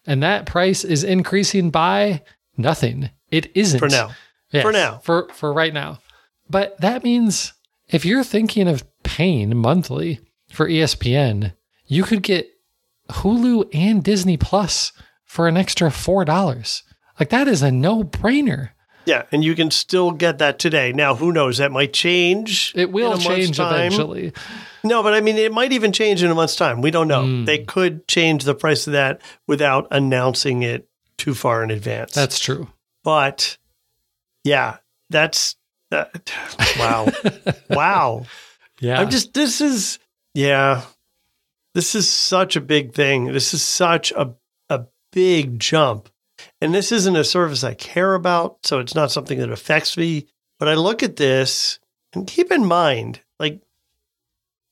And 0.07 0.23
that 0.23 0.45
price 0.45 0.85
is 0.85 1.03
increasing 1.03 1.71
by 1.71 2.21
nothing. 2.59 3.09
It 3.31 3.51
isn't. 3.57 3.79
For 3.79 3.89
now. 3.89 4.11
Yes, 4.53 4.63
For 4.63 4.73
now. 4.73 4.99
For 4.99 5.29
for 5.31 5.55
right 5.55 5.73
now. 5.73 6.01
But 6.51 6.79
that 6.83 7.03
means 7.03 7.55
if 7.89 8.05
you're 8.05 8.25
thinking 8.25 8.69
of 8.69 8.85
paying 9.05 9.57
monthly 9.57 10.21
for 10.51 10.69
ESPN, 10.69 11.55
you 11.87 12.03
could 12.05 12.23
get 12.23 12.47
Hulu 13.09 13.71
and 13.73 14.05
Disney 14.05 14.37
Plus 14.37 14.93
for 15.25 15.49
an 15.49 15.57
extra 15.57 15.89
$4. 15.89 16.83
Like 17.19 17.31
that 17.31 17.49
is 17.49 17.63
a 17.63 17.73
no-brainer. 17.73 18.69
Yeah. 19.07 19.25
And 19.33 19.45
you 19.45 19.55
can 19.55 19.71
still 19.71 20.11
get 20.11 20.39
that 20.39 20.59
today. 20.59 20.93
Now, 20.93 21.15
who 21.15 21.33
knows? 21.33 21.59
That 21.59 21.73
might 21.73 21.93
change. 21.93 22.73
It 22.75 22.93
will 22.93 23.17
change 23.19 23.59
eventually. 23.59 24.33
No, 24.85 25.03
but 25.03 25.15
I 25.15 25.21
mean, 25.21 25.37
it 25.37 25.53
might 25.53 25.73
even 25.73 25.93
change 25.93 26.23
in 26.23 26.31
a 26.31 26.35
month's 26.35 26.57
time. 26.57 26.81
We 26.83 26.91
don't 26.91 27.09
know. 27.09 27.23
Hmm. 27.23 27.45
They 27.45 27.59
could 27.65 28.07
change 28.09 28.45
the 28.45 28.55
price 28.55 28.87
of 28.87 28.93
that 28.93 29.21
without 29.47 29.89
announcing 29.91 30.63
it 30.63 30.89
too 31.19 31.35
far 31.35 31.63
in 31.65 31.71
advance. 31.71 32.15
That's 32.15 32.39
true. 32.39 32.69
but 33.03 33.57
yeah, 34.45 34.77
that's 35.11 35.57
uh, 35.91 36.05
wow, 36.79 37.09
wow. 37.71 38.27
Yeah. 38.81 39.01
I'm 39.01 39.11
just 39.11 39.35
this 39.35 39.61
is 39.61 39.99
yeah, 40.35 40.83
this 41.75 41.95
is 41.95 42.09
such 42.09 42.55
a 42.57 42.61
big 42.61 42.93
thing. 42.93 43.33
This 43.33 43.55
is 43.55 43.63
such 43.63 44.13
a 44.13 44.35
a 44.69 44.85
big 45.13 45.59
jump, 45.59 46.09
and 46.61 46.75
this 46.75 46.93
isn't 46.93 47.17
a 47.17 47.25
service 47.25 47.65
I 47.65 47.75
care 47.75 48.15
about, 48.15 48.59
so 48.65 48.79
it's 48.79 48.95
not 48.95 49.11
something 49.11 49.39
that 49.39 49.51
affects 49.51 49.97
me. 49.97 50.27
But 50.59 50.69
I 50.69 50.75
look 50.75 51.03
at 51.03 51.17
this 51.17 51.79
and 52.13 52.27
keep 52.27 52.51
in 52.51 52.65
mind, 52.65 53.21
like 53.39 53.61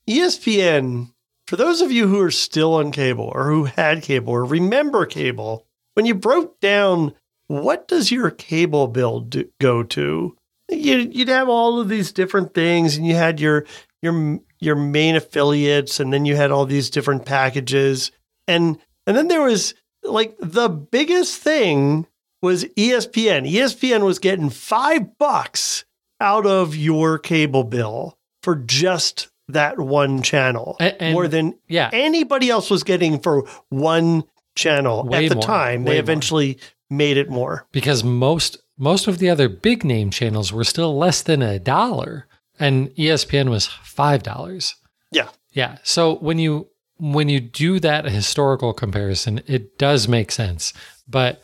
ESPN. 0.09 1.11
For 1.47 1.57
those 1.57 1.82
of 1.82 1.93
you 1.93 2.09
who 2.09 2.20
are 2.20 2.30
still 2.30 2.74
on 2.74 2.91
cable 2.91 3.30
or 3.35 3.51
who 3.51 3.64
had 3.64 4.03
cable 4.03 4.32
or 4.32 4.45
remember 4.45 5.05
cable, 5.05 5.66
when 5.93 6.07
you 6.07 6.14
broke 6.14 6.59
down 6.61 7.14
what 7.47 7.87
does 7.89 8.11
your 8.11 8.30
cable 8.30 8.89
bill 8.89 9.20
do, 9.20 9.49
go 9.61 9.82
to? 9.82 10.37
You, 10.70 10.97
you'd 10.97 11.28
have 11.28 11.49
all 11.49 11.78
of 11.78 11.89
these 11.89 12.12
different 12.12 12.55
things, 12.55 12.97
and 12.97 13.07
you 13.07 13.14
had 13.14 13.39
your 13.39 13.66
your 14.01 14.41
your 14.59 14.76
main 14.76 15.16
affiliates, 15.16 16.01
and 16.01 16.12
then 16.12 16.24
you 16.24 16.37
had 16.37 16.51
all 16.51 16.64
these 16.64 16.89
different 16.89 17.26
packages, 17.26 18.11
and 18.49 18.78
and 19.07 19.16
then 19.16 19.28
there 19.28 19.43
was 19.43 19.74
like 20.05 20.36
the 20.38 20.68
biggest 20.68 21.40
thing 21.40 22.07
was 22.42 22.64
ESPN. 22.76 23.50
ESPN 23.50 24.05
was 24.05 24.18
getting 24.18 24.50
five 24.50 25.16
bucks 25.18 25.84
out 26.20 26.46
of 26.46 26.76
your 26.76 27.18
cable 27.18 27.64
bill 27.64 28.18
for 28.42 28.55
just 28.57 29.28
that 29.48 29.78
one 29.78 30.22
channel, 30.22 30.76
A- 30.80 31.00
and- 31.02 31.12
more 31.14 31.28
than 31.28 31.59
yeah. 31.68 31.90
anybody 31.92 32.50
else 32.50 32.70
was 32.70 32.82
getting 32.82 33.18
for 33.18 33.46
one 33.70 34.24
channel 34.57 35.05
Way 35.05 35.24
at 35.26 35.28
the 35.30 35.34
more. 35.36 35.44
time. 35.44 35.84
They 35.84 35.92
more. 35.94 36.00
eventually 36.00 36.59
made 36.90 37.16
it 37.16 37.28
more. 37.28 37.66
because 37.72 38.05
most 38.05 38.59
most 38.78 39.07
of 39.07 39.18
the 39.18 39.30
other 39.30 39.48
big 39.48 39.84
name 39.84 40.11
channels 40.11 40.52
were 40.52 40.64
still 40.64 40.96
less 40.98 41.22
than 41.22 41.42
a 41.42 41.59
dollar 41.59 42.26
and 42.59 42.88
ESPN 42.96 43.48
was 43.50 43.66
five 43.66 44.22
dollars. 44.22 44.74
Yeah. 45.12 45.28
Yeah. 45.52 45.78
So 45.82 46.16
when 46.16 46.38
you 46.38 46.68
when 46.99 47.28
you 47.28 47.40
do 47.40 47.80
that 47.80 48.05
historical 48.05 48.72
comparison, 48.72 49.42
it 49.47 49.78
does 49.78 50.09
make 50.09 50.30
sense. 50.30 50.72
But 51.09 51.42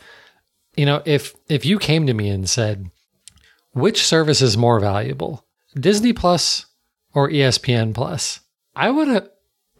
you 0.76 0.86
know, 0.86 1.02
if 1.04 1.34
if 1.48 1.64
you 1.64 1.78
came 1.78 2.06
to 2.06 2.14
me 2.14 2.28
and 2.28 2.48
said, 2.48 2.90
which 3.72 4.04
service 4.04 4.42
is 4.42 4.56
more 4.56 4.80
valuable, 4.80 5.44
Disney 5.74 6.12
Plus 6.12 6.66
or 7.12 7.28
ESPN 7.28 7.94
Plus, 7.94 8.40
I 8.74 8.90
would 8.90 9.28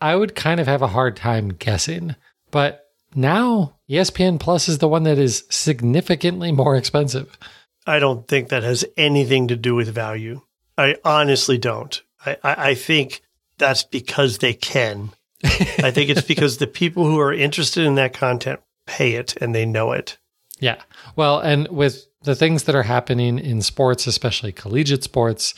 I 0.01 0.17
would 0.17 0.35
kind 0.35 0.61
of 0.61 0.67
have 0.67 0.83
a 0.83 0.89
hard 0.89 1.17
time 1.17 1.51
guessing. 1.51 2.17
But 2.51 2.87
now 3.15 3.77
ESPN 3.89 4.41
Plus 4.41 4.69
is 4.69 4.79
the 4.79 4.89
one 4.89 5.05
that 5.05 5.19
is 5.19 5.45
significantly 5.51 6.53
more 6.53 6.77
expensive. 6.77 7.39
I 7.87 7.99
don't 7.99 8.29
think 8.29 8.49
that 8.49 8.63
has 8.63 8.85
anything 8.97 9.49
to 9.49 9.57
do 9.57 9.75
with 9.75 9.89
value. 9.89 10.43
I 10.77 10.97
honestly 11.05 11.59
don't. 11.59 12.01
I, 12.25 12.37
I, 12.43 12.55
I 12.71 12.75
think 12.75 13.23
that's 13.59 13.85
because 13.85 14.39
they 14.39 14.55
can. 14.55 15.11
I 15.45 15.91
think 15.91 16.11
it's 16.11 16.23
because 16.27 16.59
the 16.59 16.67
people 16.67 17.05
who 17.05 17.19
are 17.19 17.33
interested 17.33 17.85
in 17.85 17.95
that 17.97 18.13
content 18.13 18.61
pay 18.87 19.15
it 19.15 19.37
and 19.41 19.55
they 19.55 19.67
know 19.67 19.93
it. 19.93 20.19
Yeah. 20.61 20.81
Well, 21.17 21.41
and 21.41 21.69
with 21.69 22.07
the 22.23 22.35
things 22.35 22.65
that 22.65 22.75
are 22.75 22.83
happening 22.83 23.39
in 23.39 23.63
sports, 23.63 24.07
especially 24.07 24.53
collegiate 24.53 25.03
sports, 25.03 25.55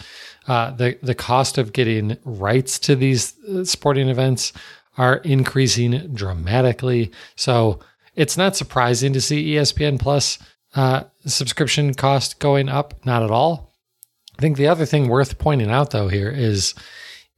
uh, 0.47 0.71
the 0.73 0.99
the 1.03 1.15
cost 1.15 1.59
of 1.59 1.73
getting 1.73 2.17
rights 2.25 2.79
to 2.81 2.97
these 2.97 3.35
uh, 3.49 3.65
sporting 3.65 4.09
events 4.09 4.53
are 4.97 5.17
increasing 5.19 6.13
dramatically. 6.15 7.11
So 7.37 7.81
it's 8.15 8.37
not 8.37 8.57
surprising 8.57 9.13
to 9.15 9.21
see 9.21 9.55
ESPN 9.55 9.99
Plus 9.99 10.39
uh, 10.75 11.05
subscription 11.27 11.95
cost 11.95 12.39
going 12.39 12.69
up. 12.69 12.95
Not 13.05 13.23
at 13.23 13.31
all. 13.31 13.73
I 14.39 14.41
think 14.41 14.57
the 14.57 14.69
other 14.69 14.87
thing 14.87 15.09
worth 15.09 15.39
pointing 15.39 15.71
out 15.71 15.91
though 15.91 16.09
here 16.09 16.31
is 16.31 16.75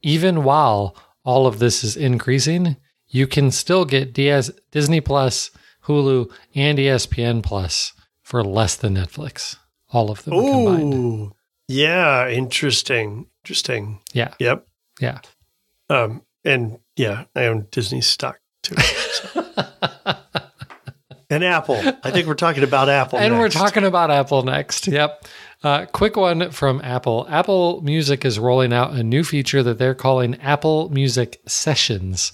even 0.01 0.43
while 0.43 0.95
all 1.25 1.47
of 1.47 1.59
this 1.59 1.83
is 1.83 1.97
increasing, 1.97 2.77
you 3.07 3.27
can 3.27 3.51
still 3.51 3.83
get 3.83 4.13
DS, 4.13 4.51
Disney 4.71 5.01
Plus, 5.01 5.51
Hulu, 5.85 6.31
and 6.53 6.77
ESPN 6.77 7.43
Plus 7.43 7.93
for 8.21 8.43
less 8.43 8.75
than 8.75 8.95
Netflix. 8.95 9.57
All 9.91 10.09
of 10.11 10.23
them 10.23 10.33
combined. 10.33 10.93
Ooh, 10.93 11.35
yeah, 11.67 12.29
interesting, 12.29 13.27
interesting. 13.43 13.99
Yeah. 14.13 14.33
Yep. 14.39 14.67
Yeah. 14.99 15.19
Um, 15.89 16.21
and 16.43 16.79
yeah, 16.95 17.25
I 17.35 17.45
own 17.45 17.67
Disney 17.71 18.01
stock 18.01 18.39
too. 18.63 18.75
so. 18.77 19.45
and 21.29 21.43
Apple. 21.43 21.81
I 22.03 22.11
think 22.11 22.27
we're 22.27 22.35
talking 22.35 22.63
about 22.63 22.89
Apple. 22.89 23.19
and 23.19 23.37
we're 23.39 23.49
talking 23.49 23.83
about 23.83 24.11
Apple 24.11 24.43
next. 24.43 24.87
Yep. 24.87 25.25
Uh, 25.63 25.85
quick 25.87 26.15
one 26.15 26.51
from 26.51 26.81
Apple. 26.83 27.25
Apple 27.29 27.81
Music 27.81 28.23
is 28.23 28.37
rolling 28.37 28.71
out 28.71 28.93
a 28.93 29.03
new 29.03 29.23
feature 29.23 29.63
that 29.63 29.77
they're 29.77 29.95
calling 29.95 30.35
Apple 30.41 30.89
Music 30.89 31.41
Sessions. 31.47 32.31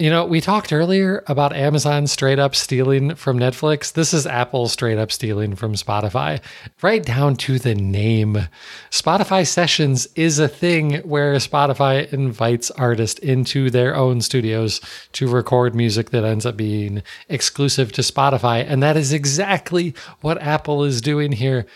You 0.00 0.10
know, 0.10 0.24
we 0.24 0.40
talked 0.40 0.72
earlier 0.72 1.24
about 1.26 1.56
Amazon 1.56 2.06
straight 2.06 2.38
up 2.38 2.54
stealing 2.54 3.16
from 3.16 3.36
Netflix. 3.36 3.92
This 3.92 4.14
is 4.14 4.28
Apple 4.28 4.68
straight 4.68 4.96
up 4.96 5.10
stealing 5.10 5.56
from 5.56 5.74
Spotify, 5.74 6.40
right 6.82 7.02
down 7.02 7.34
to 7.38 7.58
the 7.58 7.74
name. 7.74 8.46
Spotify 8.92 9.44
Sessions 9.44 10.06
is 10.14 10.38
a 10.38 10.46
thing 10.46 10.98
where 10.98 11.34
Spotify 11.34 12.12
invites 12.12 12.70
artists 12.70 13.18
into 13.18 13.70
their 13.70 13.96
own 13.96 14.20
studios 14.20 14.80
to 15.14 15.26
record 15.26 15.74
music 15.74 16.10
that 16.10 16.24
ends 16.24 16.46
up 16.46 16.56
being 16.56 17.02
exclusive 17.28 17.90
to 17.90 18.02
Spotify. 18.02 18.64
And 18.68 18.80
that 18.80 18.96
is 18.96 19.12
exactly 19.12 19.96
what 20.20 20.40
Apple 20.40 20.84
is 20.84 21.00
doing 21.00 21.32
here. 21.32 21.66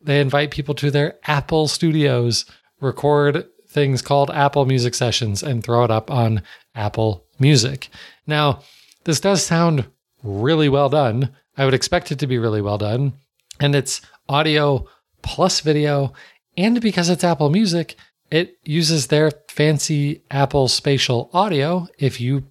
They 0.00 0.20
invite 0.20 0.50
people 0.50 0.74
to 0.74 0.90
their 0.90 1.20
Apple 1.22 1.68
studios, 1.68 2.46
record 2.80 3.46
things 3.68 4.02
called 4.02 4.32
Apple 4.32 4.66
Music 4.66 4.96
Sessions, 4.96 5.44
and 5.44 5.62
throw 5.62 5.84
it 5.84 5.92
up 5.92 6.10
on 6.10 6.42
Apple 6.74 7.28
Music. 7.40 7.88
Now, 8.26 8.62
this 9.04 9.18
does 9.20 9.44
sound 9.44 9.86
really 10.22 10.68
well 10.68 10.88
done. 10.88 11.30
I 11.56 11.64
would 11.64 11.74
expect 11.74 12.12
it 12.12 12.18
to 12.20 12.26
be 12.26 12.38
really 12.38 12.62
well 12.62 12.78
done. 12.78 13.14
And 13.58 13.74
it's 13.74 14.00
audio 14.28 14.86
plus 15.22 15.60
video. 15.60 16.12
And 16.56 16.80
because 16.80 17.08
it's 17.08 17.24
Apple 17.24 17.50
Music, 17.50 17.96
it 18.30 18.58
uses 18.64 19.06
their 19.08 19.32
fancy 19.48 20.22
Apple 20.30 20.68
spatial 20.68 21.30
audio. 21.32 21.88
If 21.98 22.20
you 22.20 22.44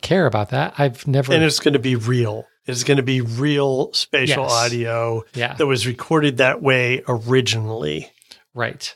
care 0.00 0.26
about 0.26 0.50
that, 0.50 0.74
I've 0.78 1.06
never. 1.06 1.32
and 1.32 1.42
it's 1.42 1.60
going 1.60 1.74
to 1.74 1.78
be 1.80 1.96
real. 1.96 2.46
It's 2.66 2.84
going 2.84 2.98
to 2.98 3.02
be 3.02 3.20
real 3.22 3.92
spatial 3.94 4.44
Yes. 4.44 4.52
audio 4.52 5.24
yeah. 5.34 5.54
that 5.54 5.66
was 5.66 5.86
recorded 5.86 6.36
that 6.36 6.62
way 6.62 7.02
originally. 7.08 8.10
Right. 8.54 8.94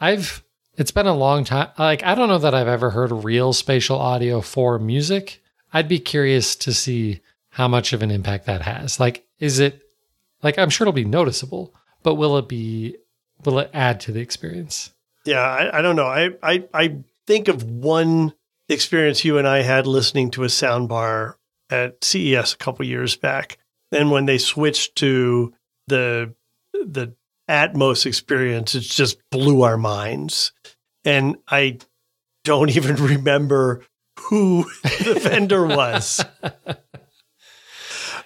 I've 0.00 0.43
it's 0.76 0.90
been 0.90 1.06
a 1.06 1.14
long 1.14 1.44
time. 1.44 1.68
Like 1.78 2.02
I 2.02 2.14
don't 2.14 2.28
know 2.28 2.38
that 2.38 2.54
I've 2.54 2.68
ever 2.68 2.90
heard 2.90 3.12
real 3.12 3.52
spatial 3.52 3.98
audio 3.98 4.40
for 4.40 4.78
music. 4.78 5.42
I'd 5.72 5.88
be 5.88 5.98
curious 5.98 6.56
to 6.56 6.72
see 6.72 7.20
how 7.50 7.68
much 7.68 7.92
of 7.92 8.02
an 8.02 8.10
impact 8.10 8.46
that 8.46 8.62
has. 8.62 8.98
Like 8.98 9.24
is 9.38 9.58
it 9.58 9.82
like 10.42 10.58
I'm 10.58 10.70
sure 10.70 10.84
it'll 10.84 10.92
be 10.92 11.04
noticeable, 11.04 11.74
but 12.02 12.14
will 12.14 12.36
it 12.38 12.48
be 12.48 12.96
will 13.44 13.58
it 13.58 13.70
add 13.72 14.00
to 14.00 14.12
the 14.12 14.20
experience? 14.20 14.92
Yeah, 15.24 15.40
I, 15.40 15.78
I 15.78 15.82
don't 15.82 15.96
know. 15.96 16.06
I, 16.06 16.30
I 16.42 16.64
I 16.72 16.96
think 17.26 17.48
of 17.48 17.62
one 17.62 18.34
experience 18.68 19.24
you 19.24 19.38
and 19.38 19.46
I 19.46 19.62
had 19.62 19.86
listening 19.86 20.30
to 20.32 20.44
a 20.44 20.48
soundbar 20.48 21.34
at 21.70 22.04
CES 22.04 22.54
a 22.54 22.58
couple 22.58 22.86
years 22.86 23.16
back. 23.16 23.58
And 23.92 24.10
when 24.10 24.26
they 24.26 24.38
switched 24.38 24.96
to 24.96 25.54
the 25.86 26.34
the 26.72 27.14
Atmos 27.48 28.06
experience, 28.06 28.74
it 28.74 28.80
just 28.80 29.18
blew 29.30 29.62
our 29.62 29.76
minds. 29.76 30.52
And 31.04 31.36
I 31.48 31.78
don't 32.44 32.70
even 32.76 32.96
remember 32.96 33.84
who 34.20 34.64
the 34.82 35.18
vendor 35.22 35.66
was. 35.66 36.24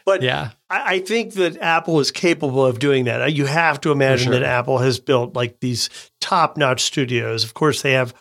But 0.04 0.22
Yeah. 0.22 0.52
I, 0.70 0.94
I 0.94 0.98
think 1.00 1.34
that 1.34 1.58
Apple 1.60 2.00
is 2.00 2.10
capable 2.10 2.64
of 2.64 2.78
doing 2.78 3.04
that. 3.04 3.34
You 3.34 3.44
have 3.44 3.78
to 3.82 3.92
imagine 3.92 4.32
sure. 4.32 4.40
that 4.40 4.42
Apple 4.42 4.78
has 4.78 4.98
built 4.98 5.34
like 5.36 5.60
these 5.60 5.90
top 6.20 6.56
notch 6.56 6.82
studios. 6.82 7.44
Of 7.44 7.52
course, 7.54 7.82
they 7.82 7.92
have 7.92 8.14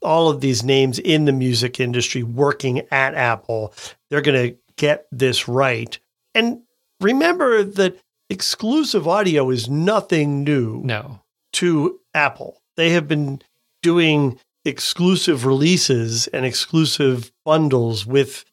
all 0.00 0.30
of 0.30 0.40
these 0.40 0.62
names 0.64 0.98
in 0.98 1.26
the 1.26 1.32
music 1.32 1.80
industry 1.80 2.22
working 2.22 2.80
at 2.90 3.14
Apple. 3.14 3.74
They're 4.08 4.22
going 4.22 4.52
to 4.52 4.56
get 4.76 5.06
this 5.12 5.46
right. 5.46 5.98
And 6.34 6.62
remember 7.00 7.62
that 7.62 7.98
exclusive 8.30 9.06
audio 9.06 9.50
is 9.50 9.68
nothing 9.68 10.44
new 10.44 10.80
No. 10.82 11.20
to 11.54 12.00
Apple. 12.14 12.62
They 12.76 12.90
have 12.90 13.06
been 13.06 13.42
doing 13.84 14.40
exclusive 14.64 15.46
releases 15.46 16.26
and 16.28 16.44
exclusive 16.44 17.30
bundles 17.44 18.04
with 18.04 18.44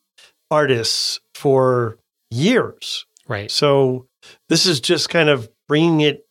artists 0.52 1.20
for 1.34 1.98
years. 2.30 3.08
Right. 3.28 3.50
So 3.50 4.06
this 4.50 4.68
is 4.68 4.80
just 4.80 5.10
kind 5.10 5.30
of 5.30 5.50
bringing 5.68 6.02
it 6.02 6.28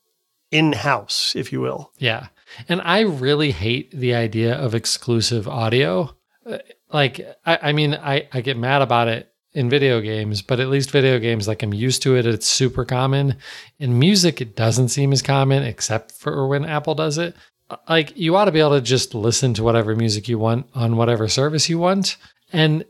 in 0.52 0.72
house, 0.72 1.34
if 1.34 1.50
you 1.52 1.60
will. 1.60 1.90
Yeah. 1.98 2.28
And 2.68 2.80
I 2.82 3.00
really 3.00 3.50
hate 3.50 3.90
the 3.90 4.14
idea 4.14 4.54
of 4.54 4.74
exclusive 4.74 5.48
audio. 5.48 6.14
Uh, 6.46 6.58
Like, 6.92 7.20
I, 7.46 7.70
I 7.70 7.72
mean, 7.72 7.94
I, 7.94 8.28
I 8.32 8.40
get 8.40 8.56
mad 8.56 8.82
about 8.82 9.06
it 9.06 9.32
in 9.52 9.70
video 9.70 10.00
games, 10.00 10.42
but 10.42 10.58
at 10.58 10.68
least 10.68 10.90
video 10.90 11.20
games, 11.20 11.46
like 11.46 11.62
I'm 11.62 11.72
used 11.72 12.02
to 12.02 12.16
it. 12.16 12.26
It's 12.26 12.48
super 12.48 12.84
common. 12.84 13.36
In 13.78 13.98
music, 13.98 14.40
it 14.40 14.56
doesn't 14.56 14.88
seem 14.90 15.12
as 15.12 15.22
common, 15.22 15.62
except 15.62 16.10
for 16.10 16.48
when 16.48 16.64
Apple 16.64 16.96
does 16.96 17.16
it. 17.16 17.36
Like, 17.88 18.16
you 18.16 18.36
ought 18.36 18.46
to 18.46 18.52
be 18.52 18.60
able 18.60 18.70
to 18.72 18.80
just 18.80 19.14
listen 19.14 19.54
to 19.54 19.62
whatever 19.62 19.94
music 19.96 20.28
you 20.28 20.38
want 20.38 20.66
on 20.74 20.96
whatever 20.96 21.28
service 21.28 21.68
you 21.68 21.78
want. 21.78 22.16
And 22.52 22.84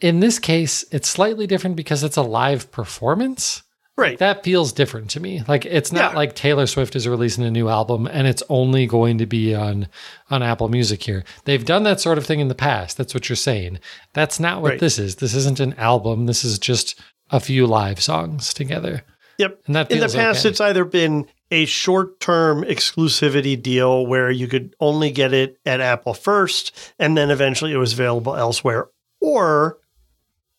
in 0.00 0.20
this 0.20 0.38
case, 0.38 0.84
it's 0.90 1.08
slightly 1.08 1.46
different 1.46 1.76
because 1.76 2.02
it's 2.02 2.16
a 2.16 2.22
live 2.22 2.70
performance 2.72 3.62
Right. 3.96 4.18
that 4.18 4.42
feels 4.42 4.72
different 4.72 5.10
to 5.10 5.20
me. 5.20 5.42
Like 5.46 5.66
it's 5.66 5.92
not 5.92 6.12
Yeah. 6.12 6.16
like 6.16 6.34
Taylor 6.34 6.66
Swift 6.66 6.96
is 6.96 7.06
releasing 7.06 7.44
a 7.44 7.50
new 7.50 7.68
album 7.68 8.06
and 8.10 8.26
it's 8.26 8.42
only 8.48 8.86
going 8.86 9.18
to 9.18 9.26
be 9.26 9.54
on 9.54 9.86
on 10.30 10.42
Apple 10.42 10.68
Music 10.68 11.02
here. 11.02 11.24
They've 11.44 11.64
done 11.64 11.82
that 11.82 12.00
sort 12.00 12.16
of 12.18 12.24
thing 12.26 12.40
in 12.40 12.48
the 12.48 12.54
past. 12.54 12.96
That's 12.96 13.12
what 13.14 13.28
you're 13.28 13.36
saying. 13.36 13.80
That's 14.14 14.40
not 14.40 14.62
what 14.62 14.70
Right. 14.70 14.80
this 14.80 14.98
is. 14.98 15.16
This 15.16 15.34
isn't 15.34 15.60
an 15.60 15.74
album. 15.74 16.24
This 16.26 16.42
is 16.42 16.58
just 16.58 16.98
a 17.30 17.38
few 17.38 17.66
live 17.66 18.00
songs 18.02 18.54
together. 18.54 19.02
Yep. 19.38 19.60
And 19.66 19.76
that 19.76 19.90
In 19.92 20.00
the 20.00 20.08
past, 20.08 20.40
okay. 20.40 20.48
it's 20.48 20.60
either 20.60 20.84
been 20.86 21.26
a 21.52 21.66
short 21.66 22.18
term 22.18 22.64
exclusivity 22.64 23.60
deal 23.60 24.06
where 24.06 24.30
you 24.30 24.48
could 24.48 24.74
only 24.80 25.10
get 25.10 25.34
it 25.34 25.60
at 25.66 25.82
Apple 25.82 26.14
first, 26.14 26.94
and 26.98 27.16
then 27.16 27.30
eventually 27.30 27.72
it 27.72 27.76
was 27.76 27.92
available 27.92 28.34
elsewhere. 28.34 28.88
Or 29.20 29.78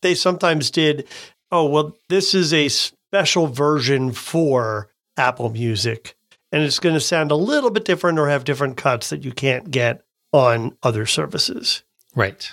they 0.02 0.14
sometimes 0.14 0.70
did, 0.70 1.08
oh, 1.52 1.66
well, 1.66 1.98
this 2.10 2.36
is 2.36 2.54
a 2.54 2.70
special 2.70 3.48
version 3.48 4.12
for 4.12 4.90
Apple 5.18 5.50
Music, 5.50 6.16
and 6.52 6.62
it's 6.62 6.80
going 6.80 6.96
to 6.96 7.02
sound 7.02 7.32
a 7.32 7.36
little 7.36 7.72
bit 7.72 7.86
different 7.86 8.20
or 8.20 8.30
have 8.30 8.44
different 8.44 8.78
cuts 8.78 9.10
that 9.10 9.26
you 9.26 9.32
can't 9.32 9.72
get 9.72 10.04
on 10.32 10.78
other 10.84 11.08
services. 11.08 11.82
Right. 12.16 12.52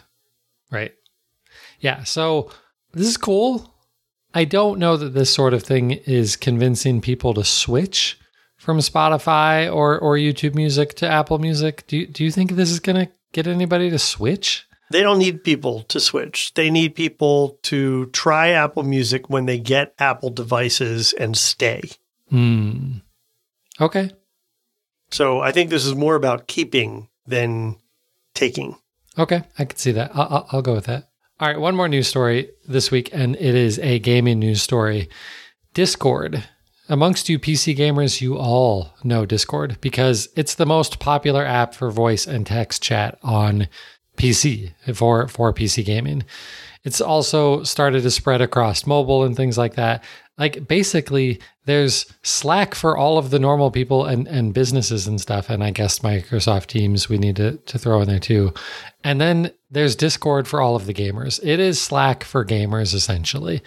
Right. 0.70 0.95
Yeah. 1.80 2.05
So 2.05 2.51
this 2.93 3.07
is 3.07 3.18
cool. 3.18 3.74
I 4.32 4.45
don't 4.45 4.78
know 4.78 4.97
that 4.97 5.12
this 5.12 5.32
sort 5.32 5.53
of 5.53 5.62
thing 5.62 5.91
is 5.91 6.36
convincing 6.36 7.01
people 7.01 7.34
to 7.34 7.45
switch 7.45 8.20
from 8.61 8.78
Spotify 8.78 9.74
or, 9.74 9.98
or 9.98 10.16
YouTube 10.16 10.54
Music 10.54 10.94
to 10.96 11.08
Apple 11.08 11.38
Music. 11.38 11.86
Do 11.86 11.96
you, 11.96 12.06
do 12.06 12.22
you 12.22 12.30
think 12.30 12.52
this 12.52 12.70
is 12.70 12.78
going 12.78 13.06
to 13.06 13.12
get 13.32 13.46
anybody 13.46 13.88
to 13.88 13.98
switch? 13.98 14.66
They 14.90 15.00
don't 15.00 15.18
need 15.18 15.42
people 15.42 15.84
to 15.84 15.98
switch. 15.98 16.52
They 16.54 16.68
need 16.68 16.94
people 16.94 17.58
to 17.62 18.06
try 18.06 18.50
Apple 18.50 18.82
Music 18.82 19.30
when 19.30 19.46
they 19.46 19.58
get 19.58 19.94
Apple 19.98 20.28
devices 20.28 21.14
and 21.14 21.36
stay. 21.38 21.80
Hmm. 22.28 22.98
Okay. 23.80 24.11
So 25.11 25.40
I 25.40 25.52
think 25.52 25.70
this 25.70 25.86
is 25.86 25.94
more 25.94 26.14
about 26.14 26.46
keeping 26.46 27.08
than 27.26 27.76
taking. 28.34 28.76
Okay. 29.16 29.42
I 29.58 29.64
can 29.64 29.78
see 29.78 29.92
that. 29.92 30.11
I'll, 30.14 30.28
I'll, 30.28 30.48
I'll 30.52 30.62
go 30.62 30.74
with 30.74 30.84
that. 30.84 31.08
All 31.38 31.48
right. 31.48 31.58
One 31.58 31.76
more 31.76 31.88
news 31.88 32.08
story 32.08 32.50
this 32.68 32.90
week, 32.90 33.08
and 33.12 33.36
it 33.36 33.54
is 33.54 33.78
a 33.78 34.00
gaming 34.00 34.38
news 34.38 34.61
story. 34.61 35.08
Discord 35.72 36.44
amongst 36.91 37.28
you 37.28 37.38
PC 37.38 37.74
gamers, 37.76 38.20
you 38.20 38.36
all 38.36 38.93
know 39.05 39.24
Discord 39.24 39.78
because 39.80 40.28
it's 40.36 40.57
the 40.57 40.66
most 40.66 40.99
popular 40.99 41.45
app 41.45 41.74
for 41.74 41.91
voice 41.91 42.26
and 42.26 42.45
text 42.45 42.82
chat 42.82 43.18
on 43.22 43.68
PC 44.16 44.72
for, 44.95 45.28
for 45.28 45.55
PC 45.55 45.84
gaming. 45.84 46.24
It's 46.82 47.01
also 47.01 47.62
started 47.62 48.03
to 48.03 48.11
spread 48.11 48.41
across 48.41 48.86
mobile 48.86 49.22
and 49.22 49.36
things 49.36 49.57
like 49.57 49.74
that. 49.76 50.03
Like 50.36 50.66
basically, 50.66 51.41
there's 51.64 52.12
Slack 52.22 52.74
for 52.74 52.97
all 52.97 53.18
of 53.18 53.30
the 53.30 53.38
normal 53.38 53.70
people 53.70 54.07
and, 54.07 54.26
and 54.26 54.53
businesses 54.53 55.07
and 55.07 55.20
stuff. 55.20 55.49
And 55.49 55.62
I 55.62 55.70
guess 55.70 56.01
Microsoft 56.01 56.66
Teams 56.66 57.09
we 57.09 57.18
need 57.18 57.36
to, 57.36 57.59
to 57.59 57.78
throw 57.78 58.01
in 58.01 58.09
there 58.09 58.18
too. 58.18 58.53
And 59.05 59.20
then 59.20 59.53
there's 59.70 59.95
Discord 59.95 60.49
for 60.49 60.61
all 60.61 60.74
of 60.74 60.86
the 60.86 60.95
gamers. 60.95 61.38
It 61.45 61.61
is 61.61 61.80
Slack 61.80 62.24
for 62.24 62.45
gamers 62.45 62.95
essentially, 62.95 63.62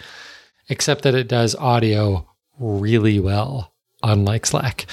except 0.68 1.02
that 1.02 1.14
it 1.14 1.28
does 1.28 1.54
audio 1.54 2.28
really 2.58 3.18
well, 3.20 3.72
unlike 4.02 4.46
Slack. 4.46 4.86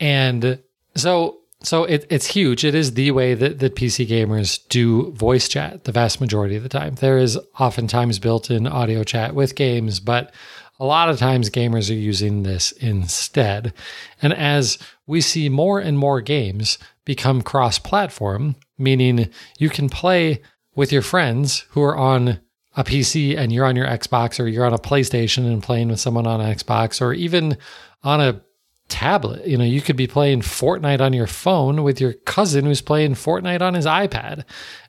And 0.00 0.60
so 0.94 1.38
so 1.62 1.84
it, 1.84 2.06
it's 2.10 2.26
huge. 2.26 2.64
It 2.64 2.74
is 2.74 2.94
the 2.94 3.10
way 3.10 3.34
that, 3.34 3.58
that 3.58 3.74
PC 3.74 4.06
gamers 4.06 4.60
do 4.68 5.10
voice 5.12 5.48
chat 5.48 5.84
the 5.84 5.92
vast 5.92 6.20
majority 6.20 6.54
of 6.54 6.62
the 6.62 6.68
time. 6.68 6.94
There 6.96 7.18
is 7.18 7.38
oftentimes 7.58 8.18
built 8.18 8.50
in 8.50 8.66
audio 8.66 9.02
chat 9.04 9.34
with 9.34 9.56
games, 9.56 9.98
but 9.98 10.32
a 10.78 10.84
lot 10.84 11.08
of 11.08 11.18
times 11.18 11.50
gamers 11.50 11.90
are 11.90 11.94
using 11.94 12.42
this 12.42 12.72
instead. 12.72 13.72
And 14.20 14.34
as 14.34 14.78
we 15.06 15.20
see 15.20 15.48
more 15.48 15.80
and 15.80 15.98
more 15.98 16.20
games 16.20 16.78
become 17.04 17.40
cross 17.40 17.78
platform, 17.78 18.56
meaning 18.76 19.30
you 19.58 19.70
can 19.70 19.88
play 19.88 20.42
with 20.74 20.92
your 20.92 21.02
friends 21.02 21.64
who 21.70 21.82
are 21.82 21.96
on 21.96 22.40
a 22.76 22.84
PC 22.84 23.36
and 23.36 23.50
you're 23.50 23.64
on 23.64 23.76
your 23.76 23.86
Xbox 23.86 24.38
or 24.38 24.46
you're 24.46 24.66
on 24.66 24.74
a 24.74 24.78
PlayStation 24.78 25.46
and 25.46 25.62
playing 25.62 25.88
with 25.88 25.98
someone 25.98 26.26
on 26.26 26.40
Xbox 26.40 27.00
or 27.00 27.12
even 27.12 27.56
on 28.02 28.20
a 28.20 28.40
tablet. 28.88 29.46
You 29.46 29.56
know, 29.56 29.64
you 29.64 29.80
could 29.80 29.96
be 29.96 30.06
playing 30.06 30.42
Fortnite 30.42 31.00
on 31.00 31.12
your 31.12 31.26
phone 31.26 31.82
with 31.82 32.00
your 32.00 32.12
cousin 32.12 32.66
who's 32.66 32.82
playing 32.82 33.14
Fortnite 33.14 33.62
on 33.62 33.74
his 33.74 33.86
iPad 33.86 34.44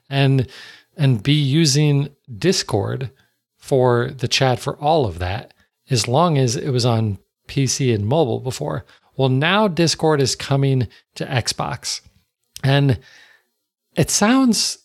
and 0.08 0.48
and 0.96 1.22
be 1.22 1.32
using 1.32 2.10
Discord 2.36 3.10
for 3.56 4.10
the 4.10 4.28
chat 4.28 4.58
for 4.58 4.76
all 4.78 5.06
of 5.06 5.18
that 5.20 5.54
as 5.90 6.08
long 6.08 6.36
as 6.36 6.56
it 6.56 6.70
was 6.70 6.84
on 6.84 7.18
PC 7.46 7.94
and 7.94 8.06
mobile 8.06 8.40
before. 8.40 8.84
Well, 9.16 9.28
now 9.28 9.68
Discord 9.68 10.20
is 10.20 10.36
coming 10.36 10.88
to 11.14 11.24
Xbox. 11.24 12.00
And 12.62 12.98
it 13.96 14.10
sounds 14.10 14.78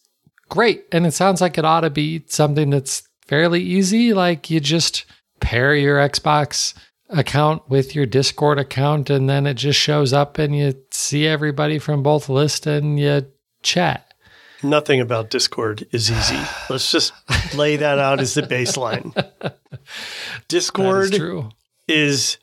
great 0.54 0.86
and 0.92 1.08
it 1.08 1.14
sounds 1.14 1.42
like 1.42 1.58
it 1.58 1.66
ought 1.66 1.82
to 1.82 1.90
be 1.90 2.24
something 2.28 2.70
that's 2.70 3.02
fairly 3.26 3.60
easy 3.60 4.14
like 4.14 4.52
you 4.52 4.60
just 4.60 5.04
pair 5.40 5.74
your 5.74 5.98
Xbox 5.98 6.76
account 7.10 7.68
with 7.68 7.96
your 7.96 8.06
Discord 8.06 8.60
account, 8.60 9.10
and 9.10 9.28
then 9.28 9.48
it 9.48 9.56
just 9.56 9.80
shows 9.80 10.14
up 10.14 10.38
and 10.38 10.56
you 10.56 10.76
see 10.92 11.26
everybody 11.26 11.80
from 11.80 12.04
both 12.04 12.30
lists 12.30 12.68
and 12.68 13.00
you 13.00 13.26
chat. 13.64 14.14
Nothing 14.62 15.02
about 15.02 15.32
Discord 15.32 15.88
is 15.92 16.12
easy. 16.12 16.40
Let's 16.70 16.92
just 16.92 17.14
lay 17.56 17.78
that 17.78 17.98
out 17.98 18.20
as 18.20 18.36
the 18.36 18.44
baseline. 18.44 19.12
Discord 20.48 21.16
is, 21.16 21.44
is 21.88 22.38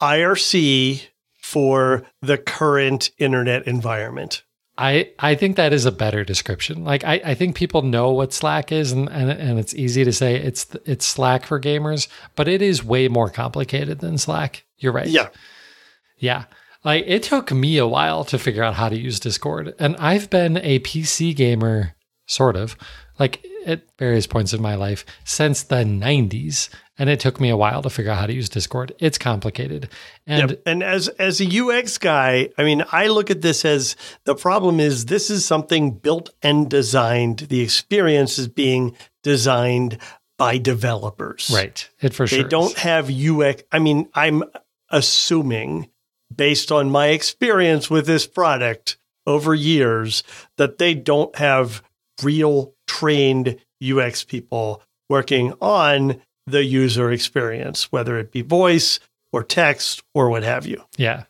IRC 0.00 1.06
for 1.42 2.06
the 2.22 2.38
current 2.38 3.10
internet 3.18 3.66
environment. 3.66 4.44
I, 4.78 5.10
I 5.18 5.34
think 5.34 5.56
that 5.56 5.72
is 5.72 5.86
a 5.86 5.92
better 5.92 6.22
description. 6.24 6.84
Like 6.84 7.02
I, 7.02 7.20
I 7.24 7.34
think 7.34 7.56
people 7.56 7.82
know 7.82 8.12
what 8.12 8.32
Slack 8.32 8.70
is 8.70 8.92
and, 8.92 9.08
and, 9.08 9.28
and 9.28 9.58
it's 9.58 9.74
easy 9.74 10.04
to 10.04 10.12
say 10.12 10.36
it's 10.36 10.68
it's 10.86 11.04
Slack 11.04 11.44
for 11.44 11.60
gamers, 11.60 12.06
but 12.36 12.46
it 12.46 12.62
is 12.62 12.84
way 12.84 13.08
more 13.08 13.28
complicated 13.28 13.98
than 13.98 14.18
Slack. 14.18 14.64
You're 14.78 14.92
right. 14.92 15.08
Yeah. 15.08 15.30
Yeah. 16.18 16.44
Like 16.84 17.04
it 17.08 17.24
took 17.24 17.50
me 17.50 17.76
a 17.78 17.88
while 17.88 18.24
to 18.26 18.38
figure 18.38 18.62
out 18.62 18.74
how 18.74 18.88
to 18.88 18.96
use 18.96 19.18
Discord. 19.18 19.74
And 19.80 19.96
I've 19.96 20.30
been 20.30 20.58
a 20.58 20.78
PC 20.78 21.34
gamer 21.34 21.96
sort 22.26 22.54
of 22.54 22.76
like 23.18 23.44
at 23.68 23.82
various 23.98 24.26
points 24.26 24.52
in 24.52 24.60
my 24.60 24.74
life 24.74 25.04
since 25.24 25.62
the 25.62 25.84
90s 25.84 26.68
and 26.98 27.08
it 27.08 27.20
took 27.20 27.40
me 27.40 27.48
a 27.48 27.56
while 27.56 27.80
to 27.82 27.90
figure 27.90 28.10
out 28.10 28.18
how 28.18 28.26
to 28.26 28.34
use 28.34 28.48
Discord. 28.48 28.92
It's 28.98 29.18
complicated. 29.18 29.88
And 30.26 30.50
yep. 30.50 30.62
and 30.66 30.82
as 30.82 31.06
as 31.08 31.40
a 31.40 31.46
UX 31.46 31.96
guy, 31.96 32.50
I 32.58 32.64
mean, 32.64 32.84
I 32.90 33.06
look 33.06 33.30
at 33.30 33.40
this 33.40 33.64
as 33.64 33.94
the 34.24 34.34
problem 34.34 34.80
is 34.80 35.06
this 35.06 35.30
is 35.30 35.44
something 35.44 35.92
built 35.92 36.30
and 36.42 36.68
designed. 36.68 37.38
The 37.38 37.60
experience 37.60 38.38
is 38.38 38.48
being 38.48 38.96
designed 39.22 39.98
by 40.38 40.58
developers. 40.58 41.50
Right. 41.54 41.88
It 42.00 42.14
for 42.14 42.26
sure. 42.26 42.42
They 42.42 42.48
don't 42.48 42.72
is. 42.72 42.78
have 42.78 43.10
UX. 43.10 43.62
I 43.70 43.78
mean, 43.78 44.08
I'm 44.14 44.42
assuming 44.90 45.88
based 46.34 46.72
on 46.72 46.90
my 46.90 47.08
experience 47.08 47.88
with 47.88 48.06
this 48.06 48.26
product 48.26 48.96
over 49.26 49.54
years 49.54 50.22
that 50.56 50.78
they 50.78 50.94
don't 50.94 51.34
have 51.36 51.82
real 52.22 52.74
trained 52.88 53.56
UX 53.82 54.24
people 54.24 54.82
working 55.08 55.54
on 55.60 56.20
the 56.46 56.64
user 56.64 57.12
experience, 57.12 57.92
whether 57.92 58.18
it 58.18 58.32
be 58.32 58.42
voice 58.42 58.98
or 59.32 59.44
text 59.44 60.02
or 60.14 60.30
what 60.30 60.42
have 60.42 60.66
you. 60.66 60.82
Yeah. 60.96 61.24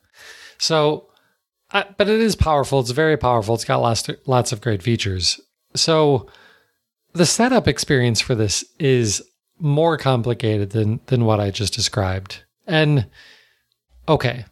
So, 0.59 1.09
uh, 1.73 1.85
but 1.99 2.09
it 2.09 2.21
is 2.21 2.37
powerful. 2.37 2.81
It's 2.81 2.91
very 2.91 3.17
powerful. 3.17 3.55
It's 3.55 3.65
got 3.65 3.83
lots, 3.83 4.09
lots 4.27 4.53
of 4.53 4.61
great 4.61 4.83
features. 4.83 5.41
So, 5.75 6.29
the 7.13 7.27
setup 7.27 7.69
experience 7.69 8.21
for 8.21 8.35
this 8.35 8.65
is 8.79 9.23
more 9.59 9.99
complicated 9.99 10.71
than 10.71 11.01
than 11.07 11.25
what 11.25 11.41
I 11.41 11.51
just 11.51 11.75
described. 11.75 12.45
And 12.67 13.07
okay, 14.09 14.45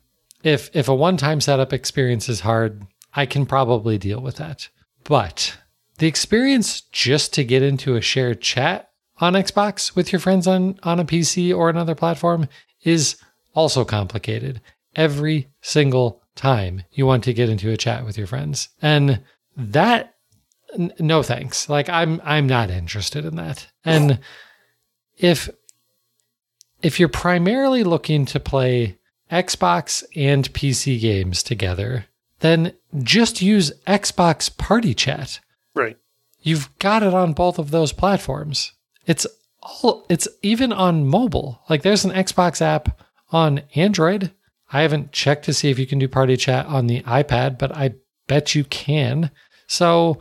if 0.43 0.71
if 0.75 0.89
a 0.89 0.95
one-time 0.95 1.41
setup 1.41 1.73
experience 1.73 2.29
is 2.29 2.41
hard, 2.41 2.87
I 3.15 3.27
can 3.27 3.47
probably 3.47 3.99
deal 3.99 4.21
with 4.21 4.37
that. 4.37 4.69
But 5.05 5.57
the 5.97 6.07
experience 6.07 6.81
just 6.81 7.33
to 7.35 7.45
get 7.45 7.63
into 7.63 7.97
a 7.97 8.01
shared 8.01 8.41
chat 8.41 8.91
on 9.19 9.33
Xbox 9.33 9.97
with 9.97 10.13
your 10.13 10.21
friends 10.21 10.47
on, 10.47 10.79
on 10.83 11.01
a 11.01 11.05
PC 11.05 11.57
or 11.57 11.71
another 11.71 11.95
platform 11.95 12.49
is 12.83 13.17
also 13.55 13.85
complicated 13.85 14.61
every 14.95 15.49
single 15.61 16.23
time 16.35 16.83
you 16.93 17.07
want 17.07 17.25
to 17.25 17.33
get 17.33 17.49
into 17.49 17.71
a 17.71 17.77
chat 17.77 18.05
with 18.05 18.19
your 18.19 18.27
friends. 18.27 18.69
And 18.83 19.23
that 19.57 20.15
n- 20.79 20.93
no 20.99 21.23
thanks. 21.23 21.69
Like 21.69 21.89
I'm 21.89 22.21
I'm 22.25 22.47
not 22.47 22.71
interested 22.71 23.25
in 23.25 23.37
that. 23.37 23.67
And 23.85 24.21
if 25.17 25.49
if 26.83 27.01
you're 27.01 27.09
primarily 27.09 27.83
looking 27.83 28.27
to 28.27 28.39
play 28.39 28.99
Xbox 29.31 30.05
and 30.15 30.53
PC 30.53 31.01
games 31.01 31.43
together, 31.43 32.07
then 32.41 32.75
just 33.03 33.43
use 33.43 33.73
Xbox 33.87 34.55
Party 34.57 34.95
Chat. 34.95 35.41
Right. 35.77 35.99
You've 36.41 36.77
got 36.79 37.03
it 37.03 37.15
on 37.15 37.35
both 37.35 37.59
of 37.59 37.71
those 37.71 37.93
platforms. 37.93 38.73
It's 39.07 39.27
all 39.63 40.07
it's 40.09 40.27
even 40.43 40.73
on 40.73 41.07
mobile. 41.07 41.61
Like 41.69 41.83
there's 41.83 42.05
an 42.05 42.13
Xbox 42.13 42.61
app 42.63 43.01
on 43.31 43.63
Android. 43.75 44.33
I 44.73 44.83
haven't 44.83 45.13
checked 45.13 45.45
to 45.45 45.55
see 45.55 45.71
if 45.71 45.79
you 45.79 45.87
can 45.87 45.99
do 45.99 46.09
party 46.09 46.37
chat 46.37 46.67
on 46.67 46.87
the 46.87 47.03
iPad, 47.03 47.59
but 47.59 47.77
I 47.77 47.95
bet 48.27 48.55
you 48.55 48.65
can. 48.65 49.31
So 49.67 50.19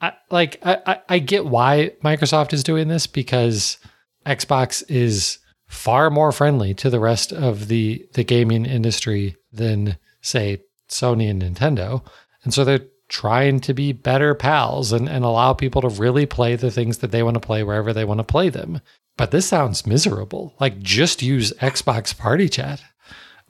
I 0.00 0.12
like 0.30 0.60
I, 0.64 1.00
I 1.08 1.18
get 1.18 1.46
why 1.46 1.92
Microsoft 2.04 2.52
is 2.52 2.62
doing 2.62 2.88
this 2.88 3.06
because 3.06 3.78
Xbox 4.26 4.82
is 4.88 5.38
far 5.66 6.10
more 6.10 6.30
friendly 6.30 6.74
to 6.74 6.90
the 6.90 7.00
rest 7.00 7.32
of 7.32 7.68
the 7.68 8.06
the 8.12 8.24
gaming 8.24 8.66
industry 8.66 9.36
than 9.50 9.96
say 10.20 10.60
Sony 10.88 11.30
and 11.30 11.42
Nintendo. 11.42 12.02
And 12.44 12.52
so 12.52 12.64
they're 12.64 12.86
trying 13.08 13.60
to 13.60 13.74
be 13.74 13.92
better 13.92 14.34
pals 14.34 14.92
and, 14.92 15.08
and 15.08 15.24
allow 15.24 15.52
people 15.54 15.82
to 15.82 15.88
really 15.88 16.26
play 16.26 16.56
the 16.56 16.70
things 16.70 16.98
that 16.98 17.10
they 17.10 17.22
want 17.22 17.34
to 17.34 17.40
play 17.40 17.62
wherever 17.62 17.92
they 17.92 18.04
want 18.04 18.18
to 18.18 18.24
play 18.24 18.48
them. 18.48 18.80
But 19.16 19.30
this 19.30 19.48
sounds 19.48 19.86
miserable. 19.86 20.54
Like, 20.60 20.80
just 20.80 21.22
use 21.22 21.52
Xbox 21.54 22.16
Party 22.16 22.48
Chat. 22.48 22.82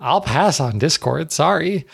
I'll 0.00 0.20
pass 0.20 0.60
on 0.60 0.78
Discord. 0.78 1.32
Sorry. 1.32 1.86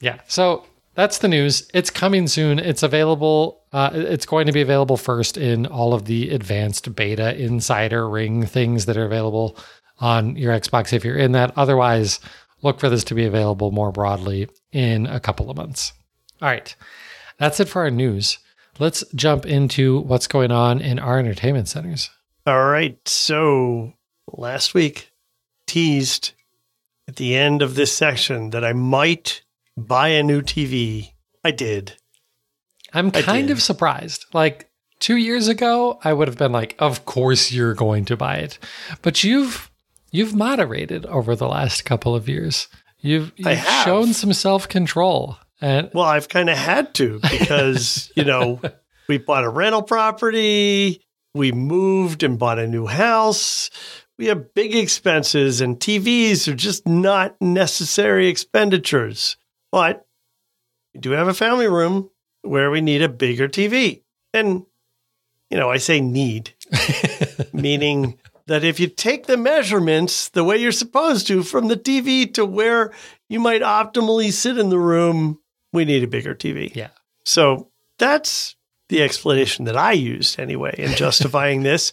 Yeah. 0.00 0.20
So 0.26 0.66
that's 0.94 1.18
the 1.18 1.28
news. 1.28 1.70
It's 1.72 1.90
coming 1.90 2.26
soon. 2.26 2.58
It's 2.58 2.82
available. 2.82 3.62
Uh, 3.72 3.90
it's 3.94 4.26
going 4.26 4.46
to 4.46 4.52
be 4.52 4.60
available 4.60 4.96
first 4.96 5.36
in 5.36 5.66
all 5.66 5.94
of 5.94 6.04
the 6.04 6.30
advanced 6.30 6.94
beta 6.94 7.40
insider 7.40 8.08
ring 8.08 8.44
things 8.44 8.86
that 8.86 8.96
are 8.96 9.06
available 9.06 9.56
on 10.00 10.36
your 10.36 10.52
Xbox 10.52 10.92
if 10.92 11.04
you're 11.04 11.16
in 11.16 11.32
that. 11.32 11.52
Otherwise, 11.56 12.20
look 12.64 12.80
for 12.80 12.88
this 12.88 13.04
to 13.04 13.14
be 13.14 13.24
available 13.24 13.70
more 13.70 13.92
broadly 13.92 14.48
in 14.72 15.06
a 15.06 15.20
couple 15.20 15.50
of 15.50 15.56
months. 15.56 15.92
All 16.42 16.48
right, 16.48 16.74
that's 17.38 17.60
it 17.60 17.68
for 17.68 17.82
our 17.82 17.90
news. 17.90 18.38
Let's 18.78 19.04
jump 19.14 19.46
into 19.46 20.00
what's 20.00 20.26
going 20.26 20.50
on 20.50 20.80
in 20.80 20.98
our 20.98 21.18
entertainment 21.18 21.68
centers. 21.68 22.10
All 22.46 22.64
right. 22.64 22.98
So 23.08 23.94
last 24.32 24.74
week, 24.74 25.10
teased 25.66 26.32
at 27.08 27.16
the 27.16 27.36
end 27.36 27.62
of 27.62 27.74
this 27.74 27.94
section 27.94 28.50
that 28.50 28.64
I 28.64 28.72
might 28.72 29.42
buy 29.76 30.08
a 30.08 30.22
new 30.22 30.42
TV. 30.42 31.12
I 31.44 31.52
did. 31.52 31.94
I'm 32.92 33.10
kind 33.10 33.50
of 33.50 33.62
surprised. 33.62 34.26
Like 34.32 34.70
two 34.98 35.16
years 35.16 35.48
ago, 35.48 35.98
I 36.04 36.12
would 36.12 36.28
have 36.28 36.38
been 36.38 36.52
like, 36.52 36.76
of 36.78 37.04
course 37.04 37.52
you're 37.52 37.74
going 37.74 38.04
to 38.06 38.16
buy 38.16 38.36
it. 38.36 38.58
But 39.02 39.24
you've 39.24 39.70
you've 40.14 40.34
moderated 40.34 41.04
over 41.06 41.34
the 41.34 41.48
last 41.48 41.84
couple 41.84 42.14
of 42.14 42.28
years. 42.28 42.68
You've, 43.00 43.32
you've 43.36 43.58
shown 43.84 44.14
some 44.14 44.32
self 44.32 44.68
control. 44.68 45.36
And 45.60 45.90
Well, 45.92 46.04
I've 46.04 46.28
kind 46.28 46.48
of 46.48 46.56
had 46.56 46.94
to 46.94 47.18
because, 47.30 48.10
you 48.14 48.24
know, 48.24 48.60
we 49.08 49.18
bought 49.18 49.44
a 49.44 49.48
rental 49.48 49.82
property, 49.82 51.02
we 51.34 51.52
moved 51.52 52.22
and 52.22 52.38
bought 52.38 52.58
a 52.58 52.66
new 52.66 52.86
house. 52.86 53.70
We 54.16 54.26
have 54.26 54.54
big 54.54 54.76
expenses, 54.76 55.60
and 55.60 55.80
TVs 55.80 56.46
are 56.46 56.54
just 56.54 56.86
not 56.86 57.34
necessary 57.40 58.28
expenditures. 58.28 59.36
But 59.72 60.06
we 60.94 61.00
do 61.00 61.10
have 61.10 61.26
a 61.26 61.34
family 61.34 61.66
room 61.66 62.10
where 62.42 62.70
we 62.70 62.80
need 62.80 63.02
a 63.02 63.08
bigger 63.08 63.48
TV. 63.48 64.02
And, 64.32 64.64
you 65.50 65.56
know, 65.56 65.68
I 65.68 65.78
say 65.78 66.00
need, 66.00 66.54
meaning 67.52 68.18
that 68.46 68.64
if 68.64 68.78
you 68.78 68.86
take 68.88 69.26
the 69.26 69.36
measurements 69.36 70.28
the 70.28 70.44
way 70.44 70.56
you're 70.58 70.72
supposed 70.72 71.26
to 71.28 71.42
from 71.42 71.68
the 71.68 71.76
TV 71.76 72.32
to 72.34 72.44
where 72.44 72.92
you 73.28 73.40
might 73.40 73.62
optimally 73.62 74.32
sit 74.32 74.58
in 74.58 74.68
the 74.68 74.78
room, 74.78 75.40
we 75.72 75.84
need 75.84 76.02
a 76.02 76.06
bigger 76.06 76.34
TV. 76.34 76.74
Yeah. 76.74 76.90
So 77.24 77.70
that's 77.98 78.54
the 78.90 79.02
explanation 79.02 79.64
that 79.64 79.76
I 79.76 79.92
used 79.92 80.38
anyway 80.38 80.74
in 80.76 80.92
justifying 80.94 81.62
this. 81.64 81.92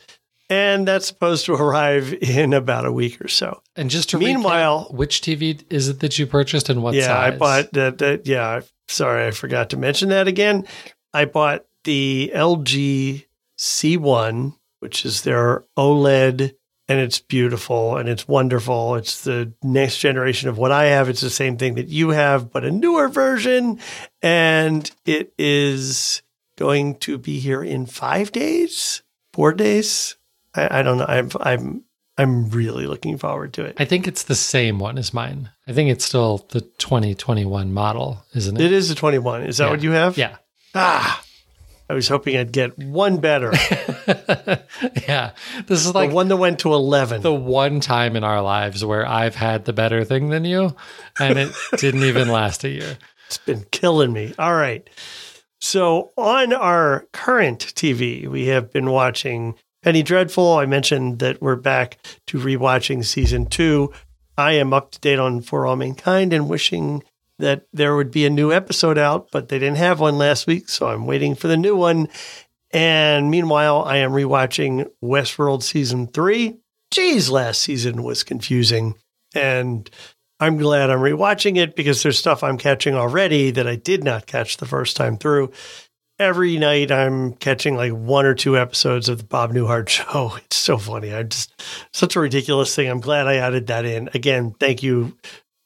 And 0.49 0.85
that's 0.85 1.07
supposed 1.07 1.45
to 1.45 1.53
arrive 1.53 2.13
in 2.13 2.51
about 2.51 2.85
a 2.85 2.91
week 2.91 3.21
or 3.23 3.29
so. 3.29 3.61
and 3.77 3.89
just 3.89 4.09
to 4.09 4.17
Meanwhile- 4.17 4.89
recap, 4.91 4.93
which 4.95 5.21
TV 5.21 5.63
is 5.69 5.87
it 5.87 6.01
that 6.01 6.19
you 6.19 6.27
purchased 6.27 6.67
and 6.69 6.83
what 6.83 6.93
yeah, 6.93 7.05
size? 7.07 7.33
I 7.33 7.37
bought 7.37 7.71
that. 7.71 7.97
that 7.99 8.27
yeah, 8.27 8.59
sorry, 8.89 9.27
I 9.27 9.31
forgot 9.31 9.69
to 9.69 9.77
mention 9.77 10.09
that 10.09 10.27
again. 10.27 10.65
I 11.13 11.23
bought 11.23 11.63
the 11.85 12.31
LG 12.35 13.25
C1, 13.57 14.53
which 14.81 15.05
is 15.05 15.21
their 15.21 15.63
OLED, 15.77 16.53
and 16.87 16.99
it's 16.99 17.19
beautiful 17.19 17.95
and 17.97 18.09
it's 18.09 18.27
wonderful. 18.27 18.95
It's 18.95 19.23
the 19.23 19.53
next 19.63 19.99
generation 19.99 20.49
of 20.49 20.57
what 20.57 20.71
I 20.71 20.85
have. 20.87 21.07
It's 21.07 21.21
the 21.21 21.29
same 21.29 21.55
thing 21.57 21.75
that 21.75 21.87
you 21.87 22.09
have, 22.09 22.51
but 22.51 22.65
a 22.65 22.71
newer 22.71 23.07
version, 23.07 23.79
and 24.21 24.91
it 25.05 25.33
is 25.37 26.21
going 26.57 26.95
to 26.95 27.17
be 27.17 27.39
here 27.39 27.63
in 27.63 27.85
five 27.85 28.31
days, 28.31 29.01
four 29.33 29.53
days. 29.53 30.17
I, 30.53 30.79
I 30.79 30.83
don't 30.83 30.97
know. 30.97 31.05
I'm 31.07 31.29
I'm 31.39 31.83
I'm 32.17 32.49
really 32.49 32.87
looking 32.87 33.17
forward 33.17 33.53
to 33.53 33.63
it. 33.65 33.75
I 33.79 33.85
think 33.85 34.07
it's 34.07 34.23
the 34.23 34.35
same 34.35 34.77
one 34.79 34.97
as 34.97 35.13
mine. 35.13 35.49
I 35.67 35.73
think 35.73 35.89
it's 35.89 36.03
still 36.05 36.45
the 36.49 36.61
2021 36.61 37.71
model, 37.73 38.23
isn't 38.35 38.59
it? 38.59 38.65
It 38.65 38.71
is 38.73 38.91
a 38.91 38.95
21. 38.95 39.43
Is 39.43 39.57
that 39.57 39.65
Yeah. 39.65 39.69
what 39.71 39.81
you 39.83 39.91
have? 39.91 40.17
Yeah. 40.17 40.35
Ah, 40.75 41.23
I 41.91 41.93
was 41.93 42.07
hoping 42.07 42.37
I'd 42.37 42.53
get 42.53 42.77
one 42.77 43.17
better. 43.17 43.51
yeah. 45.09 45.33
This 45.67 45.85
is 45.85 45.87
the 45.87 45.91
like 45.93 46.11
one 46.11 46.29
that 46.29 46.37
went 46.37 46.59
to 46.59 46.73
11. 46.73 47.21
the 47.21 47.33
one 47.33 47.81
time 47.81 48.15
in 48.15 48.23
our 48.23 48.41
lives 48.41 48.85
where 48.85 49.05
I've 49.05 49.35
had 49.35 49.65
the 49.65 49.73
better 49.73 50.05
thing 50.05 50.29
than 50.29 50.45
you, 50.45 50.73
and 51.19 51.37
it 51.37 51.51
didn't 51.79 52.03
even 52.03 52.29
last 52.29 52.63
a 52.63 52.69
year. 52.69 52.97
It's 53.27 53.39
been 53.39 53.65
killing 53.71 54.13
me. 54.13 54.33
All 54.39 54.55
right. 54.55 54.89
So 55.59 56.11
on 56.15 56.53
our 56.53 57.07
current 57.11 57.59
TV, 57.59 58.25
we 58.25 58.45
have 58.45 58.71
been 58.71 58.89
watching 58.89 59.55
Penny 59.83 60.01
Dreadful. 60.01 60.59
I 60.59 60.67
mentioned 60.67 61.19
that 61.19 61.41
we're 61.41 61.57
back 61.57 61.97
to 62.27 62.39
rewatching 62.39 63.03
season 63.03 63.47
two. 63.47 63.91
I 64.37 64.53
am 64.53 64.71
up 64.71 64.91
to 64.91 64.99
date 65.01 65.19
on 65.19 65.41
For 65.41 65.65
All 65.65 65.75
Mankind 65.75 66.31
and 66.31 66.47
wishing 66.47 67.03
that 67.41 67.67
there 67.73 67.95
would 67.95 68.11
be 68.11 68.25
a 68.25 68.29
new 68.29 68.51
episode 68.51 68.97
out, 68.97 69.29
but 69.31 69.49
they 69.49 69.59
didn't 69.59 69.77
have 69.77 69.99
one 69.99 70.17
last 70.17 70.47
week, 70.47 70.69
so 70.69 70.87
I'm 70.87 71.05
waiting 71.05 71.35
for 71.35 71.47
the 71.47 71.57
new 71.57 71.75
one. 71.75 72.07
And 72.71 73.29
meanwhile, 73.29 73.83
I 73.83 73.97
am 73.97 74.11
rewatching 74.11 74.89
Westworld 75.03 75.61
season 75.63 76.07
three. 76.07 76.57
Geez, 76.89 77.29
last 77.29 77.61
season 77.61 78.03
was 78.03 78.23
confusing. 78.23 78.95
And 79.35 79.89
I'm 80.39 80.57
glad 80.57 80.89
I'm 80.89 80.99
rewatching 80.99 81.57
it 81.57 81.75
because 81.75 82.01
there's 82.01 82.17
stuff 82.17 82.43
I'm 82.43 82.57
catching 82.57 82.95
already 82.95 83.51
that 83.51 83.67
I 83.67 83.75
did 83.75 84.03
not 84.03 84.25
catch 84.25 84.57
the 84.57 84.65
first 84.65 84.95
time 84.95 85.17
through. 85.17 85.51
Every 86.17 86.57
night 86.57 86.91
I'm 86.91 87.33
catching 87.33 87.75
like 87.75 87.91
one 87.91 88.25
or 88.25 88.35
two 88.35 88.57
episodes 88.57 89.09
of 89.09 89.17
the 89.17 89.23
Bob 89.23 89.53
Newhart 89.53 89.89
show. 89.89 90.35
It's 90.37 90.57
so 90.57 90.77
funny. 90.77 91.13
I 91.13 91.23
just 91.23 91.61
such 91.93 92.15
a 92.15 92.19
ridiculous 92.19 92.75
thing. 92.75 92.89
I'm 92.89 93.01
glad 93.01 93.27
I 93.27 93.35
added 93.35 93.67
that 93.67 93.85
in. 93.85 94.09
Again, 94.13 94.55
thank 94.59 94.83
you 94.83 95.17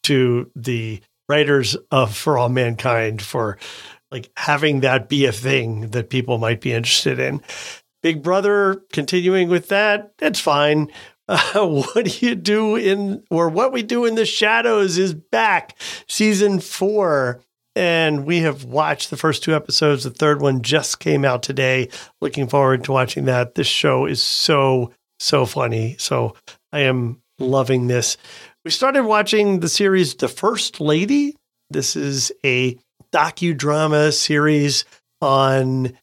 to 0.04 0.50
the 0.56 1.02
writers 1.28 1.76
of 1.92 2.16
For 2.16 2.38
All 2.38 2.50
Mankind 2.50 3.22
for 3.22 3.58
like 4.12 4.30
having 4.38 4.82
that 4.82 5.10
be 5.10 5.26
a 5.26 5.32
thing 5.32 5.90
that 5.90 6.10
people 6.10 6.38
might 6.38 6.62
be 6.62 6.72
interested 6.72 7.20
in. 7.20 7.42
Big 8.02 8.22
Brother 8.22 8.84
continuing 8.94 9.50
with 9.50 9.70
that, 9.70 10.14
that's 10.18 10.40
fine. 10.40 10.92
Uh, 11.28 11.66
what 11.68 12.06
do 12.06 12.26
you 12.26 12.36
do 12.36 12.76
in, 12.76 13.24
or 13.30 13.50
what 13.50 13.72
we 13.72 13.84
do 13.84 14.06
in 14.06 14.16
the 14.16 14.26
shadows 14.26 14.98
is 14.98 15.14
back, 15.14 15.76
season 16.08 16.60
four. 16.60 17.42
And 17.78 18.26
we 18.26 18.40
have 18.40 18.64
watched 18.64 19.10
the 19.10 19.18
first 19.18 19.44
two 19.44 19.54
episodes. 19.54 20.06
The 20.06 20.10
third 20.10 20.42
one 20.42 20.62
just 20.62 21.02
came 21.02 21.26
out 21.26 21.44
today. 21.44 21.90
Looking 22.22 22.48
forward 22.48 22.86
to 22.86 22.94
watching 22.94 23.26
that. 23.26 23.56
This 23.56 23.68
show 23.68 24.06
is 24.06 24.24
so, 24.24 24.94
so 25.20 25.46
funny. 25.46 25.98
So 26.00 26.36
I 26.72 26.82
am 26.82 27.22
loving 27.38 27.88
this. 27.88 28.16
We 28.66 28.72
started 28.72 29.04
watching 29.04 29.60
the 29.60 29.70
series 29.70 30.16
The 30.16 30.28
First 30.28 30.82
Lady. 30.82 31.36
This 31.70 31.96
is 31.96 32.32
a 32.44 32.80
docudrama 33.14 34.12
series 34.12 34.86
on 35.22 35.96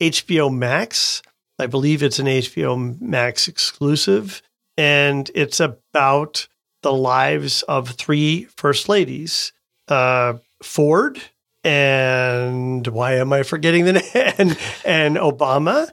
HBO 0.00 0.52
Max. 0.52 1.22
I 1.60 1.68
believe 1.68 2.02
it's 2.02 2.18
an 2.18 2.26
HBO 2.26 3.00
Max 3.00 3.46
exclusive. 3.46 4.42
And 4.76 5.30
it's 5.32 5.60
about 5.60 6.48
the 6.82 6.92
lives 6.92 7.62
of 7.62 7.90
three 7.90 8.48
first 8.56 8.88
ladies 8.88 9.52
uh, 9.86 10.38
Ford, 10.60 11.20
and 11.62 12.84
why 12.88 13.12
am 13.14 13.32
I 13.32 13.44
forgetting 13.44 13.84
the 13.84 13.92
name? 14.14 14.34
And, 14.38 14.58
and 14.84 15.16
Obama 15.18 15.88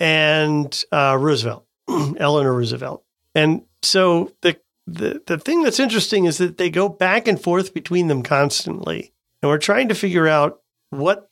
and 0.00 0.84
uh, 0.90 1.18
Roosevelt, 1.20 1.66
Eleanor 1.88 2.54
Roosevelt. 2.54 3.04
And 3.34 3.66
so 3.82 4.32
the, 4.40 4.56
the 4.86 5.22
the 5.26 5.38
thing 5.38 5.62
that's 5.62 5.80
interesting 5.80 6.24
is 6.24 6.38
that 6.38 6.58
they 6.58 6.70
go 6.70 6.88
back 6.88 7.26
and 7.26 7.40
forth 7.40 7.74
between 7.74 8.08
them 8.08 8.22
constantly, 8.22 9.12
and 9.42 9.50
we're 9.50 9.58
trying 9.58 9.88
to 9.88 9.94
figure 9.94 10.28
out 10.28 10.60
what 10.90 11.28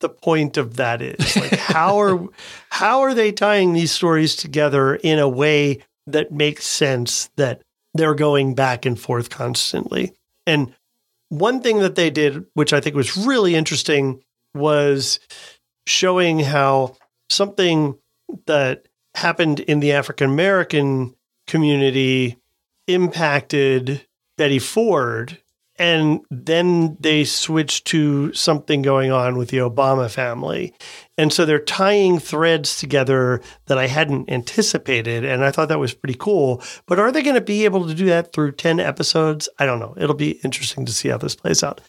the 0.00 0.08
point 0.08 0.56
of 0.56 0.76
that 0.76 1.02
is. 1.02 1.36
Like 1.36 1.58
how 1.58 2.00
are 2.00 2.28
how 2.68 3.00
are 3.00 3.14
they 3.14 3.32
tying 3.32 3.72
these 3.72 3.92
stories 3.92 4.36
together 4.36 4.94
in 4.96 5.18
a 5.18 5.28
way 5.28 5.82
that 6.06 6.32
makes 6.32 6.66
sense 6.66 7.28
that 7.36 7.62
they're 7.94 8.14
going 8.14 8.54
back 8.54 8.86
and 8.86 8.98
forth 8.98 9.30
constantly? 9.30 10.12
And 10.46 10.74
one 11.28 11.60
thing 11.60 11.80
that 11.80 11.96
they 11.96 12.10
did, 12.10 12.46
which 12.54 12.72
I 12.72 12.80
think 12.80 12.94
was 12.94 13.16
really 13.16 13.56
interesting, 13.56 14.22
was 14.54 15.18
showing 15.86 16.38
how 16.38 16.96
something 17.30 17.98
that 18.46 18.86
happened 19.14 19.60
in 19.60 19.80
the 19.80 19.92
African 19.92 20.30
American 20.30 21.14
community 21.46 22.36
impacted 22.86 24.06
Betty 24.36 24.58
Ford. 24.58 25.38
And 25.78 26.20
then 26.30 26.96
they 27.00 27.24
switched 27.24 27.86
to 27.88 28.32
something 28.32 28.80
going 28.80 29.12
on 29.12 29.36
with 29.36 29.50
the 29.50 29.58
Obama 29.58 30.10
family. 30.10 30.72
And 31.18 31.30
so 31.30 31.44
they're 31.44 31.58
tying 31.58 32.18
threads 32.18 32.78
together 32.78 33.42
that 33.66 33.76
I 33.76 33.86
hadn't 33.86 34.30
anticipated. 34.30 35.22
And 35.22 35.44
I 35.44 35.50
thought 35.50 35.68
that 35.68 35.78
was 35.78 35.92
pretty 35.92 36.16
cool. 36.18 36.62
But 36.86 36.98
are 36.98 37.12
they 37.12 37.22
going 37.22 37.34
to 37.34 37.42
be 37.42 37.66
able 37.66 37.86
to 37.86 37.94
do 37.94 38.06
that 38.06 38.32
through 38.32 38.52
10 38.52 38.80
episodes? 38.80 39.50
I 39.58 39.66
don't 39.66 39.78
know. 39.78 39.94
It'll 39.98 40.14
be 40.14 40.40
interesting 40.42 40.86
to 40.86 40.92
see 40.92 41.10
how 41.10 41.18
this 41.18 41.36
plays 41.36 41.62
out. 41.62 41.82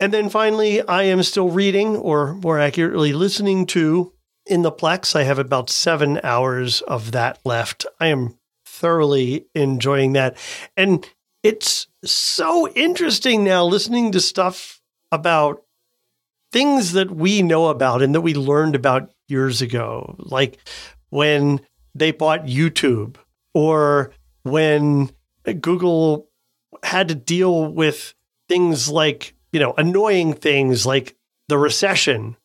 And 0.00 0.12
then 0.12 0.28
finally, 0.28 0.82
I 0.82 1.04
am 1.04 1.22
still 1.22 1.48
reading, 1.48 1.96
or 1.96 2.34
more 2.34 2.58
accurately, 2.58 3.14
listening 3.14 3.64
to 3.68 4.12
In 4.44 4.60
the 4.60 4.72
Plex. 4.72 5.16
I 5.16 5.22
have 5.22 5.38
about 5.38 5.70
seven 5.70 6.20
hours 6.22 6.82
of 6.82 7.12
that 7.12 7.38
left. 7.44 7.86
I 7.98 8.08
am 8.08 8.36
thoroughly 8.74 9.46
enjoying 9.54 10.14
that. 10.14 10.36
And 10.76 11.08
it's 11.42 11.86
so 12.04 12.68
interesting 12.70 13.44
now 13.44 13.64
listening 13.64 14.12
to 14.12 14.20
stuff 14.20 14.80
about 15.12 15.62
things 16.52 16.92
that 16.92 17.10
we 17.10 17.42
know 17.42 17.68
about 17.68 18.02
and 18.02 18.14
that 18.14 18.20
we 18.20 18.34
learned 18.34 18.74
about 18.74 19.10
years 19.28 19.62
ago, 19.62 20.16
like 20.18 20.58
when 21.10 21.60
they 21.94 22.10
bought 22.10 22.46
YouTube 22.46 23.16
or 23.54 24.12
when 24.42 25.10
Google 25.60 26.28
had 26.82 27.08
to 27.08 27.14
deal 27.14 27.66
with 27.66 28.14
things 28.48 28.88
like, 28.88 29.34
you 29.52 29.60
know, 29.60 29.74
annoying 29.78 30.32
things 30.32 30.84
like 30.84 31.16
the 31.48 31.58
recession 31.58 32.36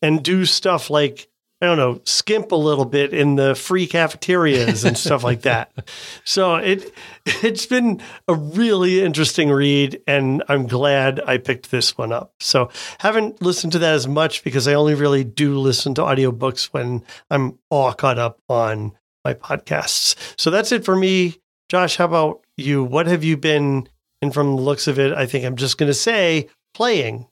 and 0.00 0.22
do 0.22 0.44
stuff 0.44 0.90
like 0.90 1.28
I 1.60 1.66
don't 1.66 1.76
know, 1.76 2.00
skimp 2.04 2.52
a 2.52 2.56
little 2.56 2.84
bit 2.84 3.12
in 3.12 3.34
the 3.34 3.54
free 3.54 3.86
cafeterias 3.86 4.84
and 4.84 4.96
stuff 4.96 5.24
like 5.24 5.42
that. 5.42 5.72
So 6.24 6.56
it 6.56 6.92
it's 7.24 7.66
been 7.66 8.02
a 8.28 8.34
really 8.34 9.02
interesting 9.02 9.50
read 9.50 10.00
and 10.06 10.42
I'm 10.48 10.66
glad 10.66 11.20
I 11.26 11.38
picked 11.38 11.70
this 11.70 11.96
one 11.96 12.12
up. 12.12 12.34
So 12.40 12.70
haven't 12.98 13.40
listened 13.40 13.72
to 13.72 13.78
that 13.78 13.94
as 13.94 14.06
much 14.06 14.44
because 14.44 14.68
I 14.68 14.74
only 14.74 14.94
really 14.94 15.24
do 15.24 15.58
listen 15.58 15.94
to 15.94 16.02
audiobooks 16.02 16.66
when 16.66 17.02
I'm 17.30 17.58
all 17.70 17.92
caught 17.94 18.18
up 18.18 18.40
on 18.48 18.92
my 19.24 19.34
podcasts. 19.34 20.14
So 20.38 20.50
that's 20.50 20.70
it 20.70 20.84
for 20.84 20.94
me 20.94 21.38
Josh, 21.68 21.96
how 21.96 22.06
about 22.06 22.40
you? 22.56 22.82
What 22.82 23.06
have 23.06 23.22
you 23.22 23.36
been, 23.36 23.88
and 24.22 24.32
from 24.32 24.56
the 24.56 24.62
looks 24.62 24.86
of 24.86 24.98
it, 24.98 25.12
I 25.12 25.26
think 25.26 25.44
I'm 25.44 25.56
just 25.56 25.76
going 25.76 25.88
to 25.88 25.94
say 25.94 26.48
playing. 26.72 27.26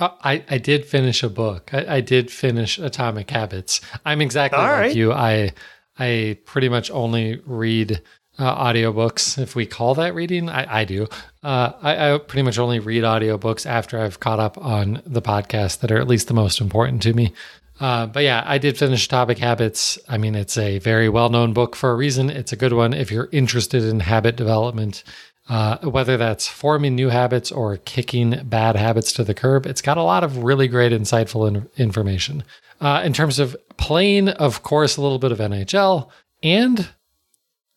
Uh, 0.00 0.10
I, 0.24 0.44
I 0.48 0.58
did 0.58 0.86
finish 0.86 1.22
a 1.22 1.28
book. 1.28 1.70
I, 1.72 1.96
I 1.96 2.00
did 2.00 2.30
finish 2.30 2.78
Atomic 2.78 3.30
Habits. 3.30 3.80
I'm 4.04 4.20
exactly 4.20 4.58
All 4.58 4.64
like 4.64 4.80
right. 4.80 4.96
you. 4.96 5.12
I 5.12 5.52
I 5.98 6.38
pretty 6.46 6.70
much 6.70 6.90
only 6.90 7.40
read 7.44 8.00
uh, 8.38 8.64
audiobooks, 8.64 9.38
if 9.38 9.54
we 9.54 9.66
call 9.66 9.94
that 9.96 10.14
reading. 10.14 10.48
I, 10.48 10.80
I 10.80 10.84
do. 10.84 11.06
Uh, 11.42 11.72
I, 11.82 12.14
I 12.14 12.18
pretty 12.18 12.42
much 12.42 12.58
only 12.58 12.78
read 12.78 13.04
audiobooks 13.04 13.66
after 13.66 14.00
I've 14.00 14.18
caught 14.18 14.40
up 14.40 14.56
on 14.56 15.02
the 15.04 15.20
podcasts 15.20 15.78
that 15.80 15.92
are 15.92 15.98
at 15.98 16.08
least 16.08 16.28
the 16.28 16.34
most 16.34 16.60
important 16.60 17.02
to 17.02 17.12
me. 17.12 17.34
Uh, 17.78 18.06
but 18.06 18.22
yeah, 18.22 18.42
I 18.46 18.58
did 18.58 18.78
finish 18.78 19.06
Atomic 19.06 19.38
Habits. 19.38 19.98
I 20.08 20.18
mean, 20.18 20.34
it's 20.34 20.58
a 20.58 20.78
very 20.78 21.08
well 21.08 21.28
known 21.30 21.52
book 21.52 21.76
for 21.76 21.90
a 21.90 21.94
reason. 21.94 22.28
It's 22.30 22.52
a 22.52 22.56
good 22.56 22.72
one 22.72 22.92
if 22.92 23.10
you're 23.10 23.28
interested 23.32 23.82
in 23.82 24.00
habit 24.00 24.36
development. 24.36 25.02
Uh, 25.50 25.78
whether 25.78 26.16
that's 26.16 26.46
forming 26.46 26.94
new 26.94 27.08
habits 27.08 27.50
or 27.50 27.76
kicking 27.78 28.40
bad 28.44 28.76
habits 28.76 29.12
to 29.12 29.24
the 29.24 29.34
curb, 29.34 29.66
it's 29.66 29.82
got 29.82 29.98
a 29.98 30.02
lot 30.02 30.22
of 30.22 30.44
really 30.44 30.68
great, 30.68 30.92
insightful 30.92 31.48
in- 31.48 31.68
information. 31.76 32.44
Uh, 32.80 33.02
in 33.04 33.12
terms 33.12 33.40
of 33.40 33.56
playing, 33.76 34.28
of 34.28 34.62
course, 34.62 34.96
a 34.96 35.02
little 35.02 35.18
bit 35.18 35.32
of 35.32 35.38
NHL, 35.38 36.08
and 36.40 36.90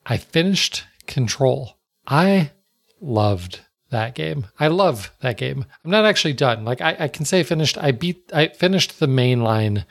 I 0.06 0.18
finished 0.18 0.84
Control. 1.08 1.78
I 2.08 2.52
loved 3.02 3.62
that 3.90 4.16
game. 4.16 4.46
I 4.60 4.68
love 4.68 5.12
that 5.22 5.38
game. 5.38 5.66
I'm 5.84 5.92
not 5.92 6.06
actually 6.06 6.34
done. 6.34 6.64
Like 6.64 6.80
I, 6.80 6.96
I 7.00 7.08
can 7.08 7.26
say 7.26 7.42
finished. 7.44 7.78
I 7.78 7.92
beat. 7.92 8.32
I 8.34 8.50
finished 8.50 9.00
the 9.00 9.08
main 9.08 9.42
line 9.42 9.86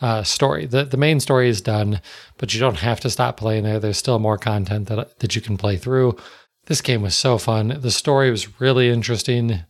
uh, 0.00 0.22
story. 0.22 0.66
The 0.66 0.84
the 0.84 0.96
main 0.96 1.20
story 1.20 1.48
is 1.48 1.60
done, 1.60 2.00
but 2.38 2.54
you 2.54 2.60
don't 2.60 2.78
have 2.78 3.00
to 3.00 3.10
stop 3.10 3.36
playing 3.36 3.64
there. 3.64 3.78
There's 3.78 3.98
still 3.98 4.18
more 4.18 4.38
content 4.38 4.88
that 4.88 5.18
that 5.18 5.34
you 5.34 5.42
can 5.42 5.56
play 5.56 5.76
through. 5.76 6.16
This 6.66 6.80
game 6.80 7.02
was 7.02 7.14
so 7.14 7.38
fun. 7.38 7.78
The 7.80 7.90
story 7.90 8.30
was 8.30 8.60
really 8.60 8.90
interesting. 8.90 9.60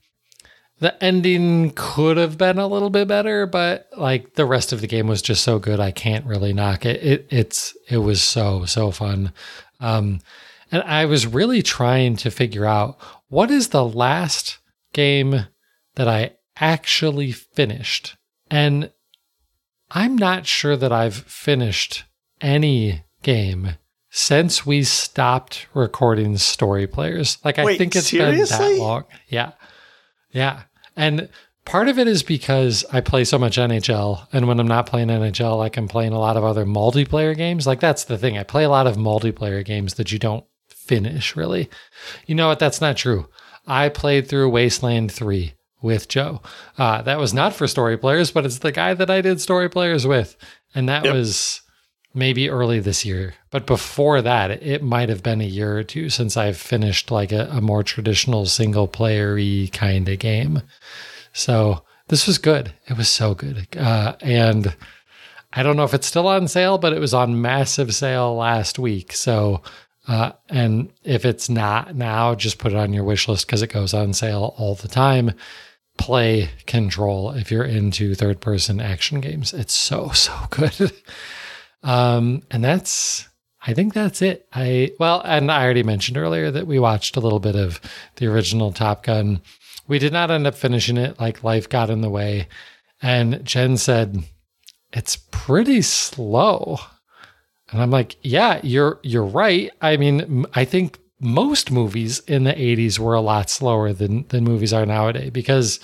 The 0.79 1.03
ending 1.03 1.73
could 1.75 2.17
have 2.17 2.37
been 2.37 2.59
a 2.59 2.67
little 2.67 2.91
bit 2.91 3.09
better, 3.09 3.47
but 3.47 3.89
like 3.97 4.35
the 4.35 4.45
rest 4.45 4.73
of 4.73 4.81
the 4.81 4.87
game 4.87 5.07
was 5.07 5.23
just 5.23 5.43
so 5.43 5.59
good, 5.59 5.81
I 5.81 5.91
can't 5.91 6.27
really 6.27 6.53
knock 6.53 6.85
it. 6.85 7.03
It 7.03 7.27
it's 7.31 7.75
it 7.89 7.99
was 7.99 8.23
so 8.23 8.67
so 8.67 8.91
fun, 8.91 9.33
um, 9.81 10.21
and 10.71 10.83
I 10.83 11.07
was 11.07 11.27
really 11.27 11.63
trying 11.63 12.17
to 12.17 12.31
figure 12.31 12.67
out 12.67 12.99
what 13.29 13.51
is 13.51 13.69
the 13.69 13.85
last 13.85 14.59
game 14.93 15.47
that 15.95 16.09
I 16.09 16.33
actually 16.59 17.33
finished, 17.33 18.17
and 18.51 18.91
I'm 19.91 20.17
not 20.17 20.47
sure 20.47 20.77
that 20.77 20.93
I've 20.93 21.17
finished 21.17 22.05
any 22.43 23.05
game 23.23 23.77
since 24.17 24.65
we 24.65 24.83
stopped 24.83 25.67
recording 25.75 26.39
story 26.39 26.87
players. 26.87 27.37
Like 27.45 27.59
I 27.59 27.77
think 27.77 27.95
it's 27.95 28.11
been 28.11 28.39
that 28.39 28.77
long. 28.79 29.05
Yeah. 29.29 29.53
Yeah. 30.31 30.63
And 30.97 31.29
part 31.67 31.89
of 31.89 31.99
it 31.99 32.09
is 32.09 32.23
because 32.23 32.83
I 32.91 33.03
play 33.03 33.25
so 33.25 33.39
much 33.39 33.59
NHL. 33.59 34.27
And 34.33 34.49
when 34.49 34.59
I'm 34.59 34.67
not 34.67 34.87
playing 34.87 35.09
NHL, 35.09 35.59
like 35.59 35.77
I'm 35.77 35.87
playing 35.87 36.15
a 36.15 36.19
lot 36.19 36.39
of 36.39 36.45
other 36.45 36.65
multiplayer 36.65 37.37
games. 37.37 37.67
Like 37.67 37.79
that's 37.79 38.05
the 38.05 38.17
thing. 38.17 38.39
I 38.39 38.43
play 38.43 38.65
a 38.65 38.71
lot 38.71 38.87
of 38.87 38.97
multiplayer 38.97 39.63
games 39.63 39.95
that 39.97 40.11
you 40.11 40.19
don't 40.19 40.47
finish 40.71 41.37
really. 41.37 41.69
You 42.25 42.37
know 42.37 42.49
what? 42.49 42.59
That's 42.59 42.81
not 42.81 42.97
true. 42.97 43.29
I 43.67 43.91
played 43.91 44.29
through 44.29 44.49
Wasteland 44.49 45.13
3 45.13 45.53
with 45.83 46.09
Joe. 46.09 46.41
Uh, 46.79 47.03
that 47.03 47.19
was 47.19 47.35
not 47.35 47.53
for 47.53 47.67
story 47.67 47.99
players, 47.99 48.31
but 48.31 48.47
it's 48.47 48.61
the 48.61 48.73
guy 48.73 48.95
that 48.95 49.11
I 49.11 49.21
did 49.21 49.43
story 49.43 49.69
players 49.69 50.07
with. 50.07 50.39
And 50.75 50.89
that 50.89 51.05
Yep. 51.05 51.13
was 51.13 51.61
maybe 52.17 52.49
early 52.49 52.81
this 52.81 53.05
year. 53.05 53.35
But 53.51 53.67
before 53.67 54.23
that, 54.23 54.51
it, 54.63 54.83
might 54.83 55.09
have 55.09 55.23
been 55.23 55.41
a 55.41 55.45
year 55.45 55.79
or 55.79 55.85
two 55.85 56.09
since 56.09 56.37
I've 56.37 56.57
finished 56.57 57.11
like 57.11 57.31
a, 57.31 57.49
a 57.53 57.61
more 57.61 57.83
traditional 57.83 58.47
single 58.47 58.89
player 58.89 59.35
y 59.35 59.69
kind 59.73 60.09
of 60.09 60.19
game. 60.19 60.63
So 61.33 61.83
this 62.09 62.27
was 62.27 62.39
good. 62.39 62.73
It 62.89 62.97
was 62.97 63.09
so 63.09 63.35
good. 63.35 63.69
Uh, 63.77 64.15
and 64.21 64.75
I 65.53 65.63
don't 65.63 65.77
know 65.77 65.85
if 65.85 65.95
it's 65.95 66.07
still 66.07 66.27
on 66.27 66.49
sale, 66.49 66.79
but 66.79 66.93
it 66.93 67.01
was 67.01 67.15
on 67.15 67.41
massive 67.41 67.95
sale 67.95 68.35
last 68.35 68.79
week. 68.79 69.13
So, 69.13 69.63
uh, 70.09 70.33
and 70.49 70.91
if 71.05 71.25
it's 71.25 71.49
not 71.49 71.95
now, 71.95 72.35
just 72.35 72.59
put 72.59 72.73
it 72.73 72.79
on 72.79 72.93
your 72.93 73.05
wish 73.05 73.29
list 73.29 73.47
because 73.47 73.63
it 73.63 73.73
goes 73.73 73.93
on 73.93 74.13
sale 74.13 74.55
all 74.57 74.75
the 74.75 74.89
time. 74.89 75.33
Play 75.99 76.51
Control 76.67 77.31
if 77.31 77.51
you're 77.51 77.65
into 77.65 78.15
third 78.15 78.41
person 78.41 78.81
action 78.81 79.21
games. 79.21 79.53
It's 79.53 79.75
so, 79.75 80.11
so 80.11 80.33
good. 80.51 80.93
Um, 81.83 82.43
and 82.51 82.65
that's, 82.65 83.29
I 83.67 83.75
think 83.75 83.95
that's 83.95 84.23
it. 84.23 84.47
I, 84.53 84.93
well, 84.99 85.23
and 85.25 85.51
I 85.51 85.65
already 85.65 85.83
mentioned 85.83 86.17
earlier 86.17 86.51
that 86.51 86.67
we 86.67 86.79
watched 86.79 87.17
a 87.17 87.21
little 87.21 87.41
bit 87.41 87.57
of 87.57 87.81
the 88.17 88.27
original 88.27 88.73
Top 88.73 89.03
Gun. 89.03 89.41
We 89.89 89.99
did 89.99 90.13
not 90.13 90.31
end 90.31 90.47
up 90.47 90.55
finishing 90.55 90.97
it, 90.97 91.19
like 91.21 91.45
life 91.45 91.69
got 91.69 91.91
in 91.91 92.01
the 92.01 92.11
way. 92.11 92.49
And 93.03 93.45
Jen 93.45 93.77
said, 93.77 94.25
it's 94.93 95.17
pretty 95.31 95.83
slow. 95.83 96.79
And 97.71 97.83
I'm 97.83 97.91
like, 97.91 98.17
yeah, 98.23 98.61
you're 98.63 99.01
you're 99.03 99.25
right. 99.25 99.71
I 99.83 99.97
mean, 99.97 100.47
I 100.55 100.65
think 100.65 100.99
most 101.21 101.71
movies 101.71 102.21
in 102.21 102.45
the 102.45 102.53
80s 102.53 102.99
were 102.99 103.15
a 103.15 103.21
lot 103.21 103.51
slower 103.51 103.93
than 103.93 104.27
than 104.29 104.45
movies 104.45 104.73
are 104.73 104.87
nowadays 104.87 105.31
because 105.31 105.81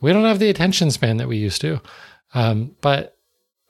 we 0.00 0.12
don't 0.12 0.24
have 0.24 0.38
the 0.38 0.50
attention 0.50 0.90
span 0.90 1.16
that 1.16 1.28
we 1.28 1.36
used 1.36 1.60
to. 1.62 1.80
Um, 2.34 2.76
but 2.80 3.15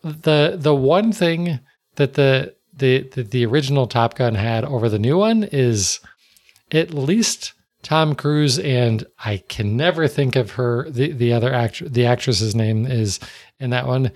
the 0.07 0.57
the 0.59 0.75
one 0.75 1.13
thing 1.13 1.61
that 1.97 2.15
the, 2.15 2.55
the 2.73 3.09
the 3.15 3.23
the 3.23 3.47
original 3.47 3.87
Top 3.87 4.15
Gun 4.15 4.35
had 4.35 4.65
over 4.65 4.89
the 4.89 4.99
new 4.99 5.19
one 5.19 5.45
is 5.45 6.01
at 6.73 6.93
least 6.93 7.53
Tom 7.83 8.15
Cruise 8.15 8.59
and 8.59 9.07
I 9.25 9.43
can 9.49 9.77
never 9.77 10.09
think 10.09 10.37
of 10.37 10.53
her 10.53 10.91
the 10.91 11.13
the 11.13 11.33
other 11.33 11.53
actor 11.53 11.89
the 11.89 12.07
actress's 12.07 12.55
name 12.55 12.87
is 12.87 13.21
in 13.59 13.71
that 13.71 13.87
one. 13.87 14.13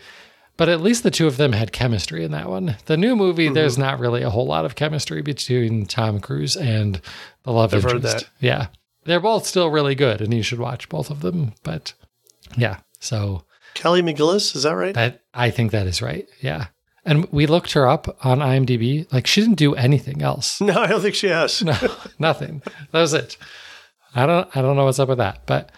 But 0.56 0.68
at 0.68 0.82
least 0.82 1.04
the 1.04 1.10
two 1.10 1.26
of 1.26 1.38
them 1.38 1.52
had 1.52 1.72
chemistry 1.72 2.22
in 2.22 2.32
that 2.32 2.50
one. 2.50 2.76
The 2.84 2.98
new 2.98 3.16
movie, 3.16 3.46
mm-hmm. 3.46 3.54
there's 3.54 3.78
not 3.78 3.98
really 3.98 4.20
a 4.20 4.28
whole 4.28 4.44
lot 4.44 4.66
of 4.66 4.74
chemistry 4.74 5.22
between 5.22 5.86
Tom 5.86 6.20
Cruise 6.20 6.54
and 6.54 7.00
the 7.44 7.52
love 7.52 7.72
I've 7.72 7.82
heard 7.82 7.94
interest. 7.94 8.18
that. 8.18 8.30
Yeah. 8.40 8.66
They're 9.04 9.20
both 9.20 9.46
still 9.46 9.70
really 9.70 9.94
good 9.94 10.20
and 10.20 10.34
you 10.34 10.42
should 10.42 10.58
watch 10.58 10.90
both 10.90 11.08
of 11.08 11.22
them. 11.22 11.54
But 11.62 11.94
yeah. 12.58 12.80
So 12.98 13.44
Kelly 13.72 14.02
McGillis, 14.02 14.54
is 14.54 14.64
that 14.64 14.74
right? 14.74 14.94
that 14.94 15.19
I 15.34 15.50
think 15.50 15.72
that 15.72 15.86
is 15.86 16.02
right. 16.02 16.28
Yeah. 16.40 16.66
And 17.04 17.26
we 17.32 17.46
looked 17.46 17.72
her 17.72 17.88
up 17.88 18.24
on 18.24 18.40
IMDb. 18.40 19.10
Like 19.12 19.26
she 19.26 19.40
didn't 19.40 19.56
do 19.56 19.74
anything 19.74 20.22
else. 20.22 20.60
No, 20.60 20.74
I 20.74 20.86
don't 20.86 21.00
think 21.00 21.14
she 21.14 21.28
has. 21.28 21.62
No, 21.64 21.76
nothing. 22.18 22.62
That 22.92 23.00
was 23.00 23.14
it. 23.14 23.36
I 24.14 24.26
don't 24.26 24.48
I 24.56 24.62
don't 24.62 24.76
know 24.76 24.84
what's 24.84 24.98
up 24.98 25.08
with 25.08 25.18
that. 25.18 25.46
But 25.46 25.70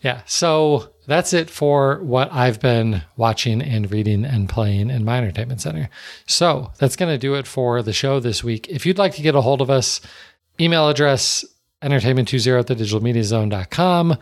yeah, 0.00 0.20
so 0.26 0.90
that's 1.06 1.32
it 1.32 1.50
for 1.50 2.02
what 2.02 2.32
I've 2.32 2.60
been 2.60 3.02
watching 3.16 3.62
and 3.62 3.90
reading 3.90 4.24
and 4.24 4.48
playing 4.48 4.90
in 4.90 5.04
my 5.04 5.18
entertainment 5.18 5.60
center. 5.60 5.88
So 6.26 6.72
that's 6.78 6.96
going 6.96 7.12
to 7.12 7.18
do 7.18 7.34
it 7.34 7.46
for 7.46 7.82
the 7.82 7.92
show 7.92 8.20
this 8.20 8.44
week. 8.44 8.68
If 8.68 8.84
you'd 8.86 8.98
like 8.98 9.14
to 9.14 9.22
get 9.22 9.34
a 9.34 9.40
hold 9.40 9.60
of 9.60 9.70
us, 9.70 10.00
email 10.60 10.88
address 10.88 11.44
entertainment20 11.82 12.58
at 12.58 12.66
the 12.66 12.74
thedigitalmediazone.com. 12.74 14.18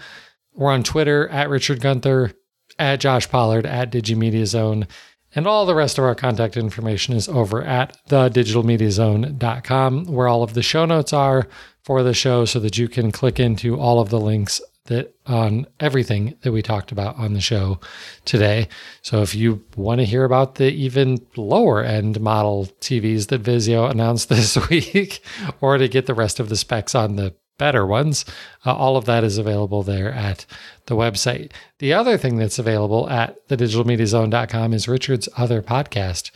We're 0.55 0.71
on 0.73 0.83
Twitter 0.83 1.29
at 1.29 1.49
Richard 1.49 1.81
Gunther, 1.81 2.33
at 2.79 3.01
Josh 3.01 3.29
Pollard, 3.29 3.67
at 3.67 3.91
DigiMediaZone. 3.93 4.87
And 5.35 5.47
all 5.47 5.65
the 5.65 5.75
rest 5.75 5.99
of 5.99 6.05
our 6.05 6.15
contact 6.15 6.57
information 6.57 7.15
is 7.15 7.29
over 7.29 7.63
at 7.63 7.97
thedigitalmediazone.com, 8.09 10.05
where 10.07 10.29
all 10.29 10.43
of 10.43 10.55
the 10.55 10.63
show 10.63 10.85
notes 10.85 11.13
are 11.13 11.49
for 11.83 12.03
the 12.03 12.15
show 12.15 12.45
so 12.45 12.61
that 12.61 12.77
you 12.79 12.89
can 12.89 13.11
click 13.11 13.41
into 13.41 13.79
all 13.79 13.99
of 14.01 14.11
the 14.11 14.21
links 14.21 14.61
that 14.87 15.15
on 15.27 15.67
everything 15.79 16.35
that 16.43 16.53
we 16.53 16.61
talked 16.61 16.91
about 16.91 17.17
on 17.17 17.35
the 17.35 17.41
show 17.41 17.79
today. 18.25 18.69
So 19.03 19.23
if 19.23 19.35
you 19.35 19.65
want 19.77 20.01
to 20.01 20.05
hear 20.05 20.25
about 20.25 20.57
the 20.57 20.73
even 20.73 21.25
lower 21.37 21.83
end 21.83 22.21
model 22.21 22.67
TVs 22.81 23.29
that 23.29 23.43
Vizio 23.43 23.89
announced 23.89 24.29
this 24.31 24.69
week, 24.69 25.23
or 25.61 25.79
to 25.79 25.89
get 25.89 26.07
the 26.07 26.15
rest 26.15 26.41
of 26.41 26.49
the 26.49 26.57
specs 26.57 26.95
on 26.95 27.17
the 27.17 27.35
better 27.59 27.87
ones, 27.87 28.25
uh, 28.65 28.75
all 28.75 28.97
of 28.97 29.05
that 29.05 29.25
is 29.25 29.39
available 29.39 29.83
there 29.83 30.13
at 30.13 30.47
the 30.87 30.97
website. 30.97 31.53
The 31.79 31.93
other 31.93 32.19
thing 32.19 32.37
that's 32.37 32.59
available 32.59 33.09
at 33.09 33.47
thedigitalmediazone.com 33.49 34.73
is 34.73 34.89
Richard's 34.89 35.29
other 35.37 35.63
podcast 35.63 36.31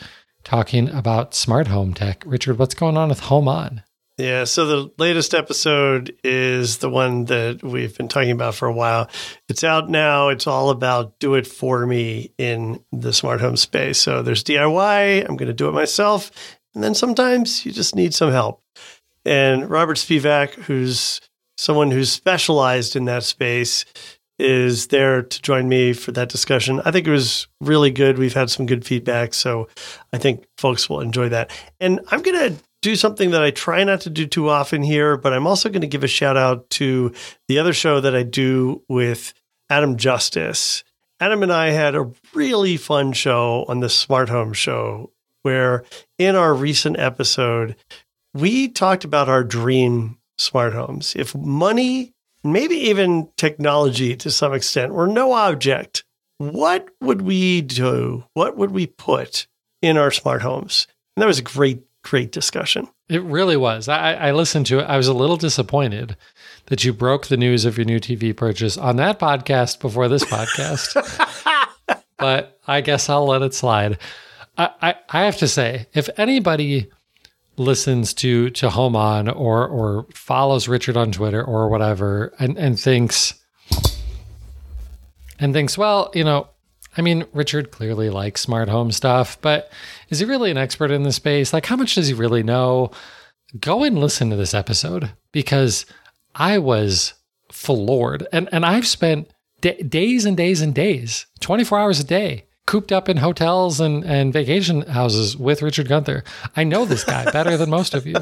talking 0.45 0.89
about 0.91 1.35
smart 1.35 1.67
home 1.67 1.93
tech. 1.93 2.23
Richard, 2.27 2.59
what's 2.59 2.75
going 2.75 2.97
on 2.97 3.09
with 3.09 3.21
Home 3.21 3.49
On? 3.49 3.83
Yeah, 4.19 4.45
so 4.45 4.65
the 4.65 4.93
latest 4.97 5.35
episode 5.35 6.17
is 6.25 6.79
the 6.79 6.89
one 6.89 7.27
that 7.27 7.63
we've 7.63 7.95
been 7.95 8.09
talking 8.09 8.31
about 8.31 8.55
for 8.55 8.67
a 8.67 8.73
while. 8.73 9.11
It's 9.49 9.63
out 9.63 9.91
now. 9.91 10.29
It's 10.29 10.47
all 10.47 10.71
about 10.71 11.19
do 11.19 11.35
it 11.35 11.47
for 11.47 11.85
me 11.87 12.33
in 12.39 12.83
the 12.93 13.13
smart 13.13 13.43
home 13.43 13.57
space. 13.57 13.99
So 13.99 14.23
there's 14.23 14.43
DIY, 14.43 15.29
I'm 15.29 15.37
going 15.37 15.49
to 15.49 15.53
do 15.53 15.69
it 15.69 15.73
myself, 15.73 16.31
and 16.75 16.83
then 16.83 16.95
sometimes 16.95 17.67
you 17.67 17.73
just 17.73 17.95
need 17.95 18.15
some 18.15 18.31
help. 18.31 18.63
And 19.27 19.69
Robert 19.69 19.97
Spivak, 19.97 20.55
who's 20.55 21.21
someone 21.59 21.91
who's 21.91 22.13
specialized 22.13 22.95
in 22.95 23.07
that 23.07 23.25
space, 23.25 23.85
is 24.39 24.89
there 24.89 25.23
to 25.23 25.43
join 25.43 25.69
me 25.69 25.93
for 25.95 26.13
that 26.13 26.29
discussion. 26.29 26.81
I 26.85 26.91
think 26.91 27.07
it 27.07 27.11
was 27.11 27.49
really 27.61 27.91
good. 27.91 28.19
We've 28.19 28.35
had 28.35 28.51
some 28.51 28.67
good 28.67 28.85
feedback, 28.85 29.35
so 29.35 29.69
I 30.13 30.19
think 30.19 30.45
folks 30.59 30.89
will 30.89 31.01
enjoy 31.01 31.31
that. 31.31 31.51
And 31.81 32.01
I'm 32.09 32.23
going 32.23 32.53
to 32.53 32.63
do 32.83 32.95
something 32.95 33.31
that 33.31 33.43
I 33.43 33.51
try 33.51 33.83
not 33.83 34.03
to 34.03 34.11
do 34.11 34.27
too 34.27 34.49
often 34.49 34.83
here, 34.83 35.17
but 35.17 35.33
I'm 35.33 35.47
also 35.47 35.71
going 35.71 35.81
to 35.81 35.89
give 35.89 36.05
a 36.05 36.09
shout 36.09 36.37
out 36.37 36.71
to 36.71 37.13
the 37.49 37.59
other 37.59 37.73
show 37.73 38.01
that 38.01 38.15
I 38.15 38.23
do 38.23 38.83
with 38.89 39.35
Adam 39.69 39.97
Justice. 39.97 40.85
Adam 41.19 41.43
and 41.43 41.53
I 41.53 41.71
had 41.71 41.97
a 41.97 42.13
really 42.33 42.77
fun 42.77 43.13
show 43.13 43.65
on 43.67 43.81
the 43.81 43.89
Smart 43.89 44.29
Home 44.29 44.53
Show 44.53 45.11
where 45.47 45.85
in 46.19 46.35
our 46.35 46.53
recent 46.53 46.99
episode, 46.99 47.77
we 48.37 48.69
talked 48.69 49.05
about 49.05 49.29
our 49.29 49.43
dream 49.43 50.19
smart 50.39 50.75
homes. 50.75 51.15
If 51.17 51.35
money, 51.35 52.13
maybe 52.45 52.75
even 52.75 53.31
technology 53.37 54.15
to 54.17 54.31
some 54.31 54.53
extent, 54.53 54.93
were 54.93 55.07
no 55.07 55.33
object, 55.33 56.05
what 56.39 56.89
would 57.01 57.23
we 57.23 57.63
do? 57.63 58.25
What 58.35 58.57
would 58.57 58.71
we 58.71 58.87
put 58.87 59.47
in 59.81 59.97
our 59.97 60.11
smart 60.11 60.43
homes? 60.43 60.87
And 61.17 61.23
that 61.23 61.27
was 61.27 61.39
a 61.39 61.43
great, 61.43 61.83
great 62.05 62.31
discussion. 62.31 62.89
It 63.09 63.23
really 63.23 63.57
was. 63.57 63.89
I, 63.89 64.15
I 64.15 64.33
listened 64.33 64.67
to 64.67 64.81
it. 64.81 64.85
I 64.85 64.97
was 64.97 65.09
a 65.09 65.15
little 65.15 65.37
disappointed 65.37 66.17
that 66.67 66.85
you 66.85 66.93
broke 66.93 67.29
the 67.29 67.37
news 67.37 67.65
of 67.65 67.79
your 67.79 67.87
new 67.87 68.01
TV 68.01 68.37
purchase 68.37 68.77
on 68.77 68.97
that 68.97 69.19
podcast 69.19 69.81
before 69.81 70.09
this 70.09 70.25
podcast. 70.25 70.93
but 72.19 72.59
I 72.67 72.81
guess 72.83 73.09
I'll 73.09 73.27
let 73.27 73.43
it 73.43 73.55
slide. 73.55 73.99
I, 74.59 74.71
I, 74.83 74.95
I 75.09 75.25
have 75.25 75.39
to 75.39 75.49
say, 75.49 75.87
if 75.95 76.11
anybody 76.19 76.91
listens 77.57 78.13
to 78.15 78.51
to 78.51 78.71
Home 78.71 78.97
On 78.97 79.29
or 79.29 79.67
or 79.67 80.07
follows 80.15 80.69
Richard 80.69 80.97
on 80.97 81.13
Twitter 81.13 81.43
or 81.43 81.69
whatever 81.69 82.33
and, 82.39 82.57
and 82.59 82.79
thinks 82.79 83.35
and 85.39 85.53
thinks, 85.53 85.77
well, 85.77 86.11
you 86.15 86.25
know, 86.25 86.49
I 86.97 87.03
mean, 87.03 87.27
Richard 87.33 87.71
clearly 87.71 88.11
likes 88.11 88.41
smart 88.41 88.69
home 88.69 88.91
stuff, 88.91 89.39
but 89.41 89.71
is 90.09 90.21
he 90.21 90.25
really 90.25 90.51
an 90.51 90.57
expert 90.57 90.91
in 90.91 91.03
the 91.03 91.13
space? 91.13 91.53
Like, 91.53 91.67
how 91.67 91.77
much 91.77 91.95
does 91.95 92.09
he 92.09 92.15
really 92.15 92.43
know? 92.43 92.91
Go 93.61 93.85
and 93.85 93.99
listen 93.99 94.31
to 94.31 94.37
this 94.37 94.55
episode 94.55 95.13
because 95.33 95.85
I 96.35 96.59
was 96.59 97.15
floored. 97.53 98.27
And, 98.33 98.49
and 98.51 98.65
I've 98.65 98.87
spent 98.87 99.31
d- 99.61 99.83
days 99.83 100.25
and 100.25 100.37
days 100.37 100.63
and 100.63 100.75
days, 100.75 101.27
24 101.41 101.79
hours 101.79 102.01
a 102.01 102.05
day, 102.05 102.46
cooped 102.67 102.93
up 102.93 103.09
in 103.09 103.17
hotels 103.17 103.81
and, 103.81 104.05
and 104.05 104.33
vacation 104.33 104.83
houses 104.83 105.37
with 105.37 105.63
Richard 105.63 105.89
Gunther. 105.89 106.25
I 106.57 106.65
know 106.65 106.85
this 106.85 107.05
guy 107.05 107.31
better 107.33 107.57
than 107.57 107.71
most 107.71 107.95
of 107.95 108.07
you. 108.07 108.17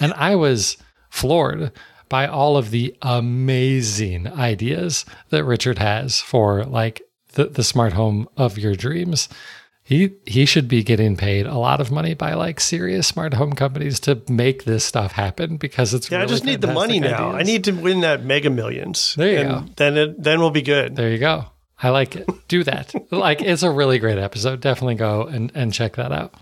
And 0.00 0.12
I 0.14 0.34
was 0.36 0.76
floored 1.10 1.72
by 2.08 2.26
all 2.26 2.56
of 2.56 2.70
the 2.70 2.96
amazing 3.02 4.26
ideas 4.26 5.04
that 5.28 5.44
Richard 5.44 5.78
has 5.78 6.20
for 6.20 6.64
like 6.64 7.02
the, 7.32 7.46
the 7.46 7.62
smart 7.62 7.92
home 7.92 8.28
of 8.36 8.58
your 8.58 8.74
dreams. 8.74 9.28
He 9.82 10.12
he 10.24 10.44
should 10.44 10.68
be 10.68 10.84
getting 10.84 11.16
paid 11.16 11.46
a 11.46 11.56
lot 11.56 11.80
of 11.80 11.90
money 11.90 12.14
by 12.14 12.34
like 12.34 12.60
serious 12.60 13.08
smart 13.08 13.34
home 13.34 13.54
companies 13.54 13.98
to 14.00 14.22
make 14.28 14.64
this 14.64 14.84
stuff 14.84 15.12
happen 15.12 15.56
because 15.56 15.94
it's 15.94 16.10
yeah. 16.10 16.18
Really 16.18 16.26
I 16.26 16.28
just 16.28 16.44
need 16.44 16.60
the 16.60 16.72
money 16.72 17.00
now. 17.00 17.32
I 17.32 17.42
need 17.42 17.64
to 17.64 17.72
win 17.72 18.00
that 18.00 18.22
Mega 18.22 18.50
Millions. 18.50 19.14
There 19.16 19.32
you 19.32 19.38
and 19.38 19.48
go. 19.48 19.72
Then 19.76 19.96
it, 19.96 20.22
then 20.22 20.38
we'll 20.38 20.50
be 20.50 20.62
good. 20.62 20.94
There 20.94 21.10
you 21.10 21.18
go. 21.18 21.46
I 21.82 21.90
like 21.90 22.16
it. 22.16 22.28
Do 22.48 22.64
that. 22.64 22.94
like 23.10 23.40
it's 23.40 23.62
a 23.62 23.70
really 23.70 23.98
great 23.98 24.18
episode. 24.18 24.60
Definitely 24.60 24.96
go 24.96 25.22
and 25.22 25.50
and 25.54 25.72
check 25.72 25.96
that 25.96 26.12
out. 26.12 26.34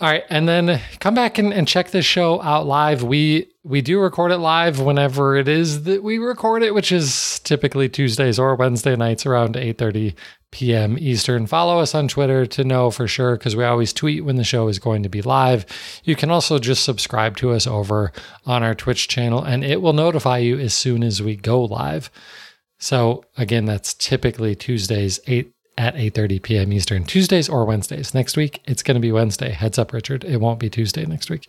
All 0.00 0.08
right, 0.08 0.24
and 0.30 0.48
then 0.48 0.80
come 0.98 1.14
back 1.14 1.36
and, 1.36 1.52
and 1.52 1.68
check 1.68 1.90
this 1.90 2.06
show 2.06 2.40
out 2.40 2.66
live. 2.66 3.02
We 3.02 3.48
we 3.64 3.82
do 3.82 4.00
record 4.00 4.32
it 4.32 4.38
live 4.38 4.80
whenever 4.80 5.36
it 5.36 5.46
is 5.46 5.82
that 5.82 6.02
we 6.02 6.16
record 6.16 6.62
it, 6.62 6.72
which 6.72 6.90
is 6.90 7.38
typically 7.40 7.86
Tuesdays 7.90 8.38
or 8.38 8.54
Wednesday 8.54 8.96
nights 8.96 9.26
around 9.26 9.56
8:30 9.56 10.14
p.m. 10.52 10.96
Eastern. 10.98 11.46
Follow 11.46 11.78
us 11.80 11.94
on 11.94 12.08
Twitter 12.08 12.46
to 12.46 12.64
know 12.64 12.90
for 12.90 13.06
sure 13.06 13.36
because 13.36 13.54
we 13.54 13.64
always 13.64 13.92
tweet 13.92 14.24
when 14.24 14.36
the 14.36 14.44
show 14.44 14.68
is 14.68 14.78
going 14.78 15.02
to 15.02 15.10
be 15.10 15.20
live. 15.20 15.66
You 16.02 16.16
can 16.16 16.30
also 16.30 16.58
just 16.58 16.82
subscribe 16.82 17.36
to 17.36 17.50
us 17.50 17.66
over 17.66 18.10
on 18.46 18.62
our 18.62 18.74
Twitch 18.74 19.06
channel 19.06 19.44
and 19.44 19.62
it 19.62 19.82
will 19.82 19.92
notify 19.92 20.38
you 20.38 20.58
as 20.58 20.72
soon 20.74 21.04
as 21.04 21.22
we 21.22 21.36
go 21.36 21.62
live. 21.62 22.10
So 22.80 23.24
again, 23.36 23.66
that's 23.66 23.94
typically 23.94 24.56
Tuesdays 24.56 25.20
8 25.26 25.52
at 25.78 25.94
8:30 25.94 26.42
p.m. 26.42 26.72
Eastern. 26.72 27.04
Tuesdays 27.04 27.48
or 27.48 27.64
Wednesdays. 27.64 28.12
Next 28.14 28.36
week 28.36 28.60
it's 28.66 28.82
going 28.82 28.96
to 28.96 29.00
be 29.00 29.12
Wednesday. 29.12 29.50
Heads 29.50 29.78
up 29.78 29.92
Richard, 29.92 30.24
it 30.24 30.38
won't 30.38 30.58
be 30.58 30.68
Tuesday 30.68 31.06
next 31.06 31.30
week. 31.30 31.48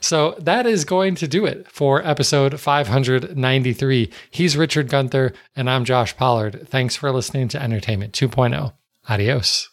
So 0.00 0.34
that 0.38 0.66
is 0.66 0.84
going 0.84 1.14
to 1.16 1.28
do 1.28 1.44
it 1.46 1.70
for 1.70 2.04
episode 2.06 2.58
593. 2.58 4.10
He's 4.30 4.56
Richard 4.56 4.88
Gunther 4.88 5.32
and 5.54 5.70
I'm 5.70 5.84
Josh 5.84 6.16
Pollard. 6.16 6.66
Thanks 6.68 6.96
for 6.96 7.12
listening 7.12 7.48
to 7.48 7.62
Entertainment 7.62 8.12
2.0. 8.14 8.72
Adios. 9.08 9.68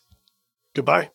Goodbye. 0.75 1.11